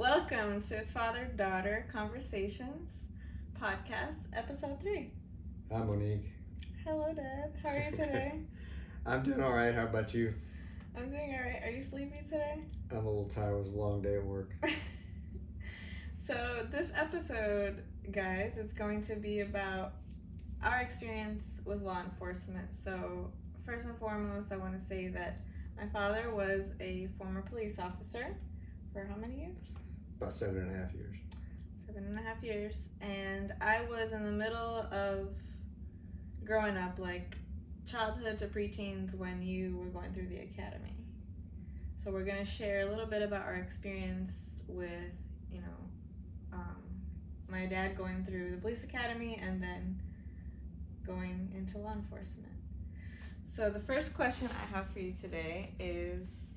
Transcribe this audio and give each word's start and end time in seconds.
Welcome 0.00 0.62
to 0.62 0.80
Father 0.86 1.30
Daughter 1.36 1.84
Conversations 1.92 3.04
podcast, 3.60 4.16
episode 4.32 4.80
three. 4.80 5.10
Hi, 5.70 5.80
Monique. 5.80 6.32
Hello, 6.86 7.12
Dad. 7.12 7.52
How 7.62 7.68
are 7.68 7.84
you 7.84 7.90
today? 7.90 8.32
I'm 9.06 9.22
doing 9.22 9.42
all 9.42 9.52
right. 9.52 9.74
How 9.74 9.82
about 9.82 10.14
you? 10.14 10.32
I'm 10.96 11.10
doing 11.10 11.34
all 11.34 11.44
right. 11.44 11.60
Are 11.64 11.70
you 11.70 11.82
sleepy 11.82 12.16
today? 12.24 12.62
I'm 12.90 12.96
a 12.96 13.10
little 13.10 13.28
tired. 13.28 13.52
It 13.52 13.58
was 13.58 13.66
a 13.66 13.72
long 13.72 14.00
day 14.00 14.14
at 14.16 14.24
work. 14.24 14.52
so, 16.14 16.66
this 16.70 16.90
episode, 16.96 17.82
guys, 18.10 18.56
it's 18.56 18.72
going 18.72 19.02
to 19.02 19.16
be 19.16 19.40
about 19.40 19.92
our 20.62 20.78
experience 20.78 21.60
with 21.66 21.82
law 21.82 22.00
enforcement. 22.00 22.74
So, 22.74 23.30
first 23.66 23.86
and 23.86 23.98
foremost, 23.98 24.50
I 24.50 24.56
want 24.56 24.78
to 24.78 24.82
say 24.82 25.08
that 25.08 25.40
my 25.76 25.88
father 25.88 26.32
was 26.34 26.70
a 26.80 27.10
former 27.18 27.42
police 27.42 27.78
officer 27.78 28.34
for 28.94 29.04
how 29.04 29.16
many 29.16 29.40
years? 29.40 29.79
About 30.20 30.34
seven 30.34 30.58
and 30.58 30.76
a 30.76 30.78
half 30.78 30.92
years. 30.92 31.16
Seven 31.86 32.04
and 32.04 32.18
a 32.18 32.22
half 32.22 32.42
years. 32.42 32.88
And 33.00 33.54
I 33.62 33.80
was 33.88 34.12
in 34.12 34.22
the 34.22 34.30
middle 34.30 34.86
of 34.92 35.28
growing 36.44 36.76
up, 36.76 36.98
like 36.98 37.38
childhood 37.86 38.36
to 38.40 38.46
preteens, 38.46 39.14
when 39.14 39.40
you 39.40 39.78
were 39.78 39.86
going 39.86 40.12
through 40.12 40.26
the 40.26 40.40
academy. 40.40 40.94
So 41.96 42.10
we're 42.10 42.26
going 42.26 42.38
to 42.38 42.44
share 42.44 42.80
a 42.80 42.90
little 42.90 43.06
bit 43.06 43.22
about 43.22 43.46
our 43.46 43.54
experience 43.54 44.60
with, 44.68 44.90
you 45.50 45.62
know, 45.62 46.52
um, 46.52 46.82
my 47.48 47.64
dad 47.64 47.96
going 47.96 48.22
through 48.22 48.50
the 48.50 48.56
police 48.58 48.84
academy 48.84 49.40
and 49.42 49.62
then 49.62 50.00
going 51.06 51.50
into 51.56 51.78
law 51.78 51.94
enforcement. 51.94 52.52
So, 53.42 53.70
the 53.70 53.80
first 53.80 54.14
question 54.14 54.50
I 54.50 54.76
have 54.76 54.90
for 54.90 55.00
you 55.00 55.14
today 55.18 55.72
is 55.80 56.50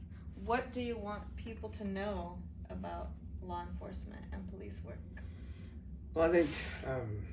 what 0.44 0.74
do 0.74 0.82
you 0.82 0.98
want 0.98 1.24
people 1.38 1.70
to 1.70 1.88
know 1.88 2.40
about 2.70 3.08
law 3.48 3.64
enforcement 3.70 4.26
and 4.32 4.50
police 4.50 4.82
work? 4.86 5.00
Well, 6.14 6.30
I 6.30 6.32
think, 6.32 6.50
um, 6.86 7.24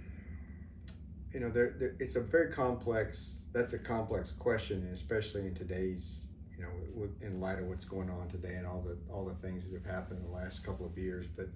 you 1.32 1.40
know, 1.40 1.50
there, 1.50 1.74
there, 1.78 1.96
it's 1.98 2.16
a 2.16 2.20
very 2.20 2.50
complex, 2.50 3.42
that's 3.52 3.72
a 3.72 3.78
complex 3.78 4.32
question, 4.32 4.82
and 4.82 4.94
especially 4.94 5.42
in 5.42 5.54
today's, 5.54 6.24
you 6.56 6.62
know, 6.62 6.70
with, 6.94 7.22
in 7.22 7.40
light 7.40 7.58
of 7.58 7.66
what's 7.66 7.84
going 7.84 8.10
on 8.10 8.28
today 8.28 8.54
and 8.54 8.66
all 8.66 8.82
the, 8.82 8.96
all 9.12 9.24
the 9.24 9.34
things 9.34 9.64
that 9.64 9.72
have 9.72 9.86
happened 9.86 10.20
in 10.20 10.30
the 10.30 10.36
last 10.36 10.64
couple 10.64 10.86
of 10.86 10.96
years. 10.96 11.26
But 11.36 11.48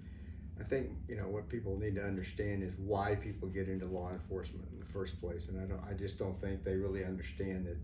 I 0.59 0.63
think, 0.63 0.91
you 1.07 1.15
know, 1.15 1.27
what 1.27 1.49
people 1.49 1.77
need 1.77 1.95
to 1.95 2.03
understand 2.03 2.63
is 2.63 2.73
why 2.77 3.15
people 3.15 3.49
get 3.49 3.67
into 3.67 3.85
law 3.85 4.11
enforcement 4.11 4.67
in 4.71 4.79
the 4.79 4.85
first 4.85 5.19
place. 5.19 5.49
And 5.49 5.59
I 5.59 5.65
don't, 5.65 5.81
I 5.89 5.93
just 5.93 6.17
don't 6.17 6.35
think 6.35 6.63
they 6.63 6.75
really 6.75 7.03
understand 7.03 7.65
that 7.65 7.77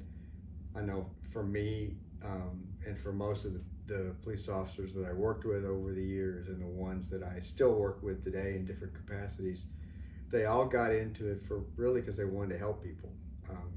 I 0.80 0.82
know 0.82 1.08
for 1.32 1.44
me 1.44 1.96
um, 2.24 2.64
and 2.86 2.98
for 2.98 3.12
most 3.12 3.46
of 3.46 3.54
the, 3.54 3.62
the 3.92 4.16
police 4.24 4.48
officers 4.48 4.94
that 4.94 5.06
I 5.06 5.12
worked 5.12 5.44
with 5.44 5.66
over 5.66 5.92
the 5.92 6.04
years 6.04 6.48
and 6.48 6.62
the 6.62 6.68
ones 6.68 7.10
that 7.10 7.24
I 7.24 7.42
still 7.42 7.74
work 7.74 8.02
with 8.02 8.24
today 8.24 8.56
in 8.56 8.66
different 8.66 8.94
capacities, 8.94 9.66
they 10.32 10.46
all 10.46 10.66
got 10.66 10.96
into 10.96 11.28
it 11.28 11.42
for 11.42 11.66
really 11.76 12.00
because 12.00 12.16
they 12.16 12.24
wanted 12.24 12.54
to 12.54 12.60
help 12.60 12.82
people. 12.82 13.12
Um, 13.50 13.74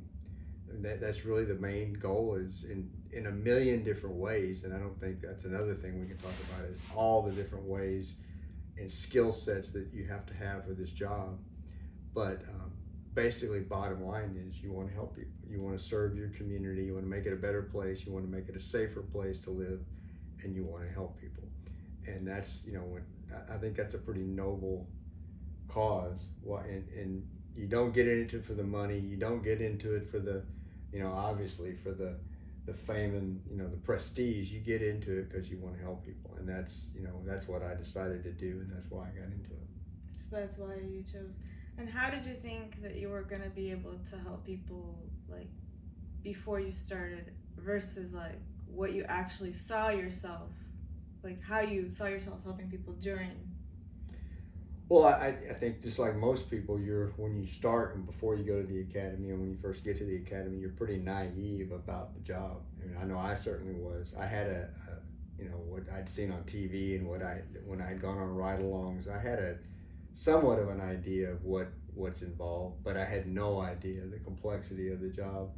and 0.71 0.85
that, 0.85 1.01
that's 1.01 1.25
really 1.25 1.45
the 1.45 1.57
main 1.57 1.95
goal 1.95 2.37
is 2.37 2.63
in, 2.63 2.89
in 3.13 3.27
a 3.27 3.33
million 3.33 3.83
different 3.83 4.15
ways. 4.15 4.63
And 4.63 4.73
I 4.73 4.79
don't 4.79 4.97
think 4.97 5.21
that's 5.21 5.45
another 5.45 5.75
thing 5.75 6.01
we 6.01 6.07
can 6.07 6.19
talk 6.19 6.35
about 6.49 6.65
is 6.71 6.79
all 6.95 7.23
the 7.23 7.33
different 7.33 7.65
ways 7.65 8.15
and 8.79 8.89
skill 8.89 9.33
sets 9.33 9.73
that 9.73 9.89
you 9.93 10.07
have 10.07 10.27
to 10.27 10.35
have 10.35 10.65
for 10.65 10.75
this 10.75 10.91
job. 10.91 11.39
But 12.15 12.43
um, 12.49 12.73
basically 13.15 13.61
bottom 13.61 14.05
line 14.05 14.37
is 14.49 14.63
you 14.63 14.73
want 14.73 14.89
to 14.89 14.95
help 14.95 15.17
people 15.17 15.33
you 15.49 15.61
want 15.61 15.79
to 15.79 15.83
serve 15.83 16.17
your 16.17 16.29
community 16.31 16.83
you 16.83 16.95
want 16.95 17.05
to 17.05 17.11
make 17.11 17.27
it 17.27 17.33
a 17.33 17.37
better 17.37 17.63
place 17.63 18.05
you 18.05 18.13
want 18.13 18.25
to 18.25 18.31
make 18.31 18.49
it 18.49 18.57
a 18.57 18.61
safer 18.61 19.03
place 19.03 19.41
to 19.41 19.51
live 19.51 19.81
and 20.45 20.55
you 20.55 20.65
want 20.65 20.87
to 20.87 20.93
help 20.93 21.21
people. 21.21 21.45
And 22.07 22.27
that's 22.27 22.65
you 22.67 22.73
know 22.73 22.81
when 22.83 23.03
i 23.51 23.57
think 23.57 23.77
that's 23.77 23.95
a 23.95 23.99
pretty 23.99 24.23
noble 24.23 24.87
cause. 25.69 26.27
And, 26.47 26.87
and 26.97 27.27
you 27.57 27.67
don't 27.67 27.93
get 27.93 28.07
into 28.07 28.37
it 28.37 28.45
for 28.45 28.55
the 28.55 28.65
money 28.65 28.99
you 28.99 29.17
don't 29.17 29.43
get 29.43 29.61
into 29.61 29.95
it 29.95 30.07
for 30.07 30.19
the 30.19 30.43
you 30.93 31.01
know 31.01 31.13
obviously 31.13 31.73
for 31.75 31.93
the 31.93 32.17
the 32.67 32.73
fame 32.73 33.15
and 33.15 33.41
you 33.51 33.57
know 33.57 33.69
the 33.69 33.77
prestige 33.77 34.51
you 34.51 34.61
get 34.61 34.83
into 34.83 35.19
it 35.19 35.31
because 35.31 35.51
you 35.51 35.59
want 35.59 35.77
to 35.77 35.83
help 35.83 36.05
people. 36.05 36.31
And 36.39 36.49
that's 36.49 36.89
you 36.95 37.03
know 37.03 37.21
that's 37.25 37.49
what 37.49 37.63
i 37.63 37.75
decided 37.75 38.23
to 38.25 38.33
do 38.33 38.61
and 38.61 38.71
that's 38.73 38.91
why 38.91 39.05
i 39.05 39.19
got 39.19 39.33
into 39.33 39.51
it. 39.51 39.69
So 40.31 40.37
that's 40.37 40.59
why 40.59 40.75
you 40.77 41.05
chose. 41.11 41.39
And 41.77 41.89
how 41.89 42.09
did 42.09 42.25
you 42.25 42.35
think 42.35 42.83
that 42.83 42.97
you 42.97 43.09
were 43.09 43.23
going 43.23 43.43
to 43.43 43.51
be 43.51 43.71
able 43.71 43.99
to 44.11 44.17
help 44.19 44.45
people 44.47 44.99
like 45.29 45.49
before 46.23 46.61
you 46.61 46.73
started 46.73 47.33
versus 47.59 48.15
like 48.15 48.41
what 48.75 48.93
you 48.93 49.05
actually 49.09 49.53
saw 49.53 49.89
yourself 49.89 50.51
like 51.25 51.41
how 51.43 51.61
you 51.61 51.91
saw 51.91 52.05
yourself 52.05 52.39
helping 52.45 52.71
people 52.71 52.93
during. 53.01 53.33
Well 54.91 55.07
I, 55.07 55.35
I 55.51 55.55
think 55.55 55.81
just 55.83 55.99
like 55.99 56.15
most 56.15 56.51
people 56.51 56.79
you're 56.79 57.09
when 57.17 57.41
you 57.41 57.47
start 57.47 57.97
and 57.97 58.05
before 58.05 58.35
you 58.35 58.45
go 58.45 58.61
to 58.61 58.67
the 58.67 58.83
academy 58.83 59.31
and 59.31 59.41
when 59.41 59.51
you 59.51 59.57
first 59.57 59.83
get 59.83 59.97
to 59.99 60.05
the 60.05 60.17
academy 60.17 60.59
you're 60.59 60.71
pretty 60.71 60.99
naive 60.99 61.73
about 61.73 62.15
the 62.15 62.21
job. 62.21 62.61
I 62.83 62.87
mean 62.87 62.97
I 63.01 63.05
know 63.05 63.19
I 63.19 63.35
certainly 63.35 63.75
was. 63.75 64.15
I 64.21 64.27
had 64.27 64.47
a, 64.47 64.69
a 64.89 65.43
you 65.43 65.49
know 65.49 65.57
what 65.57 65.85
I'd 65.93 66.09
seen 66.09 66.31
on 66.31 66.43
TV 66.43 66.97
and 66.97 67.09
what 67.09 67.23
I 67.23 67.41
when 67.65 67.81
I 67.81 67.87
had 67.87 68.03
gone 68.03 68.19
on 68.19 68.35
ride-alongs 68.35 69.09
I 69.09 69.19
had 69.19 69.39
a 69.39 69.57
somewhat 70.13 70.59
of 70.59 70.69
an 70.69 70.83
idea 70.83 71.31
of 71.31 71.43
what 71.43 71.69
what's 71.95 72.23
involved, 72.23 72.83
but 72.85 72.97
I 72.97 73.05
had 73.05 73.27
no 73.27 73.61
idea 73.61 74.03
the 74.03 74.19
complexity 74.19 74.93
of 74.93 75.01
the 75.01 75.09
job 75.09 75.51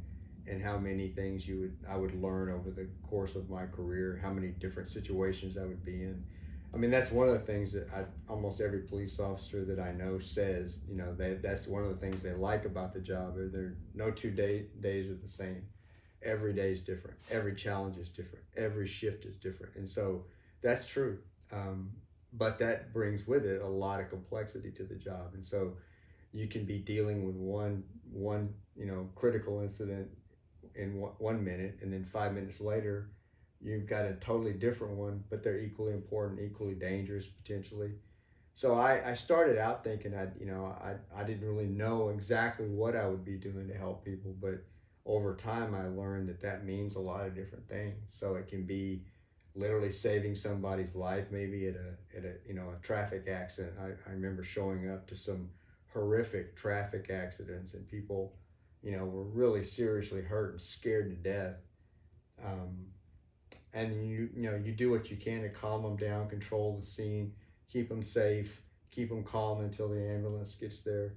and 0.47 0.63
how 0.63 0.77
many 0.77 1.09
things 1.09 1.47
you 1.47 1.59
would 1.59 1.77
I 1.89 1.97
would 1.97 2.21
learn 2.21 2.51
over 2.51 2.71
the 2.71 2.87
course 3.07 3.35
of 3.35 3.49
my 3.49 3.65
career, 3.65 4.19
how 4.21 4.31
many 4.31 4.49
different 4.49 4.89
situations 4.89 5.57
I 5.57 5.65
would 5.65 5.83
be 5.83 6.03
in. 6.03 6.23
I 6.73 6.77
mean, 6.77 6.91
that's 6.91 7.11
one 7.11 7.27
of 7.27 7.33
the 7.33 7.39
things 7.39 7.71
that 7.73 7.87
I, 7.95 8.05
almost 8.29 8.59
every 8.59 8.81
police 8.81 9.19
officer 9.19 9.63
that 9.65 9.79
I 9.79 9.93
know 9.93 10.19
says. 10.19 10.81
You 10.87 10.97
know, 10.97 11.15
they, 11.15 11.35
that's 11.35 11.65
one 11.65 11.83
of 11.83 11.89
the 11.89 11.95
things 11.95 12.21
they 12.21 12.33
like 12.33 12.65
about 12.65 12.93
the 12.93 12.99
job. 12.99 13.35
There 13.37 13.75
no 13.95 14.11
two 14.11 14.31
day, 14.31 14.67
days 14.79 15.09
are 15.09 15.15
the 15.15 15.27
same. 15.27 15.63
Every 16.21 16.53
day 16.53 16.71
is 16.71 16.81
different. 16.81 17.17
Every 17.31 17.55
challenge 17.55 17.97
is 17.97 18.09
different. 18.09 18.43
Every 18.57 18.87
shift 18.87 19.25
is 19.25 19.37
different, 19.37 19.75
and 19.75 19.87
so 19.87 20.25
that's 20.61 20.87
true. 20.87 21.19
Um, 21.53 21.91
but 22.33 22.59
that 22.59 22.93
brings 22.93 23.27
with 23.27 23.45
it 23.45 23.61
a 23.61 23.67
lot 23.67 23.99
of 23.99 24.09
complexity 24.09 24.71
to 24.71 24.83
the 24.83 24.95
job 24.95 25.33
and 25.33 25.43
so 25.43 25.73
you 26.33 26.47
can 26.47 26.65
be 26.65 26.77
dealing 26.79 27.25
with 27.25 27.35
one 27.35 27.83
one 28.11 28.53
you 28.75 28.85
know 28.85 29.09
critical 29.15 29.61
incident 29.61 30.07
in 30.77 30.93
one 31.17 31.43
minute 31.43 31.79
and 31.81 31.91
then 31.91 32.05
five 32.05 32.33
minutes 32.33 32.61
later 32.61 33.09
you've 33.61 33.87
got 33.87 34.05
a 34.05 34.13
totally 34.13 34.53
different 34.53 34.95
one 34.95 35.23
but 35.29 35.43
they're 35.43 35.57
equally 35.57 35.93
important 35.93 36.39
equally 36.39 36.75
dangerous 36.75 37.27
potentially 37.27 37.91
so 38.53 38.73
I, 38.73 39.11
I 39.11 39.13
started 39.13 39.57
out 39.57 39.83
thinking 39.83 40.15
I 40.15 40.27
you 40.39 40.45
know 40.45 40.65
I, 40.65 40.95
I 41.15 41.23
didn't 41.23 41.47
really 41.47 41.67
know 41.67 42.09
exactly 42.09 42.67
what 42.67 42.95
I 42.95 43.07
would 43.07 43.25
be 43.25 43.37
doing 43.37 43.67
to 43.67 43.73
help 43.73 44.05
people 44.05 44.35
but 44.39 44.63
over 45.05 45.35
time 45.35 45.73
I 45.73 45.87
learned 45.87 46.29
that 46.29 46.41
that 46.41 46.65
means 46.65 46.95
a 46.95 46.99
lot 46.99 47.25
of 47.25 47.35
different 47.35 47.67
things 47.67 47.97
so 48.11 48.35
it 48.35 48.47
can 48.47 48.65
be 48.65 49.03
literally 49.57 49.91
saving 49.91 50.35
somebody's 50.35 50.95
life, 50.95 51.25
maybe 51.31 51.67
at 51.67 51.75
a 51.75 52.17
at 52.17 52.23
a 52.23 52.33
you 52.47 52.53
know 52.53 52.73
a 52.77 52.85
traffic 52.85 53.27
accident. 53.27 53.73
I, 53.79 54.09
I 54.09 54.13
remember 54.13 54.43
showing 54.43 54.89
up 54.89 55.07
to 55.07 55.15
some 55.15 55.49
horrific 55.91 56.55
traffic 56.55 57.09
accidents 57.09 57.73
and 57.73 57.87
people, 57.87 58.33
you 58.83 58.95
know, 58.95 59.05
were 59.05 59.23
really 59.23 59.63
seriously 59.63 60.21
hurt 60.21 60.51
and 60.51 60.61
scared 60.61 61.09
to 61.09 61.29
death. 61.29 61.55
Um, 62.43 62.87
and 63.73 64.09
you 64.09 64.29
you 64.35 64.49
know 64.49 64.55
you 64.57 64.71
do 64.71 64.89
what 64.89 65.11
you 65.11 65.17
can 65.17 65.41
to 65.41 65.49
calm 65.49 65.83
them 65.83 65.97
down, 65.97 66.29
control 66.29 66.77
the 66.79 66.85
scene, 66.85 67.33
keep 67.71 67.89
them 67.89 68.03
safe, 68.03 68.61
keep 68.91 69.09
them 69.09 69.23
calm 69.23 69.61
until 69.61 69.89
the 69.89 70.01
ambulance 70.01 70.55
gets 70.55 70.81
there. 70.81 71.13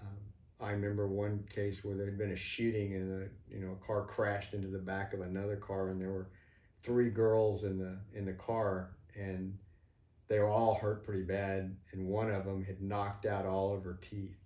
Um, 0.00 0.16
I 0.60 0.72
remember 0.72 1.06
one 1.06 1.44
case 1.54 1.84
where 1.84 1.96
there 1.96 2.06
had 2.06 2.18
been 2.18 2.32
a 2.32 2.36
shooting 2.36 2.94
and 2.94 3.22
a 3.22 3.54
you 3.54 3.60
know 3.60 3.72
a 3.72 3.86
car 3.86 4.04
crashed 4.04 4.54
into 4.54 4.68
the 4.68 4.78
back 4.78 5.14
of 5.14 5.20
another 5.20 5.56
car 5.56 5.88
and 5.88 6.00
there 6.00 6.10
were 6.10 6.28
three 6.82 7.10
girls 7.10 7.64
in 7.64 7.78
the 7.78 7.96
in 8.12 8.24
the 8.26 8.32
car 8.32 8.90
and 9.18 9.56
they 10.28 10.38
were 10.38 10.50
all 10.50 10.74
hurt 10.74 11.04
pretty 11.04 11.22
bad 11.22 11.74
and 11.92 12.06
one 12.06 12.30
of 12.30 12.44
them 12.44 12.64
had 12.64 12.82
knocked 12.82 13.24
out 13.24 13.46
all 13.46 13.74
of 13.74 13.84
her 13.84 13.98
teeth 14.02 14.43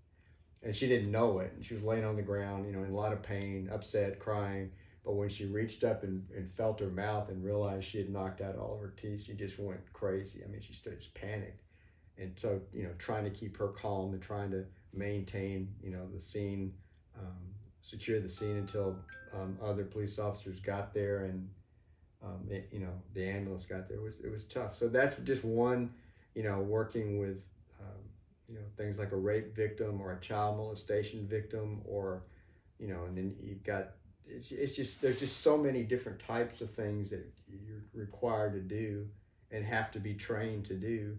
and 0.63 0.75
she 0.75 0.89
didn't 0.89 1.11
know 1.11 1.39
it 1.39 1.53
and 1.55 1.65
she 1.65 1.75
was 1.75 1.83
laying 1.83 2.05
on 2.05 2.17
the 2.17 2.23
ground 2.23 2.67
you 2.67 2.73
know 2.73 2.83
in 2.83 2.91
a 2.91 2.97
lot 2.97 3.13
of 3.13 3.23
pain 3.23 3.69
upset 3.73 4.19
crying 4.19 4.71
but 5.05 5.15
when 5.15 5.29
she 5.29 5.47
reached 5.47 5.85
up 5.85 6.03
and, 6.03 6.27
and 6.37 6.53
felt 6.53 6.81
her 6.81 6.91
mouth 6.91 7.29
and 7.31 7.45
realized 7.45 7.87
she 7.87 7.99
had 7.99 8.11
knocked 8.11 8.41
out 8.41 8.57
all 8.57 8.75
of 8.75 8.81
her 8.81 8.95
teeth 8.97 9.25
she 9.25 9.33
just 9.33 9.59
went 9.59 9.81
crazy 9.93 10.43
i 10.45 10.51
mean 10.51 10.61
she 10.61 10.73
started 10.73 11.01
just 11.01 11.15
panicked 11.15 11.63
and 12.17 12.33
so 12.37 12.61
you 12.73 12.83
know 12.83 12.93
trying 12.99 13.25
to 13.25 13.31
keep 13.31 13.57
her 13.57 13.69
calm 13.69 14.13
and 14.13 14.23
trying 14.23 14.51
to 14.51 14.65
maintain 14.93 15.69
you 15.83 15.91
know 15.91 16.07
the 16.13 16.21
scene 16.21 16.73
um, 17.19 17.55
secure 17.81 18.21
the 18.21 18.29
scene 18.29 18.57
until 18.57 18.97
um, 19.35 19.59
other 19.63 19.85
police 19.85 20.19
officers 20.19 20.61
got 20.61 20.95
there 20.95 21.25
and 21.25 21.49
um, 22.23 22.49
it, 22.51 22.69
you 22.73 22.81
know, 22.81 22.93
the 23.15 23.25
ambulance 23.29 23.65
got 23.65 23.89
there. 23.89 23.99
It 23.99 24.03
was 24.03 24.21
it 24.21 24.31
was 24.31 24.45
tough. 24.45 24.77
So 24.77 24.89
that's 24.89 25.17
just 25.19 25.45
one, 25.45 25.93
you 26.35 26.43
know, 26.43 26.59
working 26.61 27.19
with, 27.19 27.45
you 28.49 28.55
know, 28.55 28.65
things 28.77 28.99
like 28.99 29.13
a 29.13 29.17
rape 29.17 29.55
victim 29.55 30.01
or 30.01 30.13
a 30.13 30.21
child 30.21 30.57
molestation 30.57 31.27
victim, 31.29 31.83
or, 31.85 32.25
you 32.79 32.89
know, 32.89 33.05
and 33.05 33.17
then 33.17 33.37
you've 33.41 33.63
got 33.63 33.91
it's, 34.31 34.53
it's 34.53 34.73
just 34.73 35.01
there's 35.01 35.21
just 35.21 35.41
so 35.41 35.57
many 35.57 35.83
different 35.83 36.19
types 36.19 36.61
of 36.61 36.71
things 36.71 37.11
that 37.11 37.27
you're 37.49 37.85
required 37.95 38.53
to 38.55 38.61
do 38.61 39.07
and 39.51 39.65
have 39.65 39.91
to 39.93 40.01
be 40.01 40.15
trained 40.15 40.65
to 40.67 40.75
do. 40.75 41.17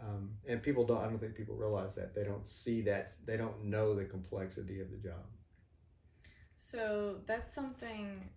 Um, 0.00 0.30
and 0.46 0.62
people 0.62 0.84
don't. 0.84 0.98
I 0.98 1.04
don't 1.04 1.18
think 1.18 1.34
people 1.34 1.56
realize 1.56 1.94
that 1.94 2.14
they 2.14 2.24
don't 2.24 2.48
see 2.48 2.82
that. 2.82 3.12
They 3.24 3.36
don't 3.36 3.64
know 3.64 3.94
the 3.94 4.04
complexity 4.04 4.80
of 4.80 4.90
the 4.90 4.96
job. 4.96 5.24
So 6.56 7.16
that's 7.26 7.54
something. 7.54 8.28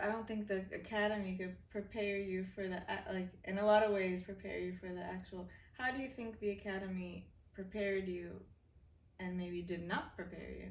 I 0.00 0.06
don't 0.06 0.26
think 0.26 0.48
the 0.48 0.64
academy 0.72 1.36
could 1.36 1.56
prepare 1.70 2.18
you 2.18 2.46
for 2.54 2.68
the 2.68 2.80
like 3.12 3.28
in 3.44 3.58
a 3.58 3.66
lot 3.66 3.82
of 3.82 3.92
ways 3.92 4.22
prepare 4.22 4.58
you 4.58 4.76
for 4.80 4.88
the 4.88 5.02
actual. 5.02 5.48
How 5.78 5.92
do 5.92 6.02
you 6.02 6.08
think 6.08 6.40
the 6.40 6.50
academy 6.50 7.24
prepared 7.54 8.08
you, 8.08 8.32
and 9.20 9.36
maybe 9.36 9.62
did 9.62 9.86
not 9.86 10.16
prepare 10.16 10.50
you? 10.50 10.68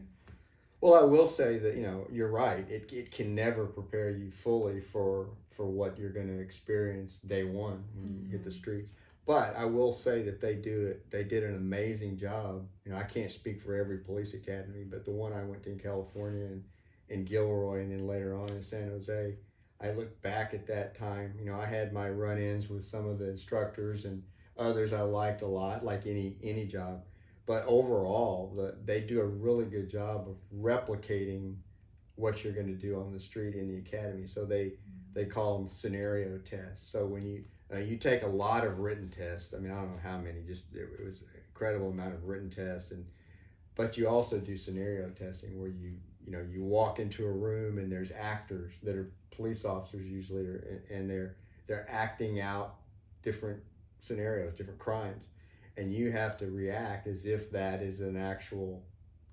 Well, 0.81 0.95
I 0.95 1.03
will 1.03 1.27
say 1.27 1.57
that 1.59 1.75
you 1.75 1.83
know 1.83 2.07
you're 2.11 2.29
right. 2.29 2.69
It, 2.69 2.91
it 2.91 3.11
can 3.11 3.33
never 3.33 3.65
prepare 3.65 4.11
you 4.11 4.29
fully 4.31 4.81
for 4.81 5.29
for 5.49 5.65
what 5.65 5.97
you're 5.97 6.11
going 6.11 6.27
to 6.27 6.39
experience 6.39 7.19
day 7.25 7.45
one 7.45 7.83
when 7.95 8.11
mm-hmm. 8.11 8.25
you 8.25 8.31
hit 8.31 8.43
the 8.43 8.49
mm-hmm. 8.49 8.59
streets. 8.59 8.91
But 9.25 9.55
I 9.57 9.65
will 9.65 9.91
say 9.91 10.21
that 10.23 10.39
they 10.39 10.55
do 10.55 10.87
it. 10.87 11.09
They 11.09 11.23
did 11.23 11.43
an 11.43 11.55
amazing 11.55 12.17
job. 12.17 12.67
You 12.85 12.91
know, 12.91 12.97
I 12.97 13.03
can't 13.03 13.31
speak 13.31 13.61
for 13.61 13.75
every 13.75 13.97
police 13.97 14.33
academy, 14.33 14.83
but 14.83 15.03
the 15.03 15.11
one 15.11 15.33
I 15.33 15.43
went 15.43 15.63
to 15.63 15.71
in 15.71 15.79
California 15.79 16.45
and 16.45 16.63
in 17.09 17.25
Gilroy, 17.25 17.81
and 17.81 17.91
then 17.91 18.07
later 18.07 18.37
on 18.37 18.49
in 18.49 18.61
San 18.61 18.89
Jose, 18.89 19.35
I 19.81 19.91
look 19.91 20.21
back 20.21 20.53
at 20.53 20.67
that 20.67 20.97
time. 20.97 21.33
You 21.39 21.45
know, 21.45 21.59
I 21.59 21.65
had 21.65 21.91
my 21.91 22.09
run-ins 22.09 22.69
with 22.69 22.85
some 22.85 23.07
of 23.07 23.19
the 23.19 23.29
instructors 23.29 24.05
and 24.05 24.23
others 24.57 24.93
I 24.93 25.01
liked 25.01 25.41
a 25.41 25.47
lot, 25.47 25.83
like 25.85 26.05
any 26.05 26.35
any 26.43 26.65
job. 26.65 27.03
But 27.45 27.63
overall, 27.65 28.53
the, 28.55 28.75
they 28.83 29.01
do 29.01 29.21
a 29.21 29.25
really 29.25 29.65
good 29.65 29.89
job 29.89 30.27
of 30.27 30.35
replicating 30.53 31.55
what 32.15 32.43
you're 32.43 32.53
going 32.53 32.67
to 32.67 32.73
do 32.73 32.99
on 32.99 33.13
the 33.13 33.19
street 33.19 33.55
in 33.55 33.69
the 33.69 33.77
academy. 33.77 34.27
So 34.27 34.45
they 34.45 34.73
they 35.13 35.25
call 35.25 35.57
them 35.57 35.67
scenario 35.67 36.37
tests. 36.39 36.87
So 36.87 37.05
when 37.05 37.25
you 37.25 37.43
uh, 37.73 37.79
you 37.79 37.97
take 37.97 38.23
a 38.23 38.27
lot 38.27 38.65
of 38.65 38.79
written 38.79 39.09
tests. 39.09 39.53
I 39.53 39.59
mean, 39.59 39.71
I 39.71 39.75
don't 39.75 39.91
know 39.91 39.99
how 40.01 40.17
many. 40.17 40.41
Just 40.45 40.73
it, 40.73 40.87
it 40.99 41.05
was 41.05 41.21
an 41.21 41.27
incredible 41.49 41.89
amount 41.89 42.13
of 42.13 42.23
written 42.25 42.49
tests, 42.49 42.91
and 42.91 43.05
but 43.75 43.97
you 43.97 44.07
also 44.07 44.39
do 44.39 44.57
scenario 44.57 45.09
testing 45.09 45.59
where 45.59 45.69
you 45.69 45.93
you 46.25 46.31
know 46.31 46.45
you 46.49 46.63
walk 46.63 46.99
into 46.99 47.25
a 47.25 47.31
room 47.31 47.77
and 47.77 47.91
there's 47.91 48.11
actors 48.11 48.73
that 48.83 48.95
are 48.95 49.11
police 49.31 49.65
officers 49.65 50.07
usually, 50.07 50.43
are, 50.43 50.83
and 50.89 51.09
they're 51.09 51.35
they're 51.67 51.87
acting 51.89 52.39
out 52.39 52.75
different 53.21 53.61
scenarios, 53.99 54.53
different 54.53 54.79
crimes, 54.79 55.25
and 55.75 55.93
you 55.93 56.11
have 56.11 56.37
to 56.37 56.47
react 56.47 57.07
as 57.07 57.25
if 57.25 57.51
that 57.51 57.81
is 57.81 58.01
an 58.01 58.17
actual 58.17 58.83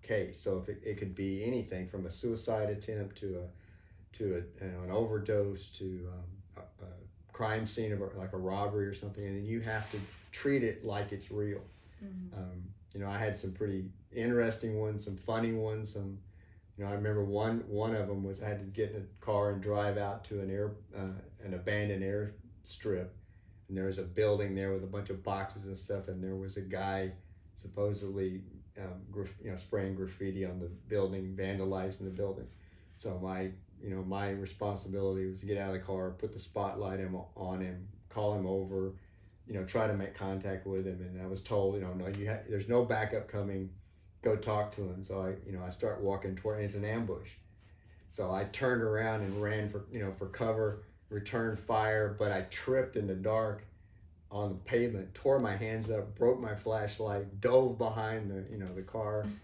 case. 0.02 0.40
So 0.40 0.58
if 0.58 0.68
it, 0.68 0.82
it 0.84 0.98
could 0.98 1.14
be 1.14 1.44
anything 1.44 1.88
from 1.88 2.06
a 2.06 2.10
suicide 2.10 2.70
attempt 2.70 3.18
to 3.18 3.38
a 3.38 4.16
to 4.18 4.24
a, 4.24 4.64
you 4.64 4.70
know, 4.70 4.82
an 4.84 4.90
overdose 4.90 5.70
to 5.70 6.08
um, 6.12 6.62
a, 6.80 6.84
a 6.84 7.32
crime 7.32 7.66
scene 7.66 7.92
of 7.92 8.00
like 8.16 8.32
a 8.32 8.38
robbery 8.38 8.86
or 8.86 8.94
something, 8.94 9.24
and 9.24 9.36
then 9.36 9.44
you 9.44 9.60
have 9.60 9.90
to 9.90 9.98
treat 10.30 10.62
it 10.62 10.84
like 10.84 11.10
it's 11.12 11.30
real. 11.30 11.62
Mm-hmm. 12.04 12.38
Um, 12.38 12.62
you 12.92 13.00
know, 13.00 13.08
I 13.08 13.18
had 13.18 13.36
some 13.36 13.52
pretty 13.52 13.86
interesting 14.12 14.78
ones, 14.78 15.04
some 15.04 15.16
funny 15.16 15.52
ones, 15.52 15.92
some. 15.92 16.18
You 16.76 16.84
know, 16.84 16.90
I 16.90 16.94
remember 16.94 17.24
one 17.24 17.64
one 17.68 17.94
of 17.94 18.08
them 18.08 18.24
was 18.24 18.42
I 18.42 18.48
had 18.48 18.58
to 18.58 18.64
get 18.64 18.90
in 18.90 19.02
a 19.02 19.24
car 19.24 19.52
and 19.52 19.62
drive 19.62 19.96
out 19.96 20.24
to 20.24 20.40
an 20.40 20.50
air 20.50 20.72
uh, 20.96 21.44
an 21.44 21.54
abandoned 21.54 22.02
airstrip, 22.02 23.08
and 23.68 23.76
there 23.76 23.86
was 23.86 23.98
a 23.98 24.02
building 24.02 24.54
there 24.54 24.72
with 24.72 24.84
a 24.84 24.88
bunch 24.88 25.10
of 25.10 25.22
boxes 25.22 25.64
and 25.64 25.76
stuff, 25.76 26.08
and 26.08 26.22
there 26.22 26.36
was 26.36 26.56
a 26.56 26.62
guy 26.62 27.12
supposedly 27.56 28.42
um, 28.78 29.02
graf- 29.10 29.36
you 29.42 29.50
know 29.50 29.56
spraying 29.56 29.94
graffiti 29.94 30.44
on 30.44 30.60
the 30.60 30.70
building, 30.88 31.34
vandalizing 31.38 32.04
the 32.04 32.10
building. 32.10 32.46
So 32.96 33.18
my 33.22 33.50
you 33.84 33.90
know, 33.90 34.02
my 34.02 34.30
responsibility 34.30 35.26
was 35.26 35.40
to 35.40 35.46
get 35.46 35.58
out 35.58 35.68
of 35.68 35.74
the 35.74 35.80
car, 35.80 36.10
put 36.10 36.32
the 36.32 36.38
spotlight 36.38 37.00
on 37.36 37.60
him, 37.60 37.86
call 38.08 38.34
him 38.34 38.46
over, 38.46 38.94
you 39.46 39.52
know, 39.54 39.64
try 39.64 39.86
to 39.86 39.92
make 39.92 40.14
contact 40.14 40.66
with 40.66 40.86
him. 40.86 41.00
And 41.00 41.20
I 41.20 41.26
was 41.26 41.42
told, 41.42 41.74
you 41.74 41.82
know, 41.82 41.92
no, 41.92 42.06
you 42.08 42.30
ha- 42.30 42.44
there's 42.48 42.68
no 42.68 42.84
backup 42.84 43.28
coming. 43.28 43.70
Go 44.22 44.36
talk 44.36 44.74
to 44.76 44.82
him. 44.82 45.04
So 45.04 45.20
I, 45.20 45.34
you 45.46 45.52
know, 45.56 45.62
I 45.62 45.68
start 45.68 46.00
walking 46.00 46.34
toward, 46.34 46.56
and 46.56 46.64
it's 46.64 46.76
an 46.76 46.84
ambush. 46.84 47.28
So 48.10 48.32
I 48.32 48.44
turned 48.44 48.80
around 48.80 49.20
and 49.20 49.42
ran 49.42 49.68
for, 49.68 49.84
you 49.92 49.98
know, 49.98 50.10
for 50.10 50.28
cover, 50.28 50.84
returned 51.08 51.58
fire, 51.58 52.16
but 52.18 52.32
I 52.32 52.42
tripped 52.50 52.96
in 52.96 53.06
the 53.06 53.14
dark 53.14 53.66
on 54.30 54.48
the 54.48 54.54
pavement, 54.56 55.14
tore 55.14 55.38
my 55.38 55.56
hands 55.56 55.90
up, 55.90 56.16
broke 56.16 56.40
my 56.40 56.54
flashlight, 56.54 57.40
dove 57.40 57.78
behind 57.78 58.30
the, 58.30 58.50
you 58.50 58.58
know, 58.58 58.72
the 58.74 58.82
car. 58.82 59.26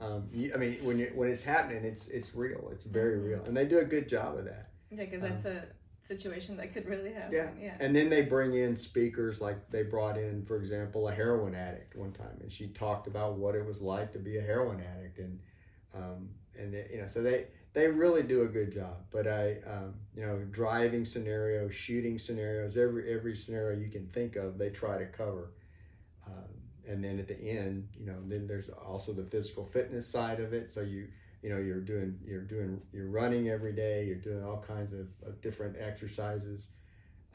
Um, 0.00 0.28
you, 0.32 0.50
I 0.52 0.56
mean, 0.56 0.78
when 0.82 0.98
you, 0.98 1.12
when 1.14 1.28
it's 1.28 1.44
happening, 1.44 1.84
it's 1.84 2.08
it's 2.08 2.34
real. 2.34 2.70
It's 2.72 2.84
very 2.84 3.18
mm-hmm. 3.18 3.28
real, 3.28 3.44
and 3.44 3.56
they 3.56 3.66
do 3.66 3.78
a 3.78 3.84
good 3.84 4.08
job 4.08 4.36
of 4.36 4.46
that. 4.46 4.70
Yeah, 4.90 5.04
because 5.04 5.20
that's 5.20 5.46
um, 5.46 5.52
a 5.52 5.62
situation 6.02 6.56
that 6.56 6.72
could 6.72 6.86
really 6.86 7.12
happen. 7.12 7.32
Yeah. 7.32 7.50
yeah. 7.60 7.74
And 7.78 7.94
then 7.94 8.08
they 8.08 8.22
bring 8.22 8.54
in 8.54 8.76
speakers 8.76 9.40
like 9.40 9.70
they 9.70 9.82
brought 9.82 10.16
in, 10.16 10.44
for 10.44 10.56
example, 10.56 11.08
a 11.08 11.12
heroin 11.12 11.54
addict 11.54 11.94
one 11.94 12.12
time, 12.12 12.38
and 12.40 12.50
she 12.50 12.68
talked 12.68 13.06
about 13.06 13.34
what 13.34 13.54
it 13.54 13.64
was 13.64 13.80
like 13.80 14.12
to 14.14 14.18
be 14.18 14.38
a 14.38 14.42
heroin 14.42 14.80
addict, 14.80 15.18
and 15.18 15.38
um, 15.94 16.30
and 16.58 16.72
they, 16.74 16.88
you 16.92 17.00
know, 17.02 17.06
so 17.06 17.22
they 17.22 17.46
they 17.72 17.86
really 17.88 18.22
do 18.22 18.42
a 18.42 18.46
good 18.46 18.72
job. 18.72 18.96
But 19.10 19.26
I, 19.26 19.56
um, 19.66 19.94
you 20.16 20.26
know, 20.26 20.38
driving 20.50 21.04
scenarios, 21.04 21.74
shooting 21.74 22.18
scenarios, 22.18 22.76
every 22.76 23.12
every 23.12 23.36
scenario 23.36 23.78
you 23.78 23.90
can 23.90 24.06
think 24.08 24.36
of, 24.36 24.58
they 24.58 24.70
try 24.70 24.98
to 24.98 25.06
cover. 25.06 25.52
Um, 26.26 26.50
and 26.88 27.04
then 27.04 27.18
at 27.18 27.28
the 27.28 27.38
end, 27.38 27.88
you 27.98 28.06
know, 28.06 28.16
then 28.26 28.46
there's 28.46 28.68
also 28.68 29.12
the 29.12 29.24
physical 29.24 29.64
fitness 29.64 30.06
side 30.06 30.40
of 30.40 30.52
it. 30.52 30.72
So 30.72 30.80
you, 30.80 31.08
you 31.42 31.50
know, 31.50 31.58
you're 31.58 31.80
doing, 31.80 32.18
you're 32.24 32.42
doing, 32.42 32.80
you're 32.92 33.08
running 33.08 33.48
every 33.48 33.72
day. 33.72 34.04
You're 34.04 34.16
doing 34.16 34.44
all 34.44 34.64
kinds 34.66 34.92
of, 34.92 35.06
of 35.24 35.40
different 35.40 35.76
exercises, 35.78 36.68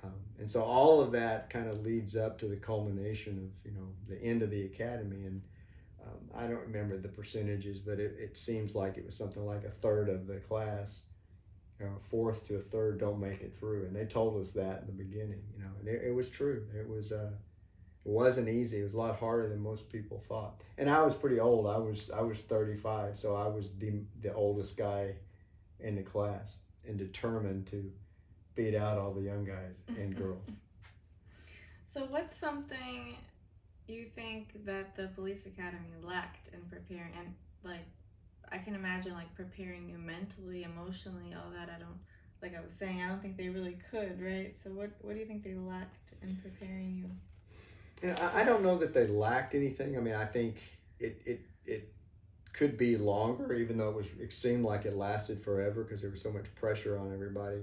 um, 0.03 0.13
and 0.39 0.49
so 0.49 0.61
all 0.61 1.01
of 1.01 1.11
that 1.13 1.49
kind 1.49 1.69
of 1.69 1.83
leads 1.83 2.15
up 2.15 2.37
to 2.39 2.47
the 2.47 2.57
culmination 2.57 3.37
of, 3.37 3.71
you 3.71 3.77
know, 3.77 3.87
the 4.07 4.21
end 4.21 4.41
of 4.41 4.51
the 4.51 4.65
academy. 4.65 5.25
And 5.25 5.41
um, 6.05 6.29
I 6.35 6.47
don't 6.47 6.61
remember 6.61 6.97
the 6.97 7.07
percentages, 7.07 7.79
but 7.79 7.99
it, 7.99 8.15
it 8.19 8.37
seems 8.37 8.75
like 8.75 8.97
it 8.97 9.05
was 9.05 9.15
something 9.15 9.45
like 9.45 9.63
a 9.63 9.69
third 9.69 10.09
of 10.09 10.27
the 10.27 10.37
class, 10.37 11.03
you 11.79 11.85
know, 11.85 11.93
a 11.99 12.03
fourth 12.03 12.47
to 12.47 12.55
a 12.55 12.61
third 12.61 12.99
don't 12.99 13.19
make 13.19 13.41
it 13.41 13.55
through, 13.55 13.85
and 13.85 13.95
they 13.95 14.05
told 14.05 14.39
us 14.41 14.51
that 14.51 14.81
in 14.81 14.87
the 14.87 15.03
beginning, 15.03 15.41
you 15.55 15.63
know, 15.63 15.71
and 15.79 15.87
it, 15.87 16.03
it 16.07 16.15
was 16.15 16.29
true. 16.29 16.65
It 16.77 16.87
was. 16.87 17.11
Uh, 17.11 17.31
it 18.05 18.11
wasn't 18.11 18.49
easy. 18.49 18.81
It 18.81 18.83
was 18.83 18.93
a 18.93 18.99
lot 18.99 19.17
harder 19.17 19.49
than 19.49 19.59
most 19.59 19.91
people 19.91 20.19
thought. 20.19 20.61
And 20.77 20.91
I 20.91 21.01
was 21.01 21.15
pretty 21.15 21.39
old. 21.39 21.65
I 21.65 21.79
was 21.79 22.11
I 22.11 22.21
was 22.21 22.41
35, 22.41 23.17
so 23.17 23.35
I 23.35 23.47
was 23.47 23.71
the 23.79 23.93
the 24.21 24.31
oldest 24.33 24.77
guy 24.77 25.15
in 25.79 25.95
the 25.95 26.03
class 26.03 26.57
and 26.87 26.97
determined 26.97 27.65
to 27.67 27.91
beat 28.53 28.75
out 28.75 28.97
all 28.97 29.11
the 29.11 29.21
young 29.21 29.43
guys 29.43 29.81
and 29.97 30.15
girls. 30.17 30.43
so 31.83 32.01
what's 32.05 32.37
something 32.37 33.17
you 33.87 34.05
think 34.15 34.65
that 34.65 34.95
the 34.95 35.07
police 35.09 35.45
academy 35.45 35.89
lacked 36.01 36.49
in 36.53 36.61
preparing 36.61 37.11
and 37.17 37.33
like 37.63 37.85
I 38.51 38.57
can 38.57 38.75
imagine 38.75 39.13
like 39.13 39.33
preparing 39.35 39.89
you 39.89 39.97
mentally, 39.97 40.63
emotionally, 40.63 41.33
all 41.33 41.51
that. 41.51 41.69
I 41.69 41.79
don't 41.79 41.99
like 42.41 42.55
I 42.55 42.61
was 42.61 42.73
saying, 42.73 43.01
I 43.01 43.07
don't 43.07 43.21
think 43.21 43.37
they 43.37 43.49
really 43.49 43.77
could, 43.91 44.21
right? 44.21 44.57
So 44.57 44.69
what 44.71 44.91
what 45.01 45.13
do 45.13 45.19
you 45.19 45.25
think 45.25 45.43
they 45.43 45.55
lacked 45.55 46.13
in 46.21 46.35
preparing 46.37 46.95
you? 46.95 47.09
Yeah, 48.07 48.31
I 48.33 48.43
don't 48.43 48.63
know 48.63 48.77
that 48.77 48.93
they 48.93 49.07
lacked 49.07 49.55
anything. 49.55 49.97
I 49.97 49.99
mean, 49.99 50.15
I 50.15 50.25
think 50.25 50.57
it 50.99 51.21
it 51.25 51.41
it 51.65 51.93
could 52.53 52.77
be 52.77 52.97
longer, 52.97 53.53
even 53.53 53.77
though 53.77 53.89
it 53.89 53.95
was 53.95 54.09
it 54.19 54.31
seemed 54.31 54.63
like 54.63 54.85
it 54.85 54.95
lasted 54.95 55.39
forever 55.39 55.83
because 55.83 56.01
there 56.01 56.11
was 56.11 56.21
so 56.21 56.31
much 56.31 56.45
pressure 56.55 56.97
on 56.97 57.11
everybody. 57.13 57.61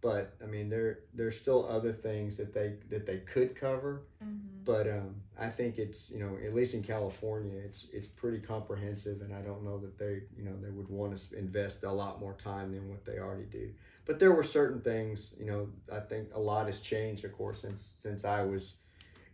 But 0.00 0.34
I 0.42 0.46
mean, 0.46 0.68
there 0.68 1.00
there's 1.14 1.38
still 1.38 1.66
other 1.68 1.92
things 1.92 2.36
that 2.36 2.52
they 2.52 2.74
that 2.90 3.06
they 3.06 3.18
could 3.18 3.54
cover. 3.54 4.02
Mm-hmm. 4.22 4.64
But 4.64 4.88
um, 4.88 5.16
I 5.38 5.48
think 5.48 5.78
it's 5.78 6.10
you 6.10 6.18
know 6.18 6.38
at 6.44 6.54
least 6.54 6.74
in 6.74 6.82
California, 6.82 7.58
it's 7.64 7.86
it's 7.92 8.06
pretty 8.06 8.38
comprehensive, 8.38 9.20
and 9.20 9.34
I 9.34 9.42
don't 9.42 9.64
know 9.64 9.78
that 9.78 9.98
they 9.98 10.22
you 10.36 10.44
know 10.44 10.56
they 10.62 10.70
would 10.70 10.88
want 10.88 11.16
to 11.16 11.38
invest 11.38 11.84
a 11.84 11.92
lot 11.92 12.20
more 12.20 12.34
time 12.34 12.72
than 12.72 12.88
what 12.88 13.04
they 13.04 13.18
already 13.18 13.44
do. 13.44 13.70
But 14.06 14.18
there 14.18 14.32
were 14.32 14.44
certain 14.44 14.80
things 14.80 15.34
you 15.38 15.46
know 15.46 15.68
I 15.92 16.00
think 16.00 16.28
a 16.34 16.40
lot 16.40 16.66
has 16.66 16.80
changed, 16.80 17.24
of 17.24 17.32
course, 17.32 17.60
since 17.60 17.96
since 18.00 18.24
I 18.24 18.42
was 18.42 18.76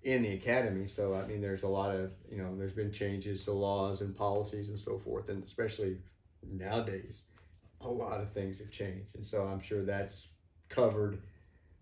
in 0.02 0.22
the 0.22 0.32
academy. 0.32 0.86
So 0.86 1.14
I 1.14 1.26
mean, 1.26 1.40
there's 1.40 1.62
a 1.62 1.68
lot 1.68 1.94
of 1.94 2.12
you 2.30 2.38
know, 2.38 2.56
there's 2.56 2.72
been 2.72 2.92
changes 2.92 3.44
to 3.44 3.52
laws 3.52 4.00
and 4.00 4.16
policies 4.16 4.68
and 4.68 4.78
so 4.78 4.98
forth, 4.98 5.28
and 5.28 5.44
especially 5.44 5.98
nowadays, 6.42 7.22
a 7.80 7.88
lot 7.88 8.20
of 8.20 8.30
things 8.30 8.58
have 8.58 8.70
changed, 8.70 9.14
and 9.14 9.24
so 9.24 9.46
I'm 9.46 9.60
sure 9.60 9.84
that's 9.84 10.28
covered 10.68 11.22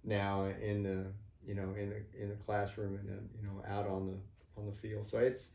now 0.04 0.46
in 0.62 0.82
the 0.82 1.06
you 1.46 1.54
know 1.54 1.74
in 1.78 1.90
the 1.90 2.22
in 2.22 2.28
the 2.28 2.36
classroom 2.36 2.96
and 2.96 3.08
then 3.08 3.28
you 3.40 3.46
know 3.46 3.62
out 3.68 3.86
on 3.86 4.06
the 4.06 4.60
on 4.60 4.66
the 4.66 4.72
field. 4.72 5.06
So 5.08 5.18
it's 5.18 5.48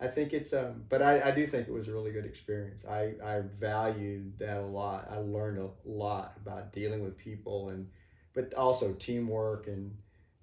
I 0.00 0.08
think 0.08 0.32
it's 0.32 0.52
um 0.52 0.84
but 0.88 1.02
I, 1.02 1.28
I 1.28 1.30
do 1.30 1.46
think 1.46 1.68
it 1.68 1.72
was 1.72 1.88
a 1.88 1.92
really 1.92 2.12
good 2.12 2.26
experience. 2.26 2.84
I, 2.88 3.14
I 3.24 3.42
valued 3.58 4.38
that 4.38 4.58
a 4.58 4.66
lot. 4.66 5.08
I 5.10 5.18
learned 5.18 5.58
a 5.58 5.88
lot 5.88 6.34
about 6.44 6.72
dealing 6.72 7.02
with 7.02 7.16
people 7.16 7.70
and 7.70 7.88
but 8.34 8.52
also 8.54 8.92
teamwork 8.92 9.66
and 9.66 9.96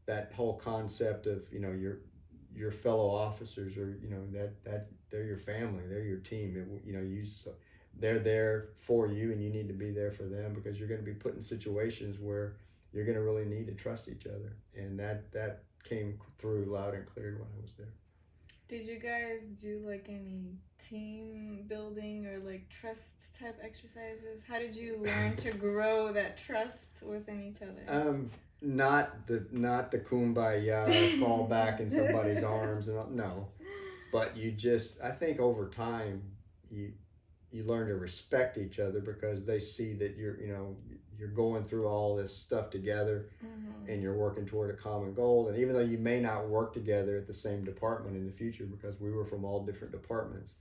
that 0.06 0.32
whole 0.34 0.58
concept 0.58 1.28
of 1.28 1.44
you 1.52 1.60
know 1.60 1.72
your 1.72 2.00
your 2.56 2.72
fellow 2.72 3.10
officers 3.10 3.78
or 3.78 3.98
you 4.02 4.10
know 4.10 4.26
that 4.32 4.64
that 4.64 4.88
they're 5.10 5.24
your 5.24 5.38
family 5.38 5.84
they're 5.88 6.04
your 6.04 6.20
team 6.20 6.56
it, 6.58 6.88
you 6.88 6.94
know 6.94 7.02
you 7.02 7.24
they're 8.00 8.20
there 8.20 8.70
for 8.80 9.08
you 9.08 9.32
and 9.32 9.42
you 9.44 9.50
need 9.50 9.68
to 9.68 9.74
be 9.74 9.92
there 9.92 10.12
for 10.12 10.24
them 10.24 10.54
because 10.54 10.80
you're 10.80 10.88
going 10.88 11.00
to 11.00 11.06
be 11.06 11.14
put 11.14 11.36
in 11.36 11.42
situations 11.42 12.20
where 12.20 12.56
you're 12.94 13.06
going 13.06 13.18
to 13.18 13.24
really 13.24 13.46
need 13.46 13.68
to 13.68 13.74
trust 13.74 14.08
each 14.08 14.26
other, 14.26 14.56
and 14.76 15.00
that 15.00 15.32
that 15.34 15.64
came 15.84 16.20
through 16.40 16.66
loud 16.66 16.94
and 16.94 17.06
clear 17.06 17.34
when 17.40 17.48
I 17.58 17.62
was 17.62 17.74
there. 17.74 17.94
Did 18.70 18.86
you 18.86 18.98
guys 18.98 19.62
do 19.62 19.84
like 19.86 20.06
any 20.10 20.56
team 20.80 21.66
building 21.68 22.26
or 22.26 22.40
like 22.40 22.70
trust 22.70 23.38
type 23.40 23.60
exercises? 23.62 24.44
How 24.48 24.58
did 24.60 24.76
you 24.76 24.98
learn 24.98 25.36
to 25.38 25.52
grow 25.58 26.12
that 26.14 26.38
trust 26.38 27.04
within 27.04 27.42
each 27.42 27.62
other? 27.62 27.84
Um, 27.88 28.32
not 28.62 29.28
the 29.28 29.46
not 29.52 29.92
the 29.92 30.00
kumbaya 30.00 31.20
fall 31.20 31.48
back 31.48 31.82
in 31.82 31.90
somebody's 31.90 32.44
arms 32.44 32.88
and 32.88 32.98
all- 32.98 33.10
no, 33.10 33.48
but 34.12 34.38
you 34.38 34.52
just 34.52 35.02
I 35.02 35.12
think 35.12 35.40
over 35.40 35.68
time 35.70 36.24
you 36.72 36.94
you 37.52 37.64
learn 37.64 37.88
to 37.88 37.96
respect 37.96 38.58
each 38.58 38.80
other 38.80 39.02
because 39.02 39.46
they 39.46 39.60
see 39.60 39.94
that 39.96 40.16
you're 40.16 40.40
you 40.40 40.48
know 40.48 40.78
you're 41.24 41.32
going 41.32 41.64
through 41.64 41.88
all 41.88 42.18
this 42.18 42.36
stuff 42.36 42.70
together 42.70 43.30
Mhm. 43.42 43.88
and 43.88 44.02
you're 44.04 44.18
working 44.18 44.46
toward 44.46 44.70
a 44.72 44.74
common 44.78 45.14
goal 45.14 45.48
and 45.48 45.58
even 45.58 45.74
though 45.74 45.80
you 45.80 45.98
may 45.98 46.20
not 46.20 46.50
work 46.50 46.74
together 46.74 47.16
at 47.18 47.28
the 47.28 47.34
same 47.34 47.64
department 47.64 48.18
in 48.18 48.26
the 48.26 48.32
future 48.32 48.66
because 48.66 49.00
we 49.00 49.10
were 49.10 49.24
from 49.24 49.46
all 49.46 49.64
different 49.66 49.94
departments 49.94 50.56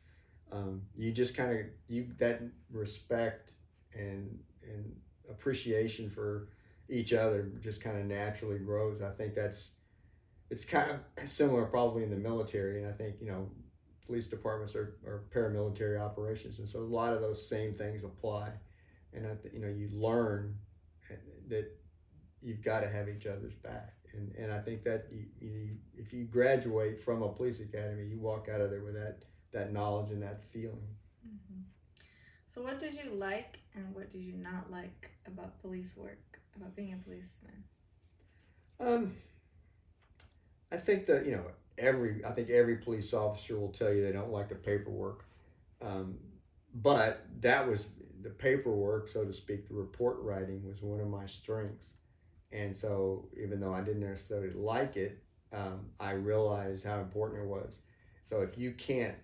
um, 0.53 0.83
you 0.97 1.11
just 1.11 1.37
kind 1.37 1.51
of 1.59 1.67
you 1.89 2.13
that 2.19 2.43
respect 2.71 3.55
and 3.93 4.39
and 4.63 4.95
appreciation 5.29 6.09
for 6.09 6.49
each 6.89 7.13
other 7.13 7.51
just 7.61 7.83
kind 7.83 7.99
of 7.99 8.05
naturally 8.07 8.59
grows 8.61 9.03
i 9.03 9.11
think 9.11 9.35
that's 9.35 9.73
it's 10.51 10.65
kind 10.65 10.91
of 10.93 11.29
similar 11.29 11.65
probably 11.65 12.05
in 12.05 12.11
the 12.11 12.17
military 12.17 12.79
and 12.81 12.89
i 12.89 12.93
think 12.93 13.17
you 13.21 13.27
know 13.27 13.51
police 14.07 14.27
departments 14.29 14.77
are, 14.77 14.95
are 15.07 15.25
paramilitary 15.35 15.99
operations 16.01 16.61
and 16.61 16.69
so 16.69 16.79
a 16.81 16.93
lot 17.01 17.13
of 17.13 17.21
those 17.21 17.45
same 17.45 17.73
things 17.75 18.05
apply 18.05 18.51
and 19.15 19.27
I 19.27 19.35
th- 19.35 19.55
you 19.55 19.61
know 19.61 19.69
you 19.69 19.89
learn 19.93 20.57
that 21.49 21.71
you've 22.41 22.63
got 22.63 22.81
to 22.81 22.89
have 22.89 23.09
each 23.09 23.27
other's 23.27 23.55
back. 23.55 23.95
And, 24.13 24.35
and 24.37 24.53
I 24.53 24.59
think 24.59 24.83
that 24.85 25.07
you, 25.11 25.25
you, 25.41 25.69
if 25.97 26.13
you 26.13 26.25
graduate 26.25 27.01
from 27.01 27.23
a 27.23 27.29
police 27.29 27.61
academy, 27.61 28.05
you 28.05 28.19
walk 28.19 28.49
out 28.53 28.61
of 28.61 28.71
there 28.71 28.83
with 28.83 28.95
that, 28.95 29.23
that 29.53 29.73
knowledge 29.73 30.11
and 30.11 30.23
that 30.23 30.43
feeling. 30.43 30.97
Mhm. 31.27 31.63
So, 32.49 32.63
what 32.63 32.81
did 32.81 32.95
you 32.95 33.11
like 33.13 33.61
and 33.75 33.95
what 33.95 34.13
did 34.13 34.21
you 34.21 34.35
not 34.35 34.71
like 34.71 35.13
about 35.27 35.61
police 35.63 35.97
work, 35.97 36.41
about 36.57 36.77
being 36.77 36.93
a 36.93 36.97
policeman? 36.97 37.65
Um, 38.81 39.15
I 40.71 40.77
think 40.77 41.07
that, 41.07 41.25
you 41.25 41.33
know, 41.33 41.45
every, 41.79 42.25
I 42.25 42.33
think 42.33 42.51
every 42.51 42.77
police 42.77 43.15
officer 43.15 43.59
will 43.59 43.71
tell 43.71 43.93
you 43.93 44.05
they 44.05 44.13
don't 44.13 44.33
like 44.33 44.49
the 44.49 44.57
paperwork. 44.57 45.25
Um, 45.81 46.19
but 46.75 47.25
that 47.41 47.69
was 47.69 47.87
the 48.23 48.31
paperwork, 48.31 49.09
so 49.09 49.25
to 49.25 49.33
speak, 49.33 49.69
the 49.69 49.75
report 49.75 50.19
writing 50.21 50.63
was 50.67 50.83
one 50.83 51.01
of 51.01 51.09
my 51.09 51.27
strengths. 51.27 51.95
And 52.53 52.75
so, 52.75 53.29
even 53.43 53.61
though 53.61 53.73
I 53.73 53.81
didn't 53.81 54.09
necessarily 54.09 54.51
like 54.51 54.97
it, 54.97 55.23
um, 55.53 55.87
I 55.99 56.13
realized 56.13 56.85
how 56.85 57.01
important 57.01 57.43
it 57.43 57.49
was. 57.49 57.81
So, 58.25 58.41
if 58.41 58.59
you 58.59 58.73
can't 58.73 59.17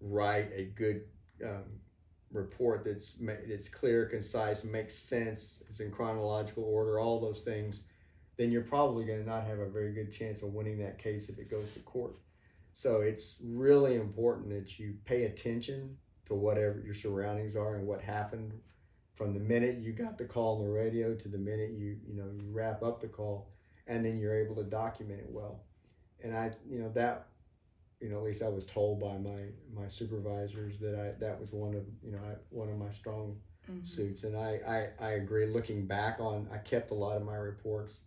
write 0.00 0.50
a 0.54 0.64
good 0.64 1.02
um, 1.44 1.80
report 2.32 2.84
that's 2.84 3.18
that's 3.48 3.68
clear, 3.68 4.06
concise, 4.06 4.62
makes 4.62 4.94
sense, 4.94 5.62
is 5.68 5.80
in 5.80 5.90
chronological 5.90 6.64
order, 6.64 7.00
all 7.00 7.20
those 7.20 7.42
things, 7.42 7.82
then 8.36 8.52
you're 8.52 8.62
probably 8.62 9.04
going 9.04 9.20
to 9.20 9.28
not 9.28 9.46
have 9.46 9.58
a 9.58 9.68
very 9.68 9.92
good 9.92 10.12
chance 10.12 10.42
of 10.42 10.54
winning 10.54 10.78
that 10.78 10.98
case 10.98 11.28
if 11.28 11.38
it 11.38 11.50
goes 11.50 11.72
to 11.72 11.80
court. 11.80 12.14
So, 12.72 13.00
it's 13.00 13.36
really 13.42 13.96
important 13.96 14.50
that 14.50 14.78
you 14.78 14.94
pay 15.04 15.24
attention 15.24 15.96
to 16.26 16.34
whatever 16.34 16.80
your 16.84 16.94
surroundings 16.94 17.56
are 17.56 17.76
and 17.76 17.86
what 17.86 18.00
happened 18.00 18.52
from 19.14 19.32
the 19.32 19.40
minute 19.40 19.76
you 19.76 19.92
got 19.92 20.18
the 20.18 20.24
call 20.24 20.58
on 20.58 20.64
the 20.64 20.70
radio 20.70 21.14
to 21.14 21.28
the 21.28 21.38
minute 21.38 21.70
you 21.70 21.96
you 22.06 22.14
know 22.14 22.28
you 22.40 22.50
wrap 22.52 22.82
up 22.82 23.00
the 23.00 23.06
call 23.08 23.48
and 23.86 24.04
then 24.04 24.18
you're 24.18 24.34
able 24.36 24.54
to 24.56 24.64
document 24.64 25.20
it 25.20 25.30
well. 25.30 25.60
And 26.22 26.36
i 26.36 26.50
you 26.68 26.78
know 26.80 26.90
that 26.94 27.28
you 28.00 28.08
know 28.10 28.18
at 28.18 28.24
least 28.24 28.42
i 28.42 28.48
was 28.48 28.66
told 28.66 29.00
by 29.00 29.16
my 29.16 29.42
my 29.74 29.88
supervisors 29.88 30.78
that 30.80 30.94
i 30.94 31.18
that 31.20 31.40
was 31.40 31.52
one 31.52 31.74
of 31.74 31.84
you 32.04 32.12
know 32.12 32.18
I, 32.18 32.34
one 32.50 32.68
of 32.68 32.76
my 32.78 32.90
strong 32.90 33.38
Mhm. 33.68 33.84
suits. 33.84 34.22
And 34.22 34.36
I, 34.36 34.60
I 35.00 35.04
i 35.04 35.10
agree 35.12 35.46
looking 35.46 35.86
back 35.86 36.20
on 36.20 36.48
i 36.52 36.58
kept 36.58 36.92
a 36.92 36.94
lot 36.94 37.16
of 37.16 37.24
my 37.24 37.34
reports 37.34 37.98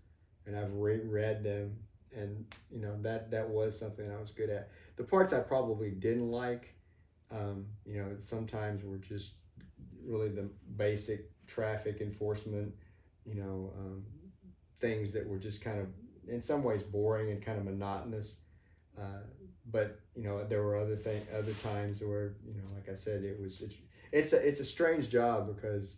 and 0.45 0.55
i've 0.55 0.73
reread 0.73 1.43
them. 1.43 1.77
And 2.15 2.45
you 2.71 2.79
know 2.79 2.95
that 3.01 3.29
that 3.31 3.49
was 3.49 3.77
something 3.77 4.09
i 4.11 4.19
was 4.21 4.31
good 4.31 4.49
at. 4.49 4.69
The 4.95 5.03
parts 5.03 5.33
i 5.33 5.39
probably 5.39 5.91
didn't 5.91 6.27
like 6.29 6.73
um, 7.31 7.65
you 7.85 7.97
know 7.97 8.15
sometimes 8.19 8.83
we're 8.83 8.97
just 8.97 9.35
really 10.05 10.29
the 10.29 10.49
basic 10.75 11.29
traffic 11.47 12.01
enforcement 12.01 12.73
you 13.25 13.35
know 13.35 13.71
um, 13.77 14.03
things 14.79 15.11
that 15.13 15.27
were 15.27 15.37
just 15.37 15.63
kind 15.63 15.79
of 15.79 15.87
in 16.27 16.41
some 16.41 16.63
ways 16.63 16.83
boring 16.83 17.31
and 17.31 17.43
kind 17.43 17.57
of 17.57 17.65
monotonous. 17.65 18.39
Uh, 18.97 19.23
but 19.71 19.99
you 20.15 20.23
know 20.23 20.43
there 20.43 20.63
were 20.63 20.77
other 20.77 20.95
thing 20.95 21.21
other 21.37 21.53
times 21.53 22.01
where 22.01 22.33
you 22.45 22.53
know 22.53 22.67
like 22.75 22.89
i 22.89 22.95
said 22.95 23.23
it 23.23 23.39
was 23.39 23.61
it's 23.61 23.75
it's 24.11 24.33
a, 24.33 24.47
it's 24.47 24.59
a 24.59 24.65
strange 24.65 25.09
job 25.09 25.47
because 25.47 25.97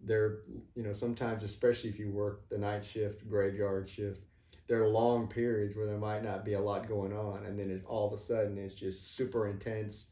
there 0.00 0.40
you 0.76 0.82
know 0.82 0.92
sometimes 0.92 1.42
especially 1.42 1.90
if 1.90 1.98
you 1.98 2.10
work 2.10 2.48
the 2.50 2.58
night 2.58 2.84
shift 2.84 3.28
graveyard 3.28 3.88
shift 3.88 4.22
there 4.68 4.82
are 4.82 4.88
long 4.88 5.26
periods 5.26 5.74
where 5.74 5.86
there 5.86 5.98
might 5.98 6.22
not 6.22 6.44
be 6.44 6.52
a 6.52 6.60
lot 6.60 6.86
going 6.86 7.12
on 7.12 7.44
and 7.46 7.58
then 7.58 7.70
it's 7.70 7.84
all 7.84 8.06
of 8.06 8.12
a 8.12 8.22
sudden 8.22 8.58
it's 8.58 8.74
just 8.74 9.16
super 9.16 9.48
intense 9.48 10.06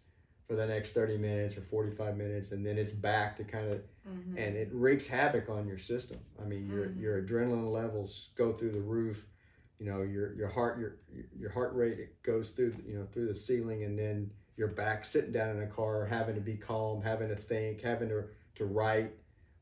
for 0.46 0.54
the 0.54 0.66
next 0.66 0.92
30 0.92 1.18
minutes 1.18 1.56
or 1.56 1.60
45 1.62 2.16
minutes 2.16 2.52
and 2.52 2.64
then 2.64 2.78
it's 2.78 2.92
back 2.92 3.36
to 3.36 3.44
kind 3.44 3.70
of 3.72 3.80
Mhm. 4.06 4.36
and 4.38 4.56
it 4.56 4.68
wreaks 4.72 5.08
havoc 5.08 5.48
on 5.48 5.66
your 5.66 5.78
system 5.78 6.18
i 6.40 6.44
mean 6.44 6.68
your 6.68 6.86
Mhm. 6.86 7.00
your 7.00 7.20
adrenaline 7.22 7.72
levels 7.72 8.30
go 8.36 8.52
through 8.52 8.70
the 8.70 8.80
roof 8.80 9.28
you 9.78 9.86
know 9.86 10.02
your 10.02 10.32
your 10.34 10.46
heart 10.48 10.78
your 10.78 10.96
your 11.36 11.50
heart 11.50 11.74
rate 11.74 11.98
it 11.98 12.22
goes 12.22 12.52
through 12.52 12.72
you 12.86 12.94
know 12.96 13.06
through 13.06 13.26
the 13.26 13.34
ceiling 13.34 13.82
and 13.82 13.98
then 13.98 14.30
you're 14.56 14.68
back 14.68 15.04
sitting 15.04 15.32
down 15.32 15.56
in 15.56 15.62
a 15.62 15.66
car 15.66 16.06
having 16.06 16.34
to 16.36 16.40
be 16.40 16.56
calm 16.56 17.02
having 17.02 17.28
to 17.28 17.36
think 17.36 17.80
having 17.80 18.08
to 18.08 18.24
to 18.54 18.64
write 18.64 19.12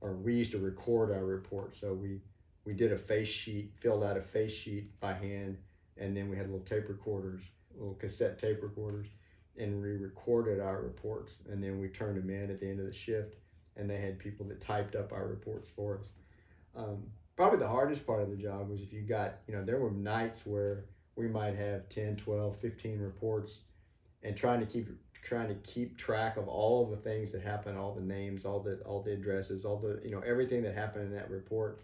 or 0.03 0.15
we 0.15 0.35
used 0.35 0.53
to 0.53 0.59
record 0.59 1.11
our 1.11 1.25
report 1.25 1.75
so 1.75 1.95
we 1.95 2.21
we 2.67 2.75
did 2.75 2.93
a 2.93 2.99
face 2.99 3.29
sheet 3.29 3.73
filled 3.77 4.05
out 4.05 4.17
a 4.19 4.23
face 4.23 4.53
sheet 4.53 4.99
by 5.01 5.15
hand 5.15 5.57
and 5.97 6.15
then 6.17 6.29
we 6.29 6.37
had 6.37 6.47
little 6.51 6.65
tape 6.65 6.89
recorders 6.91 7.41
little 7.75 7.95
cassette 7.95 8.39
tape 8.39 8.63
recorders 8.63 9.09
and 9.59 9.81
we 9.81 9.91
recorded 9.91 10.61
our 10.61 10.81
reports 10.81 11.35
and 11.51 11.63
then 11.63 11.79
we 11.79 11.89
turned 11.89 12.17
them 12.17 12.31
in 12.31 12.51
at 12.51 12.61
the 12.61 12.69
end 12.69 12.81
of 12.81 12.87
the 12.87 12.93
shift 12.93 13.37
and 13.77 13.89
they 13.89 13.99
had 13.99 14.19
people 14.19 14.47
that 14.47 14.61
typed 14.61 14.95
up 14.95 15.13
our 15.13 15.27
reports 15.27 15.69
for 15.69 15.99
us. 15.99 16.07
Um, 16.77 17.05
probably 17.37 17.59
the 17.59 17.69
hardest 17.69 18.07
part 18.07 18.23
of 18.23 18.31
the 18.31 18.37
job 18.37 18.69
was 18.69 18.81
if 18.81 18.93
you 18.93 19.03
got 19.03 19.39
you 19.47 19.55
know 19.55 19.65
there 19.65 19.79
were 19.79 19.91
nights 19.91 20.47
where 20.47 20.85
we 21.17 21.29
might 21.29 21.57
have 21.57 21.89
10 21.89 22.17
12 22.17 22.57
15 22.57 22.99
reports 23.01 23.61
and 24.23 24.37
trying 24.37 24.61
to 24.61 24.67
keep 24.67 24.89
trying 25.23 25.49
to 25.49 25.55
keep 25.57 25.97
track 25.97 26.37
of 26.37 26.49
all 26.49 26.85
of 26.85 26.91
the 26.91 26.97
things 26.97 27.33
that 27.33 27.43
happen 27.43 27.77
all 27.77 27.95
the 27.95 28.01
names 28.01 28.45
all 28.45 28.61
the 28.61 28.77
all 28.85 29.03
the 29.03 29.13
addresses 29.13 29.65
all 29.65 29.79
the 29.79 30.01
you 30.05 30.11
know 30.11 30.21
everything 30.21 30.63
that 30.63 30.75
happened 30.75 31.05
in 31.05 31.13
that 31.13 31.31
report 31.31 31.81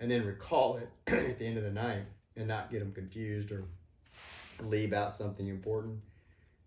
and 0.00 0.10
then 0.10 0.24
recall 0.24 0.76
it 0.76 0.88
at 1.12 1.38
the 1.38 1.46
end 1.46 1.58
of 1.58 1.64
the 1.64 1.70
night 1.70 2.04
and 2.36 2.46
not 2.46 2.70
get 2.70 2.78
them 2.80 2.92
confused 2.92 3.50
or 3.50 3.64
leave 4.60 4.92
out 4.92 5.14
something 5.14 5.48
important 5.48 5.98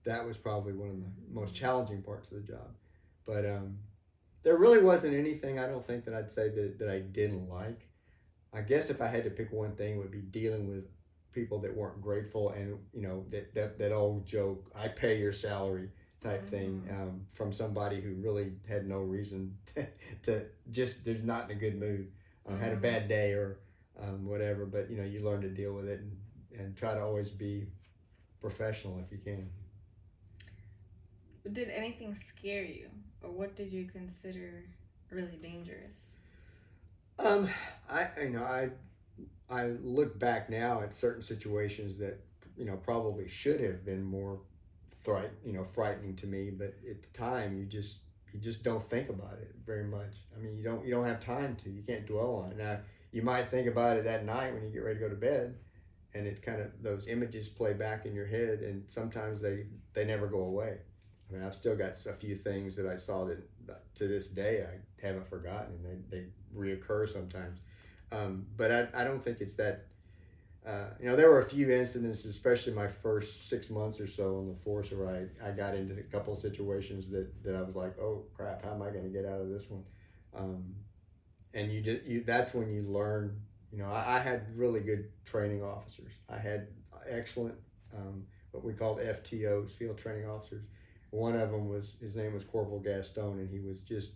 that 0.04 0.26
was 0.26 0.38
probably 0.38 0.74
one 0.74 0.90
of 0.90 0.96
the 0.96 1.10
most 1.32 1.54
challenging 1.56 2.02
parts 2.02 2.32
of 2.32 2.38
the 2.38 2.52
job. 2.54 2.68
But 3.26 3.46
um, 3.46 3.78
there 4.44 4.58
really 4.58 4.82
wasn't 4.82 5.14
anything 5.16 5.60
i 5.60 5.68
don't 5.68 5.86
think 5.86 6.04
that 6.06 6.16
i'd 6.16 6.32
say 6.32 6.50
that, 6.50 6.80
that 6.80 6.90
i 6.90 7.00
didn't 7.00 7.48
like. 7.48 7.88
I 8.54 8.62
guess 8.62 8.90
if 8.90 9.00
i 9.02 9.08
had 9.08 9.24
to 9.26 9.30
pick 9.30 9.52
one 9.52 9.76
thing 9.76 9.96
it 9.96 9.98
would 10.00 10.12
be 10.12 10.22
dealing 10.22 10.68
with 10.68 10.86
people 11.32 11.60
that 11.60 11.76
weren't 11.76 12.02
grateful 12.02 12.50
and 12.50 12.78
you 12.92 13.02
know 13.04 13.24
that 13.30 13.54
that, 13.54 13.78
that 13.78 13.92
old 13.92 14.26
joke 14.26 14.70
i 14.76 14.88
pay 14.88 15.20
your 15.20 15.32
salary 15.32 15.90
type 16.22 16.46
thing 16.46 16.84
um, 16.92 17.22
from 17.32 17.54
somebody 17.54 18.02
who 18.02 18.14
really 18.16 18.54
had 18.68 18.88
no 18.88 19.00
reason 19.00 19.56
to, 19.76 19.88
to 20.24 20.46
just 20.72 21.06
they're 21.06 21.16
not 21.20 21.46
in 21.46 21.58
a 21.58 21.60
good 21.60 21.80
mood 21.80 22.12
um, 22.48 22.60
had 22.60 22.74
a 22.74 22.76
Mhm. 22.78 22.82
bad 22.82 23.08
day 23.08 23.34
or 23.34 23.60
um, 24.02 24.26
whatever. 24.26 24.66
But 24.66 24.90
you 24.90 24.98
know 24.98 25.04
you 25.04 25.24
learn 25.24 25.42
to 25.42 25.50
deal 25.50 25.74
with 25.74 25.88
it 25.88 26.00
and, 26.00 26.18
and 26.60 26.76
try 26.76 26.94
to 26.96 27.02
always 27.02 27.30
be 27.30 27.68
professional 28.40 29.00
if 29.00 29.12
you 29.12 29.20
can 29.20 29.50
Did 31.50 31.70
anything 31.70 32.16
scare 32.16 32.64
you, 32.64 32.90
or 33.24 33.32
what 33.32 33.56
did 33.56 33.74
you 33.74 33.86
consider 33.86 34.66
really 35.10 35.38
dangerous? 35.42 36.18
Um, 37.18 37.50
I 37.90 38.08
you 38.22 38.30
know 38.30 38.44
I 38.44 38.70
I 39.50 39.68
look 39.82 40.18
back 40.20 40.50
now 40.50 40.82
at 40.82 40.94
certain 40.94 41.24
situations 41.24 41.98
that 41.98 42.20
you 42.58 42.66
know 42.66 42.78
probably 42.78 43.28
should 43.28 43.60
have 43.62 43.84
been 43.84 44.04
more 44.04 44.40
fright 45.04 45.32
you 45.44 45.54
know 45.54 45.64
frightening 45.64 46.16
to 46.18 46.28
me, 46.28 46.52
but 46.52 46.76
at 46.90 47.02
the 47.02 47.18
time 47.18 47.58
you 47.58 47.66
just 47.66 48.00
you 48.34 48.40
just 48.40 48.64
don't 48.64 48.84
think 48.84 49.10
about 49.10 49.40
it 49.42 49.56
very 49.66 49.86
much. 49.86 50.14
I 50.36 50.40
mean 50.40 50.56
you 50.56 50.64
don't 50.64 50.86
you 50.86 50.92
don't 50.92 51.08
have 51.08 51.24
time 51.24 51.56
to. 51.64 51.70
You 51.70 51.82
can't 51.82 52.06
dwell 52.06 52.36
on 52.36 52.52
it. 52.52 52.58
Now 52.58 52.78
you 53.12 53.24
might 53.24 53.48
think 53.48 53.68
about 53.68 53.98
it 53.98 54.06
at 54.06 54.26
night 54.26 54.54
when 54.54 54.64
you 54.64 54.70
get 54.70 54.84
ready 54.84 55.00
to 55.00 55.06
go 55.06 55.10
to 55.10 55.16
bed, 55.16 55.56
and 56.14 56.28
it 56.28 56.44
kind 56.44 56.62
of 56.62 56.68
those 56.82 57.08
images 57.08 57.50
play 57.50 57.74
back 57.74 58.06
in 58.06 58.14
your 58.14 58.28
head, 58.28 58.60
and 58.60 58.84
sometimes 58.90 59.42
they 59.42 59.66
they 59.94 60.06
never 60.06 60.28
go 60.28 60.44
away. 60.44 60.78
I 61.32 61.36
mean 61.36 61.44
I've 61.46 61.56
still 61.56 61.76
got 61.76 61.92
a 62.06 62.14
few 62.14 62.36
things 62.36 62.76
that 62.76 62.86
I 62.86 62.98
saw 62.98 63.26
that, 63.26 63.48
to 63.96 64.08
this 64.08 64.28
day 64.28 64.66
I 64.66 65.06
haven't 65.06 65.28
forgotten, 65.28 65.80
and 65.86 66.04
they 66.10 66.18
they 66.18 66.26
reoccur 66.56 67.12
sometimes. 67.12 67.60
Um, 68.12 68.46
but 68.58 68.72
I, 68.72 68.88
I 68.94 69.04
don't 69.04 69.24
think 69.24 69.42
it's 69.42 69.56
that. 69.56 69.86
Uh, 70.64 70.86
you 71.00 71.08
know, 71.08 71.16
there 71.16 71.32
were 71.32 71.40
a 71.40 71.50
few 71.50 71.72
incidents, 71.72 72.24
especially 72.26 72.74
my 72.74 72.88
first 72.88 73.50
six 73.50 73.72
months 73.72 74.00
or 74.00 74.06
so 74.06 74.38
on 74.38 74.48
the 74.48 74.54
force, 74.54 74.92
where 74.92 75.10
I, 75.10 75.48
I 75.48 75.52
got 75.54 75.74
into 75.74 75.98
a 75.98 76.04
couple 76.04 76.36
of 76.36 76.40
situations 76.40 77.10
that, 77.10 77.44
that 77.44 77.56
I 77.56 77.64
was 77.64 77.76
like, 77.76 77.98
oh 77.98 78.26
crap, 78.36 78.64
how 78.64 78.74
am 78.76 78.84
I 78.84 78.92
going 78.92 79.02
to 79.02 79.10
get 79.10 79.26
out 79.26 79.42
of 79.42 79.50
this 79.50 79.68
one? 79.72 79.84
Um, 80.36 80.76
and 81.56 81.72
you 81.72 81.82
just 81.82 82.04
you 82.04 82.24
that's 82.24 82.54
when 82.54 82.72
you 82.72 82.84
learn. 82.84 83.42
You 83.72 83.80
know, 83.80 83.90
I, 83.90 84.18
I 84.18 84.20
had 84.20 84.56
really 84.56 84.82
good 84.82 85.10
training 85.26 85.64
officers. 85.64 86.12
I 86.30 86.38
had 86.38 86.68
excellent 87.08 87.56
um, 87.96 88.24
what 88.52 88.64
we 88.64 88.74
called 88.74 89.00
FTOs, 89.00 89.72
field 89.72 89.98
training 89.98 90.28
officers. 90.28 90.66
One 91.12 91.36
of 91.36 91.52
them 91.52 91.70
was 91.70 91.98
his 92.02 92.16
name 92.16 92.34
was 92.34 92.44
Corporal 92.44 92.80
Gaston, 92.80 93.40
and 93.40 93.50
he 93.50 93.60
was 93.60 93.82
just 93.82 94.14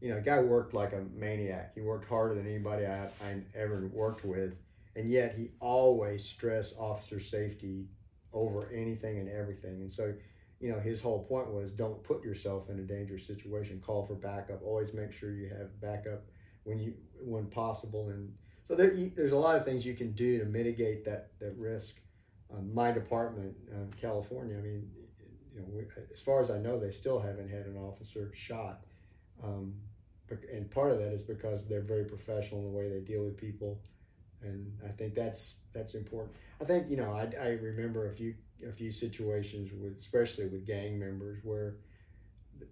you 0.00 0.10
know, 0.10 0.20
guy 0.20 0.40
worked 0.40 0.74
like 0.74 0.92
a 0.92 1.04
maniac. 1.14 1.72
He 1.74 1.80
worked 1.80 2.08
harder 2.08 2.34
than 2.34 2.46
anybody 2.46 2.86
I, 2.86 3.06
I 3.24 3.40
ever 3.54 3.88
worked 3.92 4.24
with, 4.24 4.54
and 4.94 5.10
yet 5.10 5.34
he 5.36 5.50
always 5.60 6.24
stressed 6.24 6.76
officer 6.78 7.20
safety 7.20 7.86
over 8.32 8.70
anything 8.72 9.18
and 9.18 9.28
everything. 9.28 9.80
And 9.80 9.92
so, 9.92 10.14
you 10.60 10.70
know, 10.70 10.78
his 10.78 11.00
whole 11.00 11.24
point 11.24 11.52
was 11.52 11.70
don't 11.70 12.02
put 12.04 12.22
yourself 12.22 12.68
in 12.68 12.78
a 12.78 12.82
dangerous 12.82 13.26
situation. 13.26 13.82
Call 13.84 14.04
for 14.04 14.14
backup. 14.14 14.62
Always 14.62 14.94
make 14.94 15.12
sure 15.12 15.32
you 15.32 15.48
have 15.48 15.80
backup 15.80 16.24
when 16.64 16.78
you 16.78 16.94
when 17.20 17.46
possible. 17.46 18.08
And 18.10 18.32
so 18.68 18.74
there, 18.74 18.94
there's 19.16 19.32
a 19.32 19.38
lot 19.38 19.56
of 19.56 19.64
things 19.64 19.84
you 19.84 19.94
can 19.94 20.12
do 20.12 20.38
to 20.38 20.44
mitigate 20.44 21.04
that 21.06 21.30
that 21.40 21.56
risk. 21.56 22.00
Um, 22.50 22.72
my 22.72 22.92
department, 22.92 23.54
um, 23.74 23.90
California, 24.00 24.56
I 24.56 24.62
mean, 24.62 24.88
you 25.54 25.60
know, 25.60 25.66
we, 25.70 25.84
as 26.12 26.20
far 26.20 26.40
as 26.40 26.50
I 26.50 26.58
know, 26.58 26.78
they 26.78 26.90
still 26.90 27.20
haven't 27.20 27.50
had 27.50 27.66
an 27.66 27.76
officer 27.76 28.30
shot. 28.34 28.84
Um, 29.42 29.74
and 30.52 30.70
part 30.70 30.90
of 30.90 30.98
that 30.98 31.12
is 31.12 31.22
because 31.22 31.66
they're 31.66 31.80
very 31.80 32.04
professional 32.04 32.60
in 32.60 32.66
the 32.66 32.76
way 32.76 32.88
they 32.88 33.00
deal 33.00 33.24
with 33.24 33.36
people, 33.36 33.80
and 34.42 34.72
I 34.84 34.88
think 34.88 35.14
that's 35.14 35.56
that's 35.72 35.94
important. 35.94 36.34
I 36.60 36.64
think 36.64 36.90
you 36.90 36.96
know 36.96 37.12
I, 37.12 37.30
I 37.40 37.48
remember 37.52 38.10
a 38.10 38.12
few 38.12 38.34
a 38.68 38.72
few 38.72 38.90
situations 38.92 39.70
with 39.72 39.96
especially 39.98 40.46
with 40.48 40.66
gang 40.66 40.98
members 40.98 41.38
where 41.44 41.76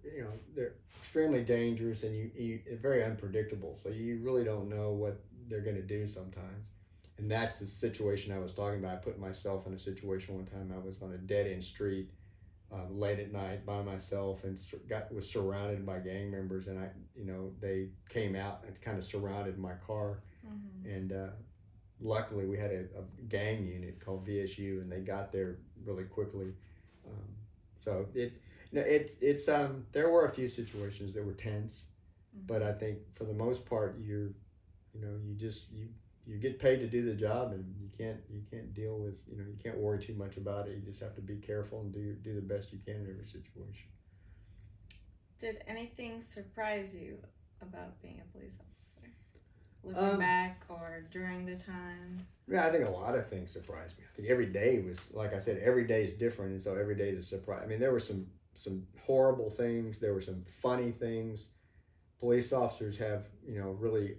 you 0.03 0.23
know 0.23 0.31
they're 0.55 0.75
extremely 0.99 1.43
dangerous 1.43 2.03
and 2.03 2.15
you, 2.15 2.31
you 2.35 2.59
very 2.81 3.03
unpredictable. 3.03 3.79
So 3.81 3.89
you 3.89 4.19
really 4.21 4.43
don't 4.43 4.69
know 4.69 4.91
what 4.91 5.19
they're 5.49 5.61
going 5.61 5.77
to 5.77 5.81
do 5.81 6.05
sometimes. 6.05 6.69
And 7.17 7.31
that's 7.31 7.57
the 7.57 7.65
situation 7.65 8.31
i 8.31 8.37
was 8.37 8.53
talking 8.53 8.77
about. 8.77 8.93
I 8.93 8.97
put 8.97 9.19
myself 9.19 9.65
in 9.65 9.73
a 9.73 9.79
situation 9.79 10.35
one 10.35 10.45
time. 10.45 10.71
I 10.75 10.85
was 10.85 11.01
on 11.01 11.13
a 11.13 11.17
dead 11.17 11.47
end 11.47 11.63
street 11.63 12.11
uh, 12.71 12.91
late 12.91 13.19
at 13.19 13.31
night 13.31 13.65
by 13.65 13.81
myself 13.81 14.43
and 14.43 14.57
got 14.89 15.13
was 15.13 15.29
surrounded 15.29 15.85
by 15.85 15.99
gang 15.99 16.29
members 16.29 16.67
and 16.67 16.77
I 16.77 16.89
you 17.15 17.25
know 17.25 17.51
they 17.61 17.89
came 18.09 18.35
out 18.35 18.63
and 18.67 18.79
kind 18.81 18.97
of 18.97 19.05
surrounded 19.05 19.57
my 19.57 19.73
car 19.85 20.19
mm-hmm. 20.45 20.89
and 20.89 21.13
uh, 21.13 21.29
luckily 22.01 22.45
we 22.45 22.57
had 22.57 22.71
a, 22.71 22.79
a, 22.99 23.27
gang 23.29 23.65
unit 23.65 24.03
called 24.03 24.27
VSU 24.27 24.81
and 24.81 24.91
they 24.91 24.99
got 24.99 25.31
there 25.31 25.59
really 25.85 26.03
quickly 26.03 26.53
um, 27.07 27.23
so 27.77 28.05
it 28.13 28.33
you 28.71 28.79
know 28.79 28.85
it 28.85 29.15
it's 29.21 29.47
um 29.47 29.85
there 29.93 30.09
were 30.09 30.25
a 30.25 30.29
few 30.29 30.49
situations 30.49 31.13
that 31.13 31.25
were 31.25 31.33
tense 31.33 31.85
mm-hmm. 32.35 32.47
but 32.47 32.61
I 32.61 32.73
think 32.73 32.99
for 33.15 33.23
the 33.23 33.33
most 33.33 33.65
part 33.65 33.97
you're 33.97 34.31
you 34.93 35.01
know 35.01 35.15
you 35.25 35.35
just 35.35 35.71
you 35.71 35.87
you 36.27 36.37
get 36.37 36.59
paid 36.59 36.77
to 36.77 36.87
do 36.87 37.05
the 37.05 37.13
job 37.13 37.53
and 37.53 37.63
you 37.79 37.89
can't 37.97 38.19
you 38.29 38.41
can't 38.51 38.73
deal 38.73 38.99
with 38.99 39.23
you 39.29 39.37
know 39.37 39.45
you 39.47 39.57
can't 39.63 39.77
worry 39.77 39.99
too 39.99 40.13
much 40.13 40.37
about 40.37 40.67
it. 40.67 40.75
You 40.75 40.81
just 40.81 40.99
have 40.99 41.15
to 41.15 41.21
be 41.21 41.37
careful 41.37 41.81
and 41.81 41.93
do 41.93 42.13
do 42.21 42.35
the 42.35 42.41
best 42.41 42.73
you 42.73 42.79
can 42.85 42.95
in 42.95 43.09
every 43.09 43.25
situation. 43.25 43.87
Did 45.39 45.61
anything 45.67 46.21
surprise 46.21 46.95
you 46.95 47.17
about 47.61 48.01
being 48.01 48.21
a 48.21 48.37
police 48.37 48.55
officer? 48.55 49.11
Looking 49.83 50.15
um, 50.15 50.19
back 50.19 50.63
or 50.67 51.05
during 51.11 51.45
the 51.45 51.55
time? 51.55 52.27
Yeah 52.47 52.65
i 52.65 52.69
think 52.69 52.85
a 52.85 52.89
lot 52.89 53.15
of 53.15 53.25
things 53.25 53.51
surprised 53.51 53.97
me. 53.97 54.03
I 54.11 54.15
think 54.15 54.29
every 54.29 54.47
day 54.47 54.79
was 54.79 55.11
like 55.13 55.33
i 55.33 55.39
said 55.39 55.61
every 55.63 55.85
day 55.85 56.03
is 56.03 56.13
different 56.13 56.51
and 56.51 56.61
so 56.61 56.75
every 56.75 56.95
day 56.95 57.09
is 57.09 57.19
a 57.19 57.27
surprise. 57.27 57.61
I 57.63 57.67
mean 57.67 57.79
there 57.79 57.93
were 57.93 58.01
some 58.01 58.27
some 58.53 58.87
horrible 59.05 59.49
things. 59.49 59.99
There 59.99 60.13
were 60.13 60.21
some 60.21 60.43
funny 60.61 60.91
things. 60.91 61.49
Police 62.19 62.51
officers 62.51 62.97
have 62.97 63.27
you 63.47 63.59
know 63.59 63.69
really 63.69 64.17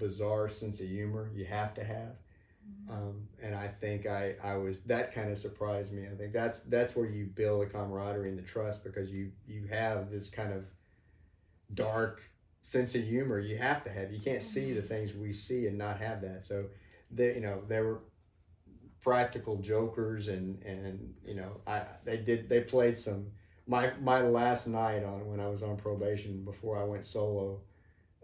bizarre 0.00 0.48
sense 0.48 0.80
of 0.80 0.88
humor 0.88 1.30
you 1.34 1.44
have 1.44 1.74
to 1.74 1.84
have. 1.84 2.16
Mm-hmm. 2.68 2.92
Um, 2.92 3.28
and 3.42 3.54
I 3.54 3.68
think 3.68 4.06
I, 4.06 4.34
I 4.42 4.56
was 4.56 4.80
that 4.82 5.14
kind 5.14 5.30
of 5.30 5.38
surprised 5.38 5.92
me. 5.92 6.06
I 6.10 6.16
think 6.16 6.32
that's 6.32 6.60
that's 6.60 6.96
where 6.96 7.06
you 7.06 7.26
build 7.26 7.62
the 7.62 7.66
camaraderie 7.66 8.30
and 8.30 8.38
the 8.38 8.42
trust 8.42 8.82
because 8.82 9.10
you 9.10 9.32
you 9.46 9.68
have 9.70 10.10
this 10.10 10.28
kind 10.28 10.52
of 10.52 10.64
dark 11.72 12.22
sense 12.62 12.94
of 12.94 13.04
humor 13.04 13.38
you 13.38 13.56
have 13.56 13.84
to 13.84 13.90
have. 13.90 14.12
You 14.12 14.20
can't 14.20 14.42
see 14.42 14.72
the 14.72 14.80
mm-hmm. 14.80 14.88
things 14.88 15.14
we 15.14 15.32
see 15.32 15.66
and 15.66 15.78
not 15.78 16.00
have 16.00 16.22
that. 16.22 16.44
So 16.44 16.66
they 17.10 17.34
you 17.34 17.40
know 17.40 17.62
they 17.68 17.80
were 17.80 18.00
practical 19.02 19.56
jokers 19.56 20.28
and 20.28 20.62
and 20.62 21.14
you 21.24 21.34
know 21.34 21.60
I 21.66 21.82
they 22.04 22.18
did 22.18 22.48
they 22.48 22.62
played 22.62 22.98
some 22.98 23.28
my 23.66 23.92
my 24.02 24.20
last 24.20 24.66
night 24.66 25.04
on 25.04 25.26
when 25.28 25.40
I 25.40 25.48
was 25.48 25.62
on 25.62 25.76
probation 25.76 26.44
before 26.44 26.78
I 26.78 26.84
went 26.84 27.04
solo 27.04 27.60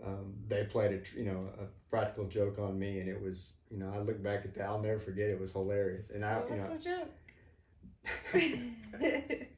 um, 0.05 0.35
they 0.49 0.65
played 0.65 0.93
a 0.93 1.19
you 1.19 1.25
know 1.25 1.49
a 1.61 1.65
practical 1.91 2.27
joke 2.27 2.59
on 2.59 2.79
me, 2.79 3.01
and 3.01 3.09
it 3.09 3.21
was 3.21 3.53
you 3.71 3.79
know 3.79 3.93
I 3.95 3.99
look 4.01 4.23
back 4.23 4.45
at 4.45 4.55
that 4.57 4.67
I'll 4.67 4.81
never 4.81 4.99
forget 4.99 5.31
it, 5.31 5.41
was 5.41 5.53
hilarious. 5.53 6.11
And 6.15 6.25
I 6.25 6.39
what 6.39 6.51
you 6.51 6.57
know, 6.57 6.77
the 6.77 6.83
joke? 6.83 7.09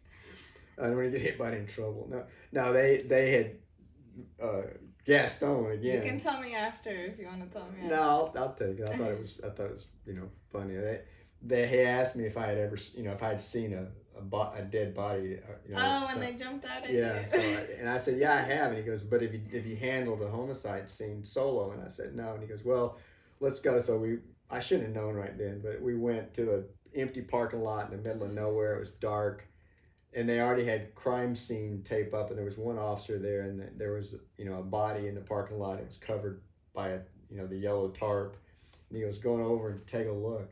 I 0.80 0.86
don't 0.86 0.96
want 0.96 1.12
to 1.12 1.18
get 1.18 1.28
anybody 1.28 1.56
in 1.58 1.66
trouble. 1.66 2.06
No, 2.10 2.24
no, 2.52 2.72
they 2.72 3.02
they 3.02 3.30
had 3.32 3.50
uh, 4.42 4.62
Gaston 5.04 5.72
again. 5.72 5.96
You 5.96 6.10
can 6.10 6.20
tell 6.20 6.40
me 6.40 6.54
after 6.54 6.90
if 6.90 7.18
you 7.18 7.26
want 7.26 7.42
to 7.42 7.48
tell 7.48 7.66
me. 7.66 7.82
After. 7.82 7.96
No, 7.96 8.02
I'll, 8.02 8.34
I'll 8.36 8.54
take 8.54 8.78
it. 8.78 8.88
I 8.88 8.96
thought 8.96 9.10
it 9.10 9.20
was 9.20 9.40
I 9.44 9.48
thought 9.48 9.66
it 9.66 9.74
was 9.74 9.86
you 10.06 10.14
know 10.14 10.28
funny. 10.52 10.76
They 10.76 11.00
they 11.42 11.66
he 11.66 11.80
asked 11.80 12.16
me 12.16 12.26
if 12.26 12.36
I 12.36 12.46
had 12.46 12.58
ever 12.58 12.78
you 12.94 13.02
know 13.02 13.12
if 13.12 13.22
I 13.22 13.28
had 13.28 13.42
seen 13.42 13.72
a 13.72 13.88
a, 14.18 14.22
bo- 14.22 14.52
a 14.56 14.62
dead 14.62 14.94
body. 14.94 15.36
Uh, 15.36 15.52
you 15.66 15.74
know, 15.74 15.80
oh, 15.80 16.14
so, 16.14 16.20
they 16.20 16.34
jumped 16.34 16.64
out 16.64 16.84
at 16.84 16.92
yeah, 16.92 17.20
you. 17.20 17.28
so 17.28 17.38
and 17.78 17.88
I 17.88 17.98
said, 17.98 18.18
yeah, 18.18 18.34
I 18.34 18.40
have. 18.40 18.68
And 18.70 18.78
he 18.78 18.84
goes, 18.84 19.02
but 19.02 19.22
if 19.22 19.32
you 19.32 19.40
if 19.52 19.66
you 19.66 19.76
handled 19.76 20.22
a 20.22 20.30
homicide 20.30 20.90
scene 20.90 21.24
solo, 21.24 21.72
and 21.72 21.82
I 21.82 21.88
said 21.88 22.14
no, 22.14 22.34
and 22.34 22.42
he 22.42 22.48
goes, 22.48 22.64
well, 22.64 22.98
let's 23.40 23.60
go. 23.60 23.80
So 23.80 23.98
we 23.98 24.18
I 24.50 24.60
shouldn't 24.60 24.88
have 24.88 24.96
known 24.96 25.14
right 25.14 25.36
then, 25.36 25.60
but 25.62 25.80
we 25.80 25.96
went 25.96 26.34
to 26.34 26.54
a 26.54 26.62
empty 26.98 27.22
parking 27.22 27.62
lot 27.62 27.90
in 27.90 28.02
the 28.02 28.08
middle 28.08 28.26
of 28.26 28.32
nowhere. 28.32 28.76
It 28.76 28.80
was 28.80 28.90
dark, 28.92 29.46
and 30.14 30.28
they 30.28 30.40
already 30.40 30.64
had 30.64 30.94
crime 30.94 31.36
scene 31.36 31.82
tape 31.84 32.14
up, 32.14 32.30
and 32.30 32.38
there 32.38 32.46
was 32.46 32.58
one 32.58 32.78
officer 32.78 33.18
there, 33.18 33.42
and 33.42 33.78
there 33.78 33.92
was 33.92 34.14
you 34.36 34.46
know 34.46 34.58
a 34.58 34.62
body 34.62 35.08
in 35.08 35.14
the 35.14 35.20
parking 35.20 35.58
lot. 35.58 35.78
It 35.78 35.86
was 35.86 35.98
covered 35.98 36.42
by 36.74 36.88
a 36.90 37.00
you 37.30 37.36
know 37.36 37.46
the 37.46 37.56
yellow 37.56 37.90
tarp, 37.90 38.36
and 38.88 38.98
he 38.98 39.04
was 39.04 39.18
going 39.18 39.42
over 39.42 39.70
and 39.70 39.86
take 39.86 40.08
a 40.08 40.12
look. 40.12 40.50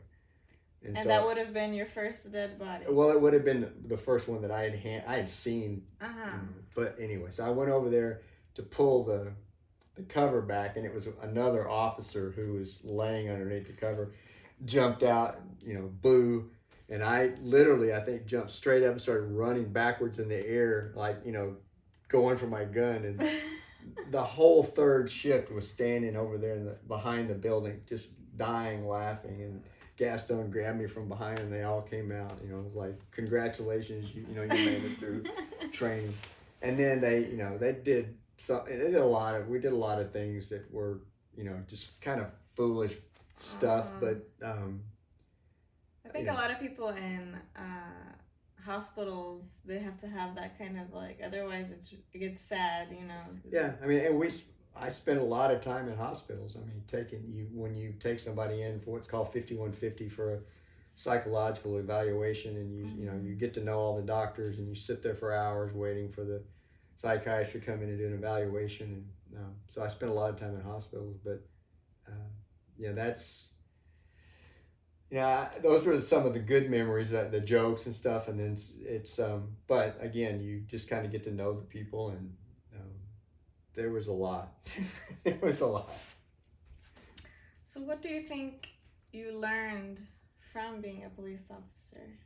And, 0.87 0.95
and 0.95 1.03
so, 1.03 1.09
that 1.09 1.25
would 1.25 1.37
have 1.37 1.53
been 1.53 1.73
your 1.73 1.85
first 1.85 2.31
dead 2.31 2.57
body. 2.57 2.85
Well, 2.87 3.09
it 3.09 3.19
would 3.19 3.33
have 3.33 3.43
been 3.43 3.71
the 3.87 3.97
first 3.97 4.29
one 4.29 4.41
that 4.41 4.51
I 4.51 4.63
had 4.63 4.75
hand, 4.75 5.03
I 5.05 5.15
had 5.15 5.27
seen. 5.29 5.83
Uh-huh. 5.99 6.37
but 6.73 6.95
anyway, 6.97 7.29
so 7.31 7.45
I 7.45 7.49
went 7.49 7.69
over 7.69 7.89
there 7.89 8.21
to 8.55 8.63
pull 8.63 9.03
the 9.03 9.33
the 9.95 10.03
cover 10.03 10.41
back, 10.41 10.77
and 10.77 10.85
it 10.85 10.93
was 10.93 11.07
another 11.23 11.67
officer 11.67 12.31
who 12.31 12.53
was 12.53 12.79
laying 12.83 13.29
underneath 13.29 13.65
the 13.65 13.73
cover, 13.73 14.13
jumped 14.63 15.01
out, 15.01 15.39
you 15.65 15.73
know, 15.73 15.89
boo, 16.01 16.51
and 16.87 17.03
I 17.03 17.31
literally, 17.41 17.93
I 17.93 17.99
think, 17.99 18.27
jumped 18.27 18.51
straight 18.51 18.83
up 18.83 18.91
and 18.91 19.01
started 19.01 19.25
running 19.31 19.73
backwards 19.73 20.19
in 20.19 20.29
the 20.29 20.47
air, 20.47 20.93
like 20.95 21.17
you 21.25 21.31
know, 21.31 21.57
going 22.07 22.37
for 22.37 22.47
my 22.47 22.63
gun, 22.63 23.03
and 23.03 23.29
the 24.11 24.23
whole 24.23 24.63
third 24.63 25.11
shift 25.11 25.51
was 25.51 25.69
standing 25.69 26.15
over 26.15 26.37
there 26.37 26.53
in 26.53 26.65
the, 26.65 26.77
behind 26.87 27.29
the 27.29 27.35
building, 27.35 27.81
just 27.89 28.09
dying 28.37 28.87
laughing 28.87 29.41
and 29.41 29.63
Gaston 29.97 30.51
grabbed 30.51 30.79
me 30.79 30.85
from 30.85 31.09
behind 31.09 31.39
and 31.39 31.51
they 31.51 31.63
all 31.63 31.81
came 31.81 32.11
out. 32.11 32.37
You 32.43 32.49
know, 32.49 32.59
it 32.59 32.65
was 32.65 32.75
like, 32.75 33.11
congratulations, 33.11 34.13
you, 34.13 34.25
you 34.29 34.35
know, 34.35 34.43
you 34.43 34.49
made 34.49 34.83
it 34.85 34.99
through 34.99 35.23
training. 35.71 36.13
And 36.61 36.79
then 36.79 37.01
they, 37.01 37.25
you 37.25 37.37
know, 37.37 37.57
they 37.57 37.73
did 37.73 38.15
so 38.37 38.63
they 38.67 38.77
did 38.77 38.95
a 38.95 39.05
lot 39.05 39.35
of 39.35 39.47
we 39.47 39.59
did 39.59 39.73
a 39.73 39.75
lot 39.75 39.99
of 39.99 40.11
things 40.11 40.49
that 40.49 40.71
were, 40.71 40.99
you 41.35 41.43
know, 41.43 41.59
just 41.67 41.99
kind 42.01 42.21
of 42.21 42.27
foolish 42.55 42.95
stuff. 43.35 43.87
Uh-huh. 43.87 44.13
But 44.41 44.47
um, 44.47 44.81
I 46.05 46.09
think 46.09 46.29
a 46.29 46.33
lot 46.33 46.51
of 46.51 46.59
people 46.59 46.89
in 46.89 47.35
uh, 47.55 48.61
hospitals 48.63 49.61
they 49.65 49.79
have 49.79 49.97
to 49.99 50.07
have 50.07 50.35
that 50.35 50.57
kind 50.59 50.79
of 50.79 50.93
like 50.93 51.19
otherwise 51.23 51.71
it's 51.71 51.93
it 52.13 52.19
gets 52.19 52.41
sad, 52.41 52.89
you 52.91 53.05
know. 53.05 53.23
Yeah, 53.49 53.73
I 53.83 53.87
mean, 53.87 54.05
and 54.05 54.19
we 54.19 54.29
I 54.79 54.89
spent 54.89 55.19
a 55.19 55.23
lot 55.23 55.51
of 55.51 55.61
time 55.61 55.87
in 55.87 55.97
hospitals. 55.97 56.55
I 56.55 56.59
mean, 56.59 56.83
taking 56.87 57.23
you 57.33 57.47
when 57.51 57.75
you 57.75 57.93
take 57.99 58.19
somebody 58.19 58.61
in 58.61 58.79
for 58.79 58.91
what's 58.91 59.07
called 59.07 59.31
fifty 59.33 59.55
one 59.55 59.71
fifty 59.71 60.09
for 60.09 60.35
a 60.35 60.39
psychological 60.95 61.77
evaluation, 61.77 62.55
and 62.55 62.71
you 62.71 62.87
you 62.97 63.05
know 63.05 63.19
you 63.21 63.35
get 63.35 63.53
to 63.55 63.63
know 63.63 63.79
all 63.79 63.95
the 63.95 64.03
doctors, 64.03 64.57
and 64.57 64.67
you 64.67 64.75
sit 64.75 65.01
there 65.01 65.15
for 65.15 65.33
hours 65.33 65.73
waiting 65.73 66.09
for 66.09 66.23
the 66.23 66.41
psychiatrist 66.97 67.51
to 67.53 67.59
come 67.59 67.81
in 67.81 67.89
and 67.89 67.97
do 67.97 68.07
an 68.07 68.13
evaluation. 68.13 69.05
And 69.31 69.39
um, 69.39 69.55
so 69.67 69.83
I 69.83 69.87
spent 69.87 70.11
a 70.11 70.15
lot 70.15 70.29
of 70.29 70.39
time 70.39 70.55
in 70.55 70.61
hospitals, 70.61 71.17
but 71.23 71.45
uh, 72.07 72.29
yeah, 72.77 72.91
that's 72.91 73.53
yeah, 75.09 75.47
those 75.63 75.85
were 75.85 76.01
some 76.01 76.25
of 76.25 76.33
the 76.33 76.39
good 76.39 76.69
memories, 76.69 77.11
that 77.11 77.31
the 77.31 77.39
jokes 77.39 77.85
and 77.85 77.95
stuff, 77.95 78.27
and 78.27 78.39
then 78.39 78.53
it's, 78.53 78.73
it's 78.81 79.19
um, 79.19 79.55
but 79.67 79.97
again, 80.01 80.41
you 80.41 80.63
just 80.67 80.89
kind 80.89 81.05
of 81.05 81.11
get 81.11 81.23
to 81.23 81.31
know 81.31 81.53
the 81.53 81.61
people 81.61 82.09
and 82.09 82.33
there 83.77 83.91
was 83.91 84.07
a 84.07 84.13
lot. 84.13 84.51
there 85.23 85.37
was 85.41 85.61
a 85.61 85.67
lot. 85.67 85.89
So, 87.63 87.79
what 87.79 88.01
do 88.01 88.09
you 88.09 88.21
think 88.21 88.69
you 89.13 89.31
learned 89.39 90.01
from 90.51 90.81
being 90.81 91.05
a 91.05 91.09
police 91.09 91.51
officer? 91.51 92.17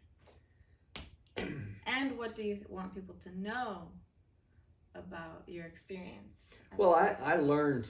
and 1.85 2.17
what 2.17 2.35
do 2.35 2.41
you 2.41 2.59
want 2.69 2.95
people 2.95 3.15
to 3.23 3.37
know 3.37 3.89
about 4.95 5.43
your 5.45 5.65
experience? 5.65 6.55
Well, 6.77 6.95
I, 6.95 7.15
I 7.23 7.35
learned 7.35 7.87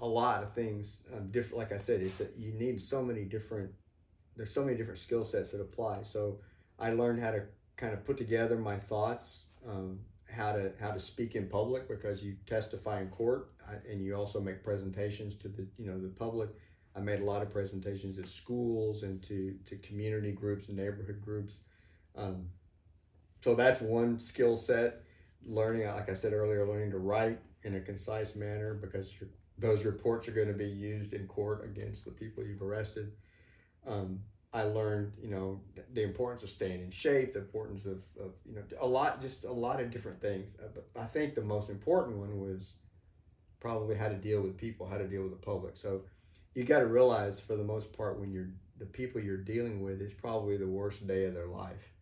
a 0.00 0.06
lot 0.06 0.42
of 0.42 0.52
things. 0.52 1.02
Um, 1.16 1.30
different, 1.30 1.56
like 1.56 1.72
I 1.72 1.78
said, 1.78 2.02
it's 2.02 2.20
a, 2.20 2.26
you 2.36 2.52
need 2.52 2.82
so 2.82 3.02
many 3.02 3.24
different. 3.24 3.70
There's 4.36 4.52
so 4.52 4.62
many 4.62 4.76
different 4.76 4.98
skill 4.98 5.24
sets 5.24 5.52
that 5.52 5.60
apply. 5.60 6.02
So 6.02 6.40
I 6.78 6.92
learned 6.92 7.22
how 7.22 7.30
to 7.30 7.44
kind 7.76 7.94
of 7.94 8.04
put 8.04 8.18
together 8.18 8.58
my 8.58 8.76
thoughts, 8.76 9.46
um, 9.66 10.00
how 10.34 10.52
to 10.52 10.72
how 10.80 10.90
to 10.90 11.00
speak 11.00 11.34
in 11.34 11.48
public 11.48 11.88
because 11.88 12.22
you 12.22 12.36
testify 12.46 13.00
in 13.00 13.08
court, 13.08 13.52
and 13.88 14.02
you 14.02 14.14
also 14.14 14.40
make 14.40 14.62
presentations 14.62 15.34
to 15.36 15.48
the 15.48 15.66
you 15.78 15.90
know 15.90 15.98
the 15.98 16.08
public. 16.08 16.50
I 16.96 17.00
made 17.00 17.20
a 17.20 17.24
lot 17.24 17.42
of 17.42 17.50
presentations 17.50 18.18
at 18.18 18.28
schools 18.28 19.02
and 19.02 19.22
to 19.24 19.56
to 19.66 19.76
community 19.78 20.32
groups 20.32 20.68
and 20.68 20.76
neighborhood 20.76 21.20
groups. 21.20 21.60
Um, 22.16 22.48
so 23.42 23.54
that's 23.54 23.80
one 23.80 24.20
skill 24.20 24.56
set. 24.56 25.02
Learning, 25.44 25.86
like 25.86 26.10
I 26.10 26.14
said 26.14 26.32
earlier, 26.32 26.66
learning 26.66 26.90
to 26.90 26.98
write 26.98 27.38
in 27.62 27.74
a 27.76 27.80
concise 27.80 28.36
manner 28.36 28.74
because 28.74 29.12
those 29.58 29.84
reports 29.84 30.28
are 30.28 30.32
going 30.32 30.48
to 30.48 30.54
be 30.54 30.68
used 30.68 31.12
in 31.12 31.26
court 31.26 31.64
against 31.64 32.04
the 32.04 32.10
people 32.10 32.44
you've 32.44 32.62
arrested. 32.62 33.12
Um, 33.86 34.20
I 34.52 34.64
learned, 34.64 35.12
you 35.22 35.28
know, 35.28 35.60
the 35.92 36.02
importance 36.02 36.42
of 36.42 36.50
staying 36.50 36.82
in 36.82 36.90
shape, 36.90 37.34
the 37.34 37.40
importance 37.40 37.84
of, 37.84 38.02
of 38.20 38.32
you 38.44 38.56
know, 38.56 38.62
a 38.80 38.86
lot, 38.86 39.20
just 39.22 39.44
a 39.44 39.52
lot 39.52 39.80
of 39.80 39.90
different 39.92 40.20
things. 40.20 40.48
Uh, 40.58 40.68
but 40.74 41.00
I 41.00 41.06
think 41.06 41.34
the 41.34 41.42
most 41.42 41.70
important 41.70 42.16
one 42.16 42.40
was 42.40 42.74
probably 43.60 43.94
how 43.94 44.08
to 44.08 44.16
deal 44.16 44.40
with 44.40 44.56
people, 44.56 44.88
how 44.88 44.98
to 44.98 45.06
deal 45.06 45.22
with 45.22 45.30
the 45.30 45.36
public. 45.36 45.76
So 45.76 46.02
you 46.54 46.64
got 46.64 46.80
to 46.80 46.86
realize, 46.86 47.38
for 47.38 47.54
the 47.54 47.64
most 47.64 47.92
part, 47.92 48.18
when 48.18 48.32
you're 48.32 48.50
the 48.78 48.86
people 48.86 49.20
you're 49.20 49.36
dealing 49.36 49.82
with, 49.82 50.00
is 50.00 50.14
probably 50.14 50.56
the 50.56 50.66
worst 50.66 51.06
day 51.06 51.26
of 51.26 51.34
their 51.34 51.46
life. 51.46 51.92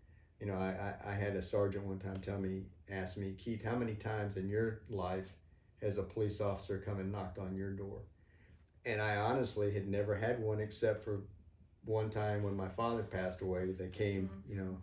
You 0.40 0.46
know, 0.46 0.54
I, 0.54 0.94
I, 1.08 1.12
I 1.12 1.14
had 1.14 1.36
a 1.36 1.42
sergeant 1.42 1.84
one 1.84 1.98
time 1.98 2.16
tell 2.16 2.38
me, 2.38 2.62
ask 2.88 3.18
me, 3.18 3.34
Keith, 3.36 3.62
how 3.64 3.74
many 3.74 3.94
times 3.94 4.36
in 4.36 4.48
your 4.48 4.80
life 4.88 5.34
has 5.82 5.98
a 5.98 6.02
police 6.02 6.40
officer 6.40 6.78
come 6.78 6.98
and 6.98 7.12
knocked 7.12 7.38
on 7.38 7.56
your 7.56 7.72
door. 7.72 7.98
And 8.84 9.02
I 9.02 9.16
honestly 9.16 9.74
had 9.74 9.88
never 9.88 10.16
had 10.16 10.40
one 10.40 10.60
except 10.60 11.04
for 11.04 11.20
one 11.88 12.10
time 12.10 12.42
when 12.42 12.56
my 12.56 12.68
father 12.68 13.02
passed 13.02 13.40
away. 13.40 13.72
They 13.72 13.88
came, 13.88 14.30
you 14.48 14.56
know. 14.56 14.78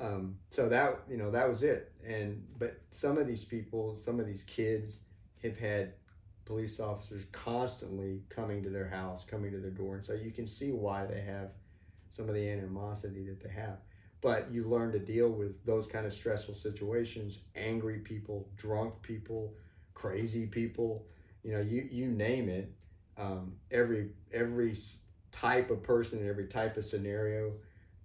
Um, 0.00 0.38
so 0.50 0.68
that 0.68 1.00
you 1.08 1.16
know 1.16 1.30
that 1.30 1.48
was 1.48 1.62
it. 1.62 1.92
And 2.06 2.44
but 2.58 2.80
some 2.92 3.18
of 3.18 3.26
these 3.26 3.44
people, 3.44 3.98
some 3.98 4.20
of 4.20 4.26
these 4.26 4.42
kids, 4.42 5.00
have 5.42 5.58
had 5.58 5.92
police 6.44 6.80
officers 6.80 7.24
constantly 7.32 8.22
coming 8.28 8.62
to 8.62 8.70
their 8.70 8.88
house, 8.88 9.24
coming 9.24 9.50
to 9.52 9.58
their 9.58 9.70
door, 9.70 9.96
and 9.96 10.04
so 10.04 10.14
you 10.14 10.30
can 10.30 10.46
see 10.46 10.72
why 10.72 11.04
they 11.04 11.20
have 11.20 11.50
some 12.10 12.28
of 12.28 12.34
the 12.34 12.48
animosity 12.48 13.24
that 13.26 13.42
they 13.42 13.50
have. 13.50 13.78
But 14.20 14.50
you 14.50 14.64
learn 14.64 14.92
to 14.92 14.98
deal 14.98 15.28
with 15.28 15.64
those 15.64 15.86
kind 15.86 16.06
of 16.06 16.12
stressful 16.12 16.54
situations, 16.54 17.38
angry 17.54 17.98
people, 17.98 18.48
drunk 18.56 18.94
people, 19.02 19.54
crazy 19.94 20.46
people 20.46 21.04
you 21.42 21.52
know 21.52 21.60
you 21.60 21.88
you 21.90 22.08
name 22.08 22.48
it 22.48 22.70
um, 23.16 23.54
every 23.70 24.10
every 24.32 24.76
type 25.32 25.70
of 25.70 25.82
person 25.82 26.20
in 26.20 26.28
every 26.28 26.46
type 26.46 26.76
of 26.76 26.84
scenario 26.84 27.52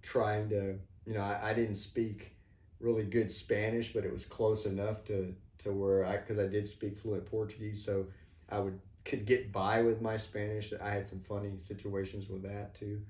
trying 0.02 0.48
to 0.48 0.78
you 1.06 1.14
know 1.14 1.20
I, 1.20 1.50
I 1.50 1.54
didn't 1.54 1.76
speak 1.76 2.36
really 2.80 3.04
good 3.04 3.30
spanish 3.30 3.92
but 3.92 4.04
it 4.04 4.12
was 4.12 4.24
close 4.24 4.66
enough 4.66 5.04
to 5.06 5.34
to 5.58 5.72
where 5.72 6.04
i 6.04 6.16
because 6.16 6.38
i 6.38 6.46
did 6.46 6.68
speak 6.68 6.96
fluent 6.96 7.24
portuguese 7.26 7.84
so 7.84 8.06
i 8.50 8.58
would 8.58 8.78
could 9.04 9.26
get 9.26 9.52
by 9.52 9.82
with 9.82 10.00
my 10.00 10.16
spanish. 10.16 10.72
I 10.80 10.88
had 10.88 11.06
some 11.06 11.20
funny 11.20 11.52
situations 11.58 12.28
with 12.28 12.42
that 12.42 12.74
too 12.74 13.02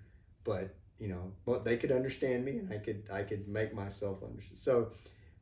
but 0.45 0.75
you 0.99 1.09
know 1.09 1.33
but 1.45 1.65
they 1.65 1.77
could 1.77 1.91
understand 1.91 2.45
me 2.45 2.59
and 2.59 2.73
i 2.73 2.79
could 2.79 3.09
i 3.13 3.23
could 3.23 3.49
make 3.49 3.75
myself 3.75 4.23
understand 4.23 4.59
so 4.59 4.91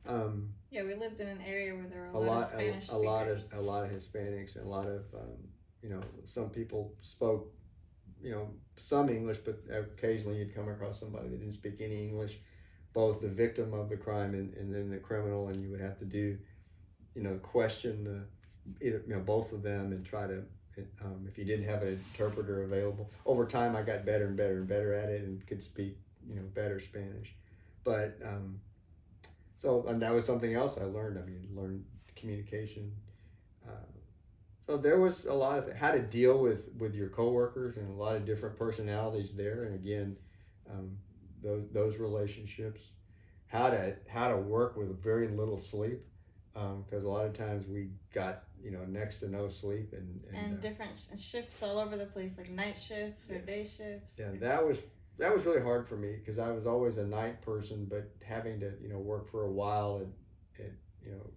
um, 0.05 0.49
Yeah, 0.69 0.83
we 0.83 0.95
lived 0.95 1.19
in 1.19 1.27
an 1.27 1.41
area 1.41 1.73
where 1.73 1.87
there 1.87 2.01
were 2.01 2.07
a, 2.07 2.17
a 2.17 2.19
lot, 2.19 2.41
of 2.41 2.47
Spanish 2.47 2.89
a, 2.89 2.95
a 2.95 2.97
lot 2.97 3.27
of 3.29 3.53
a 3.53 3.61
lot 3.61 3.85
of 3.85 3.91
Hispanics 3.91 4.57
and 4.57 4.65
a 4.65 4.69
lot 4.69 4.87
of 4.87 5.05
um, 5.13 5.37
you 5.81 5.89
know 5.89 6.01
some 6.25 6.49
people 6.49 6.93
spoke 7.01 7.53
you 8.23 8.31
know 8.31 8.49
some 8.77 9.09
English, 9.09 9.39
but 9.39 9.59
occasionally 9.71 10.37
you'd 10.37 10.55
come 10.55 10.69
across 10.69 10.99
somebody 10.99 11.29
that 11.29 11.39
didn't 11.39 11.53
speak 11.53 11.75
any 11.79 12.07
English, 12.07 12.37
both 12.93 13.21
the 13.21 13.27
victim 13.27 13.73
of 13.73 13.89
the 13.89 13.97
crime 13.97 14.33
and, 14.33 14.53
and 14.55 14.73
then 14.73 14.89
the 14.89 14.97
criminal, 14.97 15.49
and 15.49 15.61
you 15.61 15.69
would 15.69 15.81
have 15.81 15.99
to 15.99 16.05
do 16.05 16.37
you 17.15 17.21
know 17.21 17.35
question 17.43 18.03
the 18.03 18.85
either 18.85 19.03
you 19.07 19.13
know 19.13 19.19
both 19.21 19.51
of 19.51 19.61
them 19.63 19.91
and 19.91 20.05
try 20.05 20.27
to. 20.27 20.43
Um, 21.03 21.27
if 21.29 21.37
you 21.37 21.45
didn't 21.45 21.67
have 21.67 21.83
an 21.83 22.03
interpreter 22.13 22.63
available, 22.63 23.11
over 23.27 23.45
time 23.45 23.75
I 23.75 23.83
got 23.83 24.07
better 24.07 24.25
and 24.25 24.35
better 24.35 24.57
and 24.57 24.67
better 24.67 24.95
at 24.95 25.07
it 25.07 25.21
and 25.21 25.45
could 25.45 25.61
speak, 25.61 25.99
you 26.27 26.33
know, 26.33 26.41
better 26.55 26.79
Spanish. 26.79 27.35
But 27.83 28.17
um, 28.25 28.59
so 29.55 29.85
and 29.87 30.01
that 30.01 30.11
was 30.11 30.25
something 30.25 30.55
else 30.55 30.79
I 30.79 30.85
learned. 30.85 31.19
I 31.19 31.21
mean, 31.21 31.47
learned 31.53 31.85
communication. 32.15 32.91
Uh, 33.67 33.92
so 34.65 34.77
there 34.77 34.99
was 34.99 35.25
a 35.25 35.33
lot 35.33 35.57
of 35.59 35.75
how 35.75 35.91
to 35.91 35.99
deal 35.99 36.39
with 36.39 36.69
with 36.77 36.95
your 36.95 37.09
coworkers 37.09 37.77
and 37.77 37.89
a 37.89 37.93
lot 37.93 38.15
of 38.15 38.25
different 38.25 38.57
personalities 38.57 39.33
there. 39.35 39.63
And 39.65 39.75
again, 39.75 40.17
um, 40.69 40.97
those 41.41 41.63
those 41.71 41.97
relationships, 41.97 42.91
how 43.47 43.69
to 43.69 43.95
how 44.07 44.29
to 44.29 44.37
work 44.37 44.77
with 44.77 45.01
very 45.03 45.27
little 45.27 45.57
sleep, 45.57 46.01
because 46.53 47.03
a 47.03 47.09
lot 47.09 47.25
of 47.25 47.33
times 47.33 47.67
we 47.67 47.89
got 48.13 48.43
you 48.63 48.71
know 48.71 48.85
next 48.85 49.19
to 49.19 49.27
no 49.29 49.49
sleep 49.49 49.91
and 49.93 50.21
and, 50.29 50.37
and 50.37 50.57
uh, 50.57 50.61
different 50.61 50.91
sh- 50.97 51.19
shifts 51.21 51.61
all 51.61 51.77
over 51.79 51.97
the 51.97 52.05
place, 52.05 52.37
like 52.37 52.49
night 52.49 52.77
shifts 52.77 53.29
or 53.29 53.35
Yeah. 53.35 53.39
day 53.41 53.63
shifts. 53.65 54.13
yeah, 54.17 54.29
that 54.39 54.65
was 54.65 54.81
that 55.17 55.33
was 55.33 55.45
really 55.45 55.61
hard 55.61 55.87
for 55.87 55.95
me 55.97 56.15
because 56.15 56.39
I 56.39 56.49
was 56.51 56.65
always 56.65 56.97
a 56.97 57.05
night 57.05 57.41
person, 57.41 57.85
but 57.89 58.09
having 58.25 58.59
to 58.61 58.71
you 58.81 58.87
know 58.89 58.99
work 58.99 59.29
for 59.29 59.43
a 59.43 59.51
while 59.51 59.97
and, 59.97 60.13
and 60.57 60.73
you 61.05 61.11
know 61.11 61.29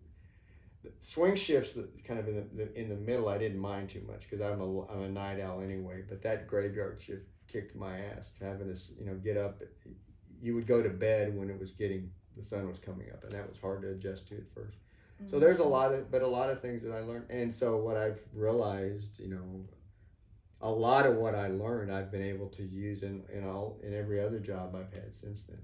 swing 1.01 1.37
shifts 1.37 1.75
that 1.75 2.05
kind 2.05 2.21
of 2.21 2.29
in 2.29 2.37
the, 2.37 2.65
the 2.65 2.81
in 2.81 2.89
the 2.89 2.97
middle 2.97 3.29
I 3.29 3.39
didn't 3.39 3.59
mind 3.59 3.89
too 3.91 4.03
much 4.07 4.29
because 4.29 4.41
I'm 4.41 4.61
a 4.61 4.87
I'm 4.87 5.03
a 5.03 5.09
night 5.09 5.41
owl 5.41 5.61
anyway. 5.61 6.03
But 6.09 6.23
that 6.23 6.47
graveyard 6.47 7.01
shift 7.01 7.27
kicked 7.49 7.77
my 7.77 7.99
ass. 7.99 8.31
Having 8.41 8.73
to 8.73 8.81
you 8.99 9.07
know 9.07 9.15
get 9.15 9.37
up, 9.37 9.63
you 10.41 10.55
would 10.55 10.67
go 10.67 10.83
to 10.83 10.91
bed 10.91 11.37
when 11.37 11.51
it 11.51 11.59
was 11.59 11.73
getting 11.73 12.11
the 12.37 12.45
sun 12.45 12.69
was 12.69 12.79
coming 12.79 13.11
up, 13.13 13.25
and 13.25 13.33
that 13.33 13.49
was 13.49 13.59
hard 13.59 13.83
to 13.83 13.91
adjust 13.91 14.29
to 14.29 14.37
at 14.37 14.55
first. 14.55 14.79
So 15.19 15.25
mm-hmm. 15.25 15.41
there's 15.41 15.59
a 15.61 15.65
lot 15.65 15.95
of, 15.95 16.11
but 16.11 16.23
a 16.23 16.27
lot 16.27 16.51
of 16.51 16.61
things 16.61 16.83
that 16.83 16.93
I 16.93 17.01
learned, 17.01 17.31
and 17.31 17.55
so 17.55 17.77
what 17.79 17.97
I've 17.97 18.21
realized, 18.35 19.19
you 19.19 19.29
know, 19.29 19.65
a 20.61 20.71
lot 20.71 21.07
of 21.07 21.17
what 21.17 21.35
I 21.35 21.49
learned, 21.49 21.91
I've 21.91 22.11
been 22.11 22.23
able 22.23 22.49
to 22.51 22.63
use 22.63 23.03
in 23.03 23.23
in 23.33 23.45
all 23.45 23.79
in 23.83 23.95
every 23.95 24.21
other 24.21 24.39
job 24.39 24.75
I've 24.75 24.93
had 24.93 25.15
since 25.15 25.45
then. 25.45 25.59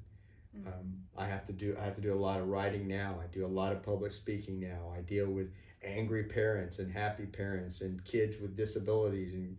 Mhm. 0.57 0.67
Um, 0.67 1.05
I 1.17 1.27
have 1.27 1.47
to 1.47 1.53
do 1.53 1.77
I 1.81 1.85
have 1.85 1.95
to 1.97 2.01
do 2.01 2.13
a 2.13 2.17
lot 2.17 2.41
of 2.41 2.49
writing 2.49 2.87
now. 2.87 3.19
I 3.23 3.27
do 3.27 3.45
a 3.45 3.49
lot 3.49 3.73
of 3.73 3.83
public 3.83 4.13
speaking 4.13 4.61
now. 4.61 4.93
I 4.97 5.01
deal 5.01 5.31
with 5.31 5.53
angry 5.83 6.25
parents 6.25 6.79
and 6.79 6.93
happy 6.93 7.27
parents 7.27 7.81
and 7.81 8.05
kids 8.05 8.39
with 8.41 8.57
disabilities 8.57 9.35
and 9.35 9.57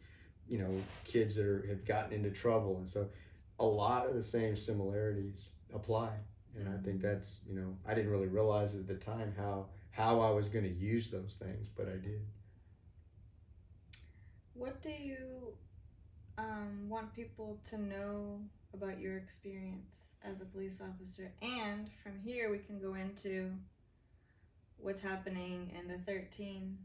you 0.47 0.57
know 0.59 0.81
kids 1.03 1.35
that 1.35 1.45
are, 1.45 1.65
have 1.67 1.85
gotten 1.85 2.13
into 2.13 2.29
trouble, 2.29 2.77
and 2.77 2.87
so 2.87 3.09
a 3.59 3.65
lot 3.65 4.07
of 4.07 4.13
the 4.13 4.23
same 4.23 4.55
similarities 4.55 5.49
apply. 5.73 6.11
And 6.55 6.69
I 6.69 6.77
think 6.83 7.01
that's 7.01 7.41
you 7.47 7.55
know 7.55 7.75
I 7.87 7.95
didn't 7.95 8.11
really 8.11 8.27
realize 8.27 8.75
at 8.75 8.87
the 8.87 8.95
time 8.95 9.33
how 9.35 9.67
how 9.91 10.21
I 10.21 10.29
was 10.31 10.49
going 10.49 10.65
to 10.65 10.71
use 10.73 11.09
those 11.09 11.35
things, 11.39 11.67
but 11.75 11.87
I 11.87 11.97
did. 11.97 12.21
What 14.53 14.81
do 14.81 14.89
you 14.89 15.55
um, 16.37 16.87
want 16.89 17.13
people 17.15 17.59
to 17.69 17.77
know 17.77 18.39
about 18.73 18.99
your 18.99 19.17
experience 19.17 20.15
as 20.23 20.41
a 20.41 20.45
police 20.45 20.81
officer? 20.81 21.31
And 21.41 21.89
from 22.01 22.19
here, 22.23 22.49
we 22.51 22.59
can 22.59 22.79
go 22.79 22.93
into 22.95 23.51
what's 24.77 25.01
happening 25.01 25.71
in 25.79 25.87
the 25.87 25.97
13 25.99 26.77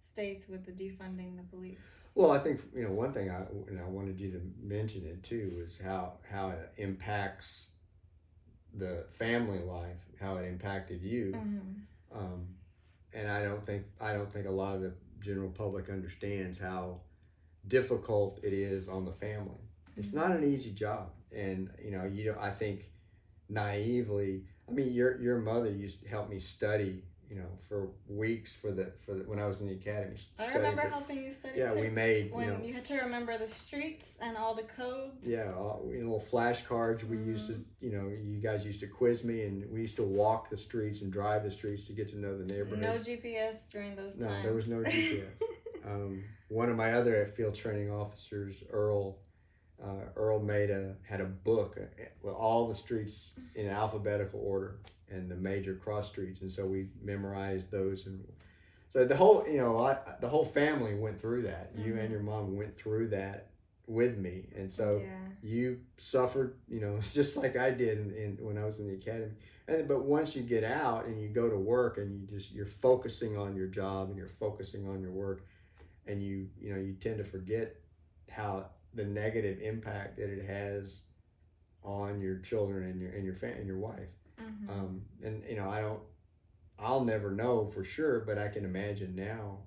states 0.00 0.48
with 0.48 0.64
the 0.64 0.72
defunding 0.72 1.36
the 1.36 1.42
police. 1.50 1.78
Well, 2.14 2.32
I 2.32 2.38
think 2.38 2.60
you 2.74 2.82
know 2.84 2.90
one 2.90 3.12
thing 3.12 3.30
I 3.30 3.42
and 3.68 3.78
I 3.80 3.84
wanted 3.84 4.18
you 4.20 4.32
to 4.32 4.40
mention 4.60 5.06
it 5.06 5.22
too 5.22 5.62
is 5.64 5.78
how 5.82 6.14
how 6.28 6.50
it 6.50 6.72
impacts 6.76 7.70
the 8.74 9.06
family 9.10 9.60
life, 9.60 9.98
how 10.20 10.36
it 10.36 10.46
impacted 10.46 11.02
you, 11.02 11.32
Mm-hmm. 11.36 12.18
um, 12.18 12.46
and 13.12 13.28
I 13.28 13.42
don't 13.44 13.64
think 13.64 13.84
I 14.00 14.12
don't 14.12 14.32
think 14.32 14.46
a 14.46 14.50
lot 14.50 14.74
of 14.74 14.80
the 14.82 14.92
general 15.20 15.50
public 15.50 15.88
understands 15.88 16.58
how 16.58 17.00
difficult 17.66 18.40
it 18.42 18.52
is 18.52 18.88
on 18.88 19.04
the 19.04 19.12
family. 19.12 19.69
It's 19.96 20.12
not 20.12 20.30
an 20.30 20.44
easy 20.44 20.70
job, 20.70 21.10
and 21.34 21.70
you 21.82 21.90
know 21.90 22.04
you 22.04 22.34
I 22.38 22.50
think 22.50 22.90
naively. 23.48 24.44
I 24.68 24.72
mean, 24.72 24.92
your 24.92 25.20
your 25.20 25.38
mother 25.38 25.70
used 25.70 26.02
to 26.02 26.08
help 26.08 26.30
me 26.30 26.40
study. 26.40 27.04
You 27.28 27.36
know, 27.36 27.58
for 27.68 27.90
weeks 28.08 28.56
for 28.56 28.72
the 28.72 28.90
for 29.06 29.14
the, 29.14 29.22
when 29.22 29.38
I 29.38 29.46
was 29.46 29.60
in 29.60 29.68
the 29.68 29.74
academy. 29.74 30.16
I 30.36 30.48
remember 30.48 30.82
for- 30.82 30.88
helping 30.88 31.22
you 31.22 31.30
study 31.30 31.60
yeah, 31.60 31.72
too. 31.72 31.80
we 31.80 31.88
made 31.88 32.32
when 32.32 32.48
you 32.48 32.54
know 32.54 32.60
you 32.64 32.74
had 32.74 32.84
to 32.86 32.96
remember 32.96 33.38
the 33.38 33.46
streets 33.46 34.18
and 34.20 34.36
all 34.36 34.52
the 34.56 34.64
codes. 34.64 35.22
Yeah, 35.22 35.52
all, 35.56 35.88
you 35.88 36.02
know, 36.02 36.10
little 36.14 36.26
flashcards. 36.28 37.04
We 37.04 37.18
used 37.18 37.46
to, 37.46 37.64
you 37.80 37.92
know, 37.92 38.08
you 38.08 38.40
guys 38.40 38.66
used 38.66 38.80
to 38.80 38.88
quiz 38.88 39.22
me, 39.22 39.42
and 39.44 39.70
we 39.70 39.80
used 39.80 39.94
to 39.96 40.02
walk 40.02 40.50
the 40.50 40.56
streets 40.56 41.02
and 41.02 41.12
drive 41.12 41.44
the 41.44 41.52
streets 41.52 41.86
to 41.86 41.92
get 41.92 42.08
to 42.08 42.18
know 42.18 42.36
the 42.36 42.52
neighborhood. 42.52 42.80
No. 42.80 42.94
GPS 42.94 43.70
during 43.70 43.94
those 43.94 44.18
No, 44.18 44.26
times. 44.26 44.42
there 44.42 44.54
was 44.54 44.66
no 44.66 44.78
GPS. 44.78 45.22
um, 45.86 46.24
one 46.48 46.68
of 46.68 46.76
my 46.76 46.94
other 46.94 47.26
field 47.26 47.54
training 47.54 47.92
officers, 47.92 48.64
Earl, 48.72 49.18
uh, 49.82 50.04
Earl 50.16 50.40
made 50.40 50.70
a 50.70 50.94
had 51.08 51.20
a 51.20 51.24
book 51.24 51.78
uh, 51.80 52.04
with 52.22 52.34
all 52.34 52.68
the 52.68 52.74
streets 52.74 53.32
in 53.54 53.68
alphabetical 53.68 54.40
order 54.44 54.78
and 55.08 55.30
the 55.30 55.36
major 55.36 55.74
cross 55.74 56.08
streets, 56.08 56.40
and 56.40 56.50
so 56.50 56.66
we 56.66 56.88
memorized 57.02 57.70
those. 57.70 58.06
And 58.06 58.24
so 58.88 59.04
the 59.04 59.16
whole, 59.16 59.44
you 59.48 59.58
know, 59.58 59.78
I, 59.78 59.96
the 60.20 60.28
whole 60.28 60.44
family 60.44 60.94
went 60.94 61.18
through 61.18 61.42
that. 61.42 61.72
You 61.76 61.94
and 61.96 62.08
Mhm. 62.08 62.10
your 62.10 62.20
mom 62.22 62.56
went 62.56 62.76
through 62.76 63.08
that 63.08 63.48
with 63.86 64.18
me, 64.18 64.50
and 64.54 64.70
so 64.70 65.00
yeah. 65.02 65.18
you 65.42 65.80
suffered, 65.96 66.56
you 66.68 66.80
know, 66.80 67.00
just 67.12 67.36
like 67.36 67.56
I 67.56 67.70
did 67.70 67.98
in, 67.98 68.10
in 68.12 68.44
when 68.44 68.58
I 68.58 68.64
was 68.64 68.78
in 68.80 68.86
the 68.86 68.94
academy. 68.94 69.32
And 69.66 69.88
but 69.88 70.04
once 70.04 70.36
you 70.36 70.42
get 70.42 70.64
out 70.64 71.06
and 71.06 71.20
you 71.20 71.28
go 71.28 71.48
to 71.48 71.56
work 71.56 71.96
and 71.98 72.12
you 72.12 72.26
just 72.38 72.52
you're 72.52 72.66
focusing 72.66 73.36
on 73.36 73.56
your 73.56 73.66
job 73.68 74.08
and 74.08 74.18
you're 74.18 74.28
focusing 74.28 74.86
on 74.88 75.00
your 75.00 75.12
work, 75.12 75.46
and 76.06 76.22
you 76.22 76.48
you 76.60 76.72
know 76.74 76.80
you 76.80 76.92
tend 76.94 77.18
to 77.18 77.24
forget 77.24 77.76
how 78.28 78.66
the 78.94 79.04
negative 79.04 79.60
impact 79.60 80.16
that 80.16 80.28
it 80.30 80.44
has 80.46 81.02
on 81.82 82.20
your 82.20 82.38
children 82.38 82.84
and 82.90 83.00
your 83.00 83.10
and 83.10 83.24
your 83.24 83.34
fam- 83.34 83.56
and 83.56 83.66
your 83.66 83.78
wife. 83.78 84.08
Mhm. 84.40 84.68
Um, 84.68 85.02
and 85.22 85.42
you 85.48 85.56
know 85.56 85.68
I 85.70 85.80
don't, 85.80 86.02
I'll 86.78 87.04
never 87.04 87.30
know 87.30 87.66
for 87.66 87.84
sure, 87.84 88.20
but 88.20 88.38
I 88.38 88.48
can 88.48 88.64
imagine 88.64 89.14
now 89.14 89.58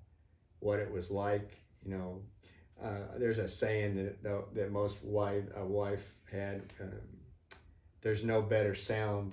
what 0.59 0.79
it 0.79 0.91
was 0.91 1.09
like. 1.11 1.57
You 1.85 1.91
know, 1.91 2.21
uh, 2.81 3.17
there's 3.17 3.39
a 3.39 3.47
saying 3.47 3.95
that 3.97 4.23
that, 4.23 4.53
that 4.55 4.71
most 4.71 5.03
wife 5.03 5.45
a 5.55 5.65
wife 5.65 6.19
had. 6.31 6.63
Um, 6.79 6.91
there's 8.01 8.25
no 8.25 8.41
better 8.41 8.75
sound, 8.75 9.31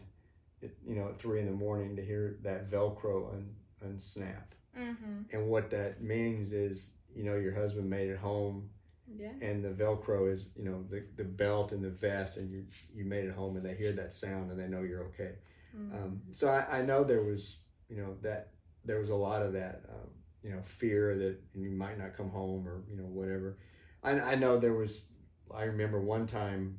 at, 0.62 0.70
you 0.87 0.94
know, 0.94 1.09
at 1.09 1.18
three 1.18 1.40
in 1.40 1.46
the 1.46 1.53
morning 1.53 1.96
to 1.96 2.05
hear 2.05 2.37
that 2.42 2.70
Velcro 2.70 3.33
un, 3.33 3.57
unsnap. 3.85 4.44
Mhm. 4.79 5.24
And 5.33 5.48
what 5.48 5.70
that 5.70 6.00
means 6.00 6.53
is, 6.53 6.94
you 7.12 7.24
know, 7.24 7.35
your 7.37 7.53
husband 7.53 7.90
made 7.90 8.09
it 8.11 8.18
home, 8.18 8.70
Yeah. 9.18 9.33
and 9.40 9.64
the 9.64 9.70
Velcro 9.70 10.31
is, 10.31 10.46
you 10.57 10.64
know, 10.64 10.85
the, 10.88 11.05
the 11.16 11.25
belt 11.25 11.73
and 11.73 11.83
the 11.85 11.90
vest, 11.90 12.37
and 12.37 12.51
you 12.51 12.64
you 12.94 13.05
made 13.05 13.25
it 13.25 13.35
home, 13.35 13.57
and 13.57 13.64
they 13.64 13.75
hear 13.75 13.92
that 13.92 14.12
sound, 14.12 14.51
and 14.51 14.59
they 14.61 14.68
know 14.68 14.83
you're 14.83 15.05
okay. 15.07 15.33
Mhm. 15.77 15.94
Um, 15.94 16.23
so 16.33 16.49
I, 16.49 16.79
I 16.79 16.83
know 16.83 17.05
there 17.05 17.23
was, 17.23 17.59
you 17.88 17.96
know, 17.96 18.16
that 18.23 18.51
there 18.85 19.01
was 19.01 19.11
a 19.11 19.14
lot 19.16 19.42
of 19.42 19.53
that, 19.55 19.83
um, 19.88 20.11
you 20.42 20.51
know, 20.53 20.62
fear 20.62 21.16
that 21.18 21.40
you 21.55 21.70
might 21.70 21.99
not 21.99 22.14
come 22.16 22.31
home 22.31 22.66
or 22.68 22.83
you 22.88 22.96
know 22.96 23.05
whatever. 23.05 23.59
I, 24.03 24.12
I 24.20 24.35
know 24.37 24.59
there 24.59 24.75
was. 24.75 25.05
I 25.53 25.64
remember 25.64 26.01
one 26.01 26.27
time, 26.27 26.79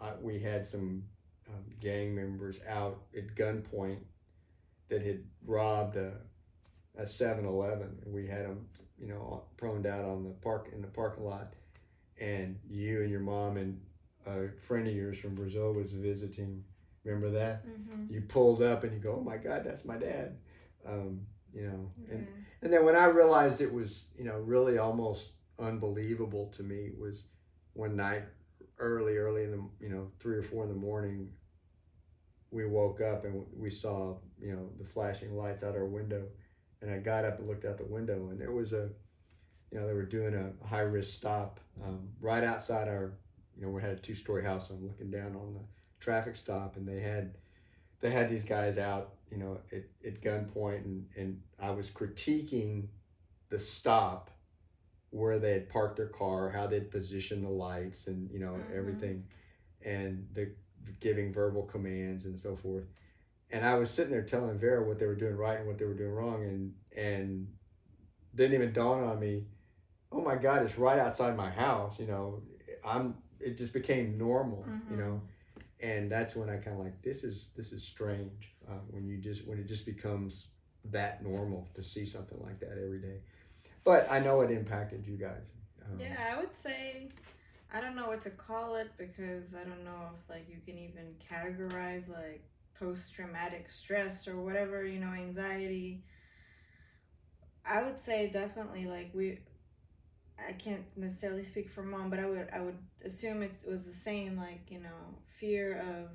I, 0.00 0.12
we 0.20 0.40
had 0.40 0.66
some 0.66 1.04
um, 1.48 1.64
gang 1.80 2.14
members 2.14 2.60
out 2.68 3.02
at 3.16 3.34
gunpoint 3.36 4.00
that 4.88 5.02
had 5.02 5.22
robbed 5.46 5.96
a 5.96 6.14
a 6.98 7.06
7-Eleven. 7.06 8.02
We 8.06 8.26
had 8.26 8.44
them, 8.46 8.66
you 8.98 9.06
know, 9.06 9.44
proned 9.56 9.86
out 9.86 10.04
on 10.04 10.24
the 10.24 10.30
park 10.30 10.68
in 10.74 10.82
the 10.82 10.88
parking 10.88 11.24
lot, 11.24 11.54
and 12.20 12.58
you 12.68 13.00
and 13.02 13.10
your 13.10 13.20
mom 13.20 13.56
and 13.56 13.80
a 14.26 14.48
friend 14.60 14.86
of 14.86 14.94
yours 14.94 15.18
from 15.18 15.34
Brazil 15.34 15.72
was 15.72 15.92
visiting. 15.92 16.64
Remember 17.04 17.30
that? 17.30 17.66
Mhm. 17.66 18.10
you 18.10 18.20
pulled 18.20 18.62
up 18.62 18.84
and 18.84 18.92
you 18.92 18.98
go, 18.98 19.16
oh 19.18 19.24
my 19.24 19.38
God, 19.38 19.64
that's 19.64 19.84
my 19.86 19.96
dad. 19.96 20.36
Um, 20.84 21.26
you 21.54 21.66
know, 21.66 21.90
and, 22.10 22.26
and 22.62 22.72
then 22.72 22.84
when 22.84 22.94
I 22.94 23.06
realized 23.06 23.60
it 23.60 23.72
was, 23.72 24.08
you 24.16 24.24
know, 24.24 24.38
really 24.38 24.78
almost 24.78 25.32
unbelievable 25.58 26.52
to 26.56 26.62
me 26.62 26.90
was 26.98 27.24
one 27.72 27.96
night 27.96 28.24
early, 28.78 29.16
early 29.16 29.44
in 29.44 29.50
the, 29.52 29.62
you 29.80 29.88
know, 29.88 30.10
three 30.20 30.36
or 30.36 30.42
four 30.42 30.62
in 30.64 30.68
the 30.68 30.76
morning, 30.76 31.30
we 32.50 32.66
woke 32.66 33.00
up 33.00 33.24
and 33.24 33.46
we 33.56 33.70
saw, 33.70 34.16
you 34.40 34.52
know, 34.54 34.68
the 34.78 34.84
flashing 34.84 35.36
lights 35.36 35.62
out 35.62 35.74
our 35.76 35.86
window. 35.86 36.26
And 36.82 36.90
I 36.90 36.98
got 36.98 37.24
up 37.24 37.38
and 37.38 37.48
looked 37.48 37.64
out 37.64 37.78
the 37.78 37.84
window 37.84 38.28
and 38.30 38.40
there 38.40 38.52
was 38.52 38.72
a, 38.72 38.90
you 39.70 39.78
know, 39.78 39.86
they 39.86 39.92
were 39.94 40.04
doing 40.04 40.34
a 40.34 40.66
high 40.66 40.80
risk 40.80 41.16
stop 41.16 41.60
um, 41.84 42.08
right 42.20 42.44
outside 42.44 42.88
our, 42.88 43.12
you 43.56 43.62
know, 43.64 43.70
we 43.70 43.80
had 43.82 43.92
a 43.92 43.96
two 43.96 44.14
story 44.14 44.44
house. 44.44 44.68
So 44.68 44.74
I'm 44.74 44.86
looking 44.86 45.10
down 45.10 45.36
on 45.36 45.54
the 45.54 45.60
traffic 46.00 46.36
stop 46.36 46.76
and 46.76 46.86
they 46.88 47.00
had, 47.00 47.34
they 48.00 48.10
had 48.10 48.30
these 48.30 48.44
guys 48.44 48.78
out, 48.78 49.14
you 49.30 49.38
know, 49.38 49.58
at, 49.72 49.84
at 50.04 50.20
gunpoint, 50.22 50.84
and, 50.84 51.06
and 51.16 51.40
I 51.60 51.70
was 51.70 51.90
critiquing 51.90 52.88
the 53.48 53.58
stop 53.60 54.30
where 55.10 55.38
they 55.38 55.52
had 55.52 55.68
parked 55.68 55.96
their 55.96 56.06
car, 56.06 56.50
how 56.50 56.66
they'd 56.66 56.90
positioned 56.90 57.44
the 57.44 57.50
lights, 57.50 58.06
and 58.06 58.30
you 58.30 58.38
know 58.38 58.54
Mhm. 58.54 58.76
everything, 58.76 59.26
and 59.82 60.28
the 60.32 60.52
giving 61.00 61.32
verbal 61.32 61.64
commands 61.64 62.24
and 62.24 62.38
so 62.38 62.56
forth. 62.56 62.86
And 63.50 63.64
I 63.64 63.74
was 63.74 63.90
sitting 63.90 64.12
there 64.12 64.22
telling 64.22 64.58
Vera 64.58 64.86
what 64.86 64.98
they 64.98 65.06
were 65.06 65.16
doing 65.16 65.36
right 65.36 65.58
and 65.58 65.66
what 65.66 65.78
they 65.78 65.84
were 65.84 65.94
doing 65.94 66.12
wrong, 66.12 66.44
and 66.44 66.74
and 66.96 67.48
didn't 68.34 68.54
even 68.54 68.72
dawn 68.72 69.02
on 69.02 69.18
me. 69.18 69.46
Oh 70.12 70.20
my 70.20 70.36
God! 70.36 70.62
It's 70.62 70.78
right 70.78 70.98
outside 70.98 71.36
my 71.36 71.50
house. 71.50 71.98
You 71.98 72.06
know, 72.06 72.42
I'm. 72.84 73.14
It 73.38 73.56
just 73.56 73.72
became 73.72 74.18
normal. 74.18 74.64
You 74.90 74.96
Mhm. 74.96 74.98
know, 74.98 75.22
and 75.80 76.10
that's 76.10 76.36
when 76.36 76.48
I 76.50 76.56
kind 76.56 76.78
of 76.78 76.84
like 76.84 77.00
this 77.02 77.24
is 77.24 77.50
this 77.56 77.72
is 77.72 77.84
strange 77.84 78.54
uh, 78.68 78.74
when 78.90 79.06
you 79.06 79.18
just 79.18 79.46
when 79.46 79.58
it 79.58 79.66
just 79.68 79.86
becomes 79.86 80.48
that 80.90 81.22
normal 81.22 81.68
to 81.74 81.82
see 81.82 82.04
something 82.06 82.38
like 82.42 82.60
that 82.60 82.72
every 82.82 83.00
day. 83.00 83.20
But 83.84 84.10
I 84.10 84.20
know 84.20 84.40
it 84.42 84.50
impacted 84.50 85.06
you 85.06 85.16
guys. 85.16 85.46
Um, 85.84 86.00
Yeah, 86.00 86.16
I 86.34 86.40
would 86.40 86.56
say 86.56 87.08
I 87.72 87.80
don't 87.80 87.94
know 87.96 88.08
what 88.08 88.20
to 88.22 88.30
call 88.30 88.74
it 88.76 88.90
because 88.98 89.54
I 89.54 89.64
don't 89.64 89.84
know 89.84 90.10
if 90.14 90.28
like 90.28 90.48
you 90.48 90.58
can 90.66 90.78
even 90.78 91.14
categorize 91.30 92.08
like 92.08 92.42
post 92.78 93.14
traumatic 93.14 93.70
stress 93.70 94.26
or 94.26 94.36
whatever, 94.40 94.84
you 94.84 95.00
know, 95.00 95.12
anxiety. 95.12 96.02
I 97.64 97.82
would 97.82 98.00
say 98.00 98.28
definitely 98.30 98.86
like 98.86 99.10
we 99.14 99.38
I 100.48 100.52
can't 100.52 100.84
necessarily 100.96 101.42
speak 101.42 101.70
for 101.70 101.82
mom, 101.82 102.10
but 102.10 102.18
I 102.18 102.26
would 102.26 102.48
I 102.52 102.60
would 102.60 102.78
assume 103.04 103.42
it 103.42 103.64
was 103.68 103.84
the 103.84 103.92
same 103.92 104.36
like, 104.36 104.62
you 104.68 104.80
know, 104.80 105.18
fear 105.24 105.78
of 105.78 106.10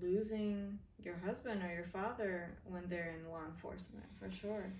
losing 0.00 0.78
your 0.98 1.16
husband 1.24 1.62
or 1.62 1.72
your 1.72 1.84
father 1.84 2.56
when 2.64 2.88
they're 2.88 3.14
in 3.18 3.30
law 3.30 3.44
enforcement 3.46 4.06
for 4.18 4.30
sure. 4.30 4.72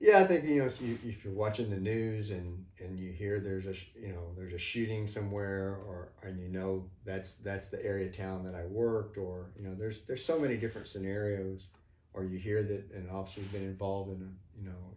Yeah, 0.00 0.18
I 0.18 0.24
think 0.24 0.44
you 0.44 0.58
know 0.58 0.66
if 0.66 0.80
you 0.82 0.98
if 1.04 1.24
you're 1.24 1.32
watching 1.32 1.70
the 1.70 1.78
news 1.78 2.30
and 2.30 2.66
and 2.78 2.98
you 2.98 3.12
hear 3.12 3.40
there's 3.40 3.66
a 3.66 3.74
you 3.98 4.12
know 4.12 4.32
there's 4.36 4.52
a 4.52 4.58
shooting 4.58 5.06
somewhere 5.06 5.78
or 5.86 6.12
and 6.22 6.40
you 6.40 6.48
know 6.48 6.90
that's 7.04 7.34
that's 7.36 7.68
the 7.68 7.82
area 7.84 8.10
town 8.10 8.44
that 8.44 8.54
I 8.54 8.66
worked 8.66 9.16
or 9.16 9.50
you 9.56 9.64
know 9.64 9.74
there's 9.74 10.02
there's 10.02 10.24
so 10.24 10.38
many 10.38 10.56
different 10.56 10.88
scenarios 10.88 11.68
or 12.12 12.24
you 12.24 12.38
hear 12.38 12.62
that 12.62 12.90
an 12.94 13.08
officer's 13.10 13.46
been 13.46 13.62
involved 13.62 14.10
in 14.10 14.22
a 14.22 14.60
you 14.60 14.66
know 14.66 14.94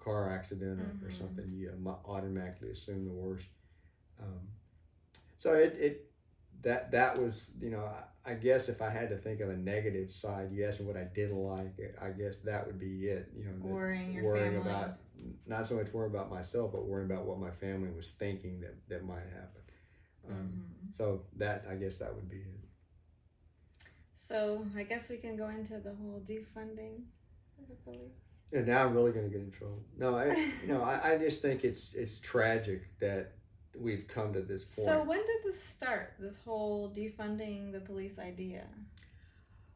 car 0.00 0.30
accident 0.32 0.80
or, 0.80 0.96
or 1.04 1.10
Mhm. 1.10 1.18
something 1.18 1.52
you 1.52 1.70
automatically 2.04 2.70
assume 2.70 3.04
the 3.04 3.12
worst. 3.12 3.46
Um, 4.20 4.48
so 5.36 5.54
it 5.54 5.74
it 5.78 6.10
that 6.62 6.90
that 6.92 7.18
was 7.18 7.52
you 7.60 7.70
know 7.70 7.84
I, 7.84 8.32
I 8.32 8.34
guess 8.34 8.68
if 8.68 8.82
I 8.82 8.90
had 8.90 9.08
to 9.10 9.16
think 9.16 9.40
of 9.40 9.48
a 9.50 9.56
negative 9.56 10.12
side, 10.12 10.52
you 10.52 10.64
asked 10.66 10.80
me 10.80 10.86
what 10.86 10.96
I 10.96 11.04
didn't 11.04 11.36
like. 11.38 11.78
I 12.00 12.10
guess 12.10 12.40
that 12.40 12.66
would 12.66 12.78
be 12.78 13.08
it. 13.08 13.30
You 13.36 13.44
know, 13.44 13.52
Worrying 13.60 14.22
worrying 14.22 14.56
about 14.56 14.96
not 15.46 15.66
so 15.68 15.76
much 15.76 15.92
worrying 15.92 16.14
about 16.14 16.30
myself, 16.30 16.72
but 16.72 16.84
worrying 16.86 17.10
about 17.10 17.24
what 17.24 17.38
my 17.38 17.50
family 17.50 17.90
was 17.90 18.10
thinking 18.10 18.60
that 18.60 18.76
that 18.88 19.04
might 19.04 19.26
happen. 19.40 19.62
Um, 20.28 20.62
Mhm. 20.62 20.94
So 20.96 21.22
that 21.36 21.66
I 21.70 21.76
guess 21.76 21.98
that 21.98 22.14
would 22.14 22.28
be 22.28 22.38
it. 22.38 22.60
So 24.14 24.66
I 24.76 24.82
guess 24.84 25.08
we 25.08 25.16
can 25.16 25.36
go 25.36 25.48
into 25.48 25.78
the 25.78 25.94
whole 25.94 26.20
defunding 26.24 27.04
of 27.58 27.68
the 27.68 27.74
police. 27.84 28.18
Yeah, 28.52 28.62
now 28.62 28.84
I'm 28.84 28.94
really 28.94 29.12
going 29.12 29.26
to 29.26 29.30
get 29.30 29.42
in 29.42 29.50
trouble. 29.50 29.82
No, 29.96 30.16
I 30.16 30.34
you 30.62 30.68
know 30.68 30.82
I, 30.82 31.12
I 31.12 31.18
just 31.18 31.42
think 31.42 31.64
it's 31.64 31.94
it's 31.94 32.18
tragic 32.20 32.98
that 32.98 33.32
we've 33.78 34.06
come 34.08 34.32
to 34.32 34.42
this 34.42 34.74
point. 34.74 34.88
So 34.88 35.02
when 35.02 35.18
did 35.18 35.38
this 35.44 35.62
start? 35.62 36.14
This 36.18 36.42
whole 36.42 36.90
defunding 36.90 37.72
the 37.72 37.80
police 37.80 38.18
idea? 38.18 38.64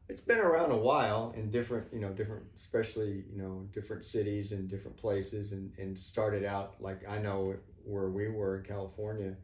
it's 0.07 0.21
been 0.21 0.39
around 0.39 0.71
a 0.71 0.77
while 0.77 1.33
in 1.35 1.49
different 1.49 1.87
you 1.91 1.99
know 1.99 2.09
different 2.09 2.43
especially 2.55 3.23
you 3.31 3.41
know 3.41 3.67
different 3.73 4.05
cities 4.05 4.51
and 4.51 4.69
different 4.69 4.95
places 4.97 5.51
and 5.51 5.71
and 5.77 5.97
started 5.97 6.43
out 6.43 6.75
like 6.79 7.07
i 7.09 7.17
know 7.17 7.55
where 7.83 8.09
we 8.09 8.27
were 8.27 8.57
in 8.57 8.63
california 8.63 9.35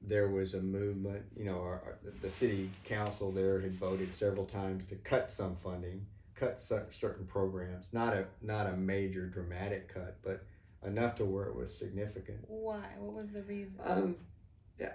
there 0.00 0.28
was 0.28 0.54
a 0.54 0.60
movement 0.60 1.24
you 1.36 1.44
know 1.44 1.58
our, 1.58 1.82
our, 1.84 1.98
the 2.22 2.30
city 2.30 2.70
council 2.84 3.30
there 3.30 3.60
had 3.60 3.74
voted 3.74 4.14
several 4.14 4.44
times 4.44 4.84
to 4.84 4.94
cut 4.96 5.30
some 5.30 5.56
funding 5.56 6.04
cut 6.38 6.60
certain 6.60 7.26
programs 7.26 7.86
not 7.92 8.12
a 8.14 8.26
not 8.42 8.66
a 8.66 8.72
major 8.76 9.26
dramatic 9.26 9.92
cut 9.92 10.16
but 10.22 10.44
enough 10.86 11.16
to 11.16 11.24
where 11.24 11.46
it 11.46 11.56
was 11.56 11.76
significant 11.76 12.38
Why? 12.46 12.82
What 12.98 13.14
was 13.14 13.32
the 13.32 13.42
reason? 13.42 13.80
um, 13.84 14.16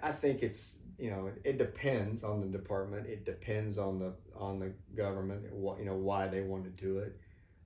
I 0.02 0.12
think 0.12 0.42
it's 0.42 0.78
you 0.98 1.10
know 1.10 1.26
it, 1.26 1.40
it 1.44 1.58
depends 1.58 2.24
on 2.24 2.40
the 2.40 2.46
department. 2.46 3.06
It 3.06 3.24
depends 3.24 3.78
on 3.78 3.98
the 3.98 4.14
on 4.34 4.58
the 4.58 4.72
government. 4.96 5.52
What 5.52 5.78
you 5.78 5.84
know 5.84 5.96
why 5.96 6.26
they 6.28 6.40
want 6.40 6.64
to 6.64 6.70
do 6.70 6.98
it, 6.98 7.18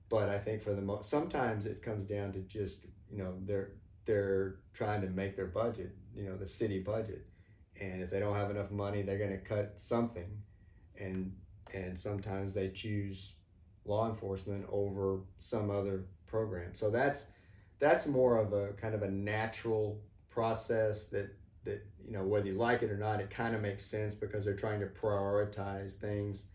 but 0.09 0.29
I 0.29 0.37
think 0.37 0.61
for 0.61 0.73
the 0.73 0.81
most 0.81 1.09
sometimes 1.09 1.65
it 1.65 1.81
comes 1.81 2.07
down 2.09 2.33
to 2.33 2.39
just 2.39 2.85
you 3.11 3.19
know 3.19 3.35
they're 3.45 3.71
they're 4.05 4.55
trying 4.73 5.01
to 5.01 5.07
make 5.07 5.35
their 5.35 5.47
budget. 5.47 5.95
You 6.15 6.25
know 6.25 6.35
the 6.35 6.47
city 6.47 6.79
budget, 6.79 7.25
and 7.79 8.01
if 8.01 8.09
they 8.09 8.19
don't 8.19 8.35
have 8.35 8.51
enough 8.51 8.71
money, 8.71 9.03
they're 9.03 9.17
going 9.17 9.29
to 9.31 9.37
cut 9.37 9.73
something, 9.77 10.41
and 10.99 11.33
and 11.73 11.97
sometimes 11.97 12.53
they 12.53 12.69
choose 12.69 13.33
law 13.85 14.09
enforcement 14.09 14.65
over 14.71 15.19
some 15.39 15.69
other 15.69 16.03
program. 16.27 16.71
So 16.75 16.89
that's 16.89 17.25
that's 17.79 18.07
more 18.07 18.37
of 18.37 18.53
a 18.53 18.73
kind 18.73 18.93
of 18.93 19.03
a 19.03 19.09
natural 19.09 19.99
process 20.29 21.07
that 21.07 21.33
that 21.65 21.85
you 22.05 22.13
know 22.13 22.23
whether 22.23 22.47
you 22.47 22.53
like 22.53 22.83
it 22.83 22.91
or 22.91 22.97
not, 22.97 23.19
it 23.19 23.29
kind 23.29 23.55
of 23.55 23.61
makes 23.61 23.85
sense 23.85 24.15
because 24.15 24.45
they're 24.45 24.55
trying 24.55 24.79
to 24.79 24.87
prioritize 24.87 25.93
things. 25.93 26.45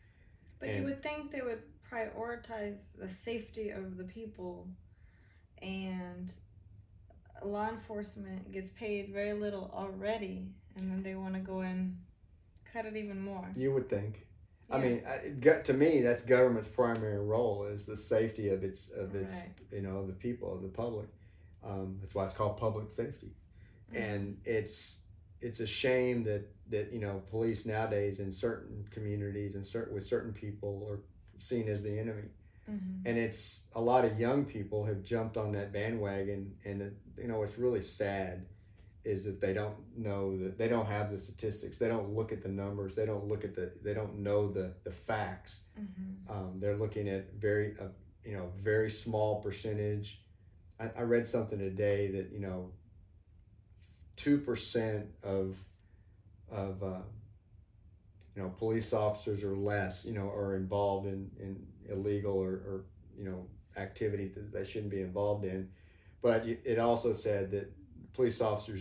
But 0.58 0.68
And- 0.68 0.78
you 0.78 0.84
would 0.84 1.02
think 1.02 1.30
they 1.30 1.42
would 1.42 1.62
prioritize 1.90 2.96
the 2.98 3.08
safety 3.08 3.70
of 3.70 3.96
the 3.96 4.04
people, 4.04 4.68
and 5.58 6.32
law 7.44 7.68
enforcement 7.68 8.50
gets 8.50 8.70
paid 8.70 9.12
very 9.12 9.32
little 9.34 9.70
already, 9.74 10.48
and 10.76 10.90
then 10.90 11.02
they 11.02 11.14
want 11.14 11.34
to 11.34 11.40
go 11.40 11.60
and 11.60 11.98
cut 12.64 12.86
it 12.86 12.96
even 12.96 13.20
more. 13.20 13.50
You 13.54 13.72
would 13.72 13.88
think. 13.88 14.26
I 14.70 14.78
Yeah. 14.78 14.82
mean, 14.88 15.02
I, 15.06 15.28
gut- 15.28 15.64
to 15.66 15.74
me, 15.74 16.00
that's 16.00 16.22
government's 16.22 16.68
primary 16.68 17.18
role 17.18 17.66
is 17.66 17.86
the 17.86 17.96
safety 17.96 18.48
of 18.48 18.64
its 18.64 18.90
of 18.90 19.14
its 19.14 19.36
Right. 19.36 19.50
you 19.72 19.82
know 19.82 20.06
the 20.06 20.12
people 20.14 20.52
of 20.54 20.62
the 20.62 20.68
public. 20.68 21.08
Um, 21.62 21.98
that's 22.00 22.14
why 22.14 22.24
it's 22.24 22.34
called 22.34 22.56
public 22.58 22.90
safety, 22.90 23.32
Mhm. 23.92 23.96
and 23.96 24.40
it's 24.44 25.00
it's 25.40 25.60
a 25.60 25.66
shame 25.66 26.24
that 26.24 26.44
that 26.70 26.92
you 26.92 26.98
know 27.00 27.22
police 27.30 27.66
nowadays 27.66 28.20
in 28.20 28.32
certain 28.32 28.86
communities 28.90 29.54
and 29.54 29.66
certain 29.66 29.94
with 29.94 30.06
certain 30.06 30.32
people 30.32 30.86
are 30.90 31.00
seen 31.38 31.68
as 31.68 31.82
the 31.82 31.98
enemy, 31.98 32.28
Mhm. 32.70 33.02
and 33.04 33.18
it's 33.18 33.60
a 33.74 33.80
lot 33.80 34.04
of 34.06 34.18
young 34.18 34.44
people 34.46 34.84
have 34.86 35.02
jumped 35.02 35.36
on 35.36 35.52
that 35.52 35.72
bandwagon, 35.72 36.56
and 36.64 36.96
you 37.18 37.28
know 37.28 37.38
what's 37.40 37.58
really 37.58 37.82
sad 37.82 38.46
is 39.04 39.24
that 39.24 39.40
they 39.40 39.52
don't 39.52 39.76
know 39.96 40.36
that 40.38 40.56
they 40.58 40.68
don't 40.68 40.86
have 40.86 41.10
the 41.10 41.18
statistics 41.18 41.78
they 41.78 41.88
don't 41.88 42.08
look 42.10 42.32
at 42.32 42.42
the 42.42 42.48
numbers 42.48 42.94
they 42.94 43.04
don't 43.04 43.26
look 43.26 43.44
at 43.44 43.54
the 43.54 43.70
they 43.82 43.92
don't 43.94 44.18
know 44.18 44.50
the 44.50 44.72
the 44.84 44.90
facts. 44.90 45.60
Mhm. 45.78 46.30
um, 46.30 46.60
they're 46.60 46.76
looking 46.76 47.08
at 47.08 47.34
very 47.34 47.74
uh, 47.80 47.88
you 48.24 48.36
know 48.36 48.50
very 48.56 48.90
small 48.90 49.42
percentage. 49.42 50.22
I, 50.80 50.90
I 50.96 51.02
read 51.02 51.28
something 51.28 51.58
today 51.58 52.10
that 52.12 52.32
you 52.32 52.40
know 52.40 52.72
2% 54.16 55.06
of 55.22 55.58
of 56.50 56.82
uh, 56.82 57.02
you 58.36 58.42
know 58.42 58.48
police 58.50 58.92
officers 58.92 59.42
or 59.42 59.56
less 59.56 60.04
you 60.04 60.12
know 60.14 60.28
are 60.30 60.56
involved 60.56 61.06
in, 61.06 61.30
in 61.38 61.66
illegal 61.88 62.32
or, 62.34 62.50
or 62.50 62.84
you 63.18 63.24
know 63.24 63.46
activity 63.76 64.28
that 64.28 64.52
they 64.52 64.64
shouldn't 64.64 64.90
be 64.90 65.00
involved 65.00 65.44
in. 65.44 65.68
But 66.22 66.46
it 66.46 66.78
also 66.78 67.12
said 67.12 67.50
that 67.50 67.70
police 68.14 68.40
officers 68.40 68.80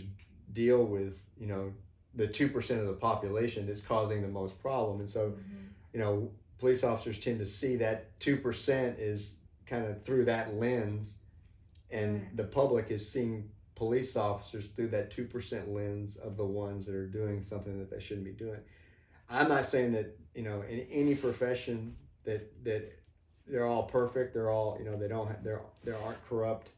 deal 0.52 0.84
with 0.84 1.22
you 1.38 1.46
know 1.46 1.72
the 2.14 2.28
2% 2.28 2.78
of 2.78 2.86
the 2.86 2.92
population 2.92 3.66
that's 3.66 3.80
causing 3.80 4.22
the 4.22 4.28
most 4.28 4.58
problem 4.62 5.00
and 5.00 5.10
so 5.10 5.30
Mhm. 5.30 5.68
you 5.92 6.00
know, 6.00 6.30
police 6.58 6.82
officers 6.82 7.20
tend 7.20 7.38
to 7.38 7.46
see 7.46 7.76
that 7.76 8.18
2% 8.18 8.98
is 8.98 9.36
kind 9.66 9.84
of 9.86 10.02
through 10.02 10.24
that 10.24 10.54
lens, 10.56 11.18
and 11.90 12.20
Right. 12.22 12.36
the 12.36 12.44
public 12.44 12.90
is 12.90 13.08
seeing 13.08 13.50
police 13.76 14.16
officers 14.16 14.66
through 14.68 14.88
that 14.88 15.10
2% 15.10 15.68
lens 15.68 16.16
of 16.16 16.36
the 16.36 16.44
ones 16.44 16.86
that 16.86 16.94
are 16.96 17.06
doing 17.06 17.42
something 17.44 17.78
that 17.78 17.90
they 17.90 18.00
shouldn't 18.00 18.24
be 18.26 18.32
doing. 18.32 18.60
I'm 19.28 19.48
not 19.48 19.66
saying 19.66 19.92
that, 19.92 20.16
you 20.34 20.42
know, 20.42 20.62
in 20.62 20.80
any 20.90 21.14
profession 21.14 21.96
that, 22.24 22.64
that 22.64 22.92
they're 23.46 23.66
all 23.66 23.84
perfect, 23.84 24.34
they're 24.34 24.50
all, 24.50 24.76
you 24.78 24.84
know, 24.84 24.96
they 24.96 25.08
don't 25.08 25.28
have, 25.28 25.44
there, 25.44 25.60
there 25.84 25.96
aren't 25.98 26.24
corrupt 26.28 26.70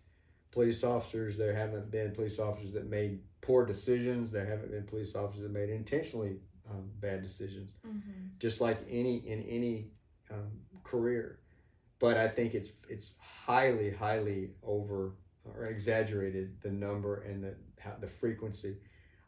police 0.57 0.83
officers, 0.85 1.37
there 1.37 1.55
haven't 1.55 1.91
been 1.91 2.13
police 2.13 2.39
officers 2.39 2.73
that 2.73 2.89
made 2.89 3.21
poor 3.43 3.67
decisions, 3.67 4.33
there 4.33 4.47
haven't 4.47 4.71
been 4.71 4.85
police 4.85 5.15
officers 5.15 5.43
that 5.43 5.53
made 5.53 5.69
intentionally 5.69 6.41
um, 6.71 6.91
bad 6.99 7.21
decisions 7.23 7.73
Mhm. 7.87 8.39
just 8.39 8.59
like 8.63 8.79
any 8.89 9.17
in 9.19 9.43
any 9.43 9.91
um, 10.31 10.51
career. 10.83 11.39
But 11.99 12.17
I 12.17 12.27
think 12.29 12.55
it's 12.55 12.71
it's 12.89 13.17
highly 13.19 13.91
highly 13.91 14.55
over 14.63 15.13
or 15.45 15.67
exaggerated 15.67 16.59
the 16.63 16.71
number 16.71 17.21
and 17.21 17.45
the 17.45 17.55
how, 17.79 17.95
the 18.01 18.07
frequency. 18.09 18.79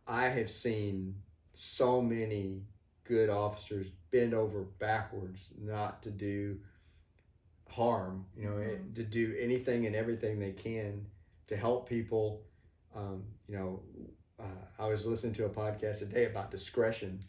I 0.07 0.29
have 0.31 0.51
seen 0.51 1.14
so 1.53 2.01
many 2.01 2.62
good 3.05 3.29
officers 3.29 3.88
bend 4.11 4.33
over 4.33 4.62
backwards 4.79 5.51
not 5.59 6.03
to 6.05 6.11
do 6.11 6.59
harm, 7.69 8.25
you 8.35 8.45
know, 8.49 8.57
Mhm. 8.57 8.95
to 8.95 9.05
do 9.05 9.37
anything 9.38 9.85
and 9.85 9.95
everything 9.95 10.38
they 10.38 10.53
can 10.53 11.07
to 11.49 11.57
help 11.57 11.89
people. 11.89 12.43
Um, 12.95 13.25
you 13.49 13.57
know, 13.57 13.83
uh, 14.39 14.83
I 14.83 14.87
was 14.87 15.05
listening 15.07 15.35
to 15.35 15.47
a 15.47 15.51
podcast 15.51 15.99
today 15.99 16.27
about 16.27 16.51
discretion 16.51 17.21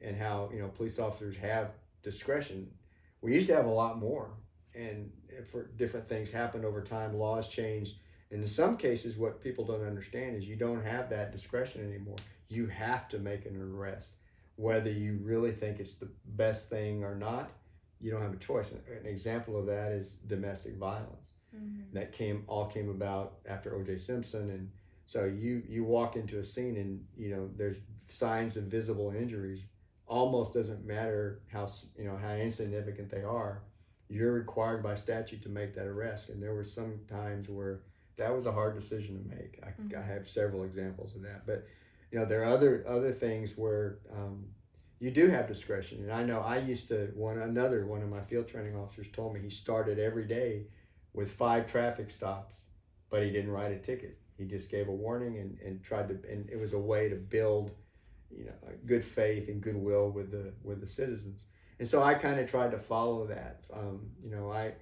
and 0.00 0.16
how 0.16 0.50
you 0.52 0.60
know 0.60 0.68
police 0.68 0.98
officers 0.98 1.36
have 1.38 1.70
discretion. 2.02 2.70
We 3.20 3.34
used 3.34 3.48
to 3.48 3.56
have 3.56 3.64
a 3.64 3.70
lot 3.70 3.98
more, 3.98 4.30
and 4.74 5.10
for 5.50 5.70
different 5.76 6.08
things 6.08 6.30
happened 6.30 6.64
over 6.64 6.82
time. 6.82 7.16
Laws 7.16 7.48
changed, 7.48 7.96
and 8.30 8.42
in 8.42 8.48
some 8.48 8.76
cases, 8.76 9.16
what 9.16 9.42
people 9.42 9.64
don't 9.64 9.86
understand 9.86 10.36
is 10.36 10.46
you 10.46 10.56
don't 10.56 10.84
have 10.84 11.10
that 11.10 11.32
discretion 11.32 11.88
anymore. 11.88 12.16
You 12.48 12.66
have 12.66 13.08
to 13.08 13.18
make 13.18 13.46
an 13.46 13.60
arrest, 13.60 14.12
whether 14.56 14.90
you 14.90 15.18
really 15.22 15.52
think 15.52 15.80
it's 15.80 15.94
the 15.94 16.10
best 16.24 16.68
thing 16.68 17.02
or 17.02 17.14
not. 17.14 17.50
You 18.00 18.12
don't 18.12 18.22
have 18.22 18.32
a 18.32 18.36
choice. 18.36 18.70
An 18.72 19.06
example 19.06 19.58
of 19.58 19.66
that 19.66 19.90
is 19.90 20.14
domestic 20.26 20.76
violence 20.76 21.32
Mhm. 21.54 21.92
that 21.92 22.12
came 22.12 22.44
all 22.46 22.66
came 22.66 22.88
about 22.90 23.38
after 23.46 23.74
O.J. 23.74 23.96
Simpson, 23.98 24.50
and 24.50 24.70
so 25.06 25.24
you 25.24 25.62
you 25.68 25.84
walk 25.84 26.16
into 26.16 26.38
a 26.38 26.42
scene 26.42 26.76
and 26.76 27.06
you 27.16 27.30
know 27.30 27.50
there's 27.56 27.78
signs 28.08 28.56
of 28.56 28.64
visible 28.64 29.10
injuries. 29.10 29.64
Almost 30.06 30.54
doesn't 30.54 30.84
matter 30.86 31.40
how 31.52 31.68
you 31.96 32.04
know 32.04 32.16
how 32.16 32.34
insignificant 32.34 33.10
they 33.10 33.22
are. 33.22 33.62
You're 34.08 34.32
required 34.32 34.82
by 34.82 34.94
statute 34.94 35.42
to 35.42 35.48
make 35.50 35.74
that 35.74 35.86
arrest, 35.86 36.30
and 36.30 36.42
there 36.42 36.54
were 36.54 36.64
some 36.64 37.00
times 37.08 37.48
where 37.48 37.82
that 38.16 38.34
was 38.34 38.46
a 38.46 38.52
hard 38.52 38.74
decision 38.74 39.22
to 39.22 39.28
make. 39.36 39.60
I, 39.62 39.68
I 39.68 39.72
Mhm. 39.82 40.06
have 40.06 40.28
several 40.28 40.64
examples 40.64 41.14
of 41.14 41.22
that, 41.22 41.46
but 41.46 41.66
you 42.10 42.18
know 42.18 42.24
there 42.24 42.42
are 42.42 42.46
other 42.46 42.84
other 42.86 43.12
things 43.12 43.56
where 43.56 43.98
um, 44.12 44.48
you 44.98 45.10
do 45.10 45.28
have 45.28 45.46
discretion. 45.46 46.02
And 46.02 46.12
I 46.12 46.24
know 46.24 46.40
I 46.40 46.58
used 46.58 46.88
to 46.88 47.12
one 47.14 47.38
another 47.38 47.86
one 47.86 48.02
of 48.02 48.08
my 48.08 48.22
field 48.22 48.48
training 48.48 48.76
officers 48.76 49.08
told 49.12 49.34
me 49.34 49.40
he 49.40 49.50
started 49.50 49.98
every 49.98 50.24
day 50.24 50.66
with 51.18 51.32
five 51.32 51.66
traffic 51.66 52.12
stops, 52.12 52.60
but 53.10 53.24
he 53.24 53.30
didn't 53.30 53.50
write 53.50 53.72
a 53.72 53.78
ticket. 53.78 54.16
He 54.36 54.44
just 54.44 54.70
gave 54.70 54.86
a 54.86 54.92
warning 54.92 55.36
and, 55.38 55.58
and 55.58 55.82
tried 55.82 56.06
to, 56.10 56.32
and 56.32 56.48
it 56.48 56.60
was 56.60 56.74
a 56.74 56.78
way 56.78 57.08
to 57.08 57.16
build, 57.16 57.72
you 58.30 58.44
know, 58.44 58.52
good 58.86 59.02
faith 59.02 59.48
and 59.48 59.60
goodwill 59.60 60.10
with 60.10 60.30
the 60.30 60.52
with 60.62 60.80
the 60.80 60.86
citizens. 60.86 61.46
And 61.80 61.88
so 61.88 62.04
I 62.04 62.14
kind 62.14 62.38
of 62.38 62.48
tried 62.48 62.70
to 62.70 62.78
follow 62.78 63.26
that. 63.26 63.64
Um, 63.72 64.12
you 64.22 64.30
know, 64.30 64.52
I 64.52 64.74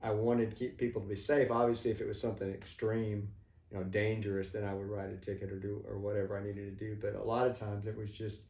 I 0.00 0.12
wanted 0.12 0.50
to 0.50 0.56
keep 0.56 0.78
people 0.78 1.02
to 1.02 1.08
be 1.08 1.16
safe. 1.16 1.50
Obviously, 1.50 1.90
if 1.90 2.00
it 2.00 2.06
was 2.06 2.20
something 2.20 2.48
extreme, 2.48 3.28
you 3.72 3.78
know, 3.78 3.82
dangerous, 3.82 4.52
then 4.52 4.62
I 4.62 4.72
would 4.72 4.86
write 4.86 5.10
a 5.10 5.16
ticket 5.16 5.50
or 5.50 5.58
do 5.58 5.84
or 5.88 5.98
whatever 5.98 6.38
I 6.38 6.44
needed 6.44 6.78
to 6.78 6.84
do. 6.84 6.96
But 7.00 7.16
a 7.16 7.24
lot 7.24 7.48
of 7.48 7.58
times 7.58 7.88
it 7.88 7.96
was 7.96 8.12
just, 8.12 8.42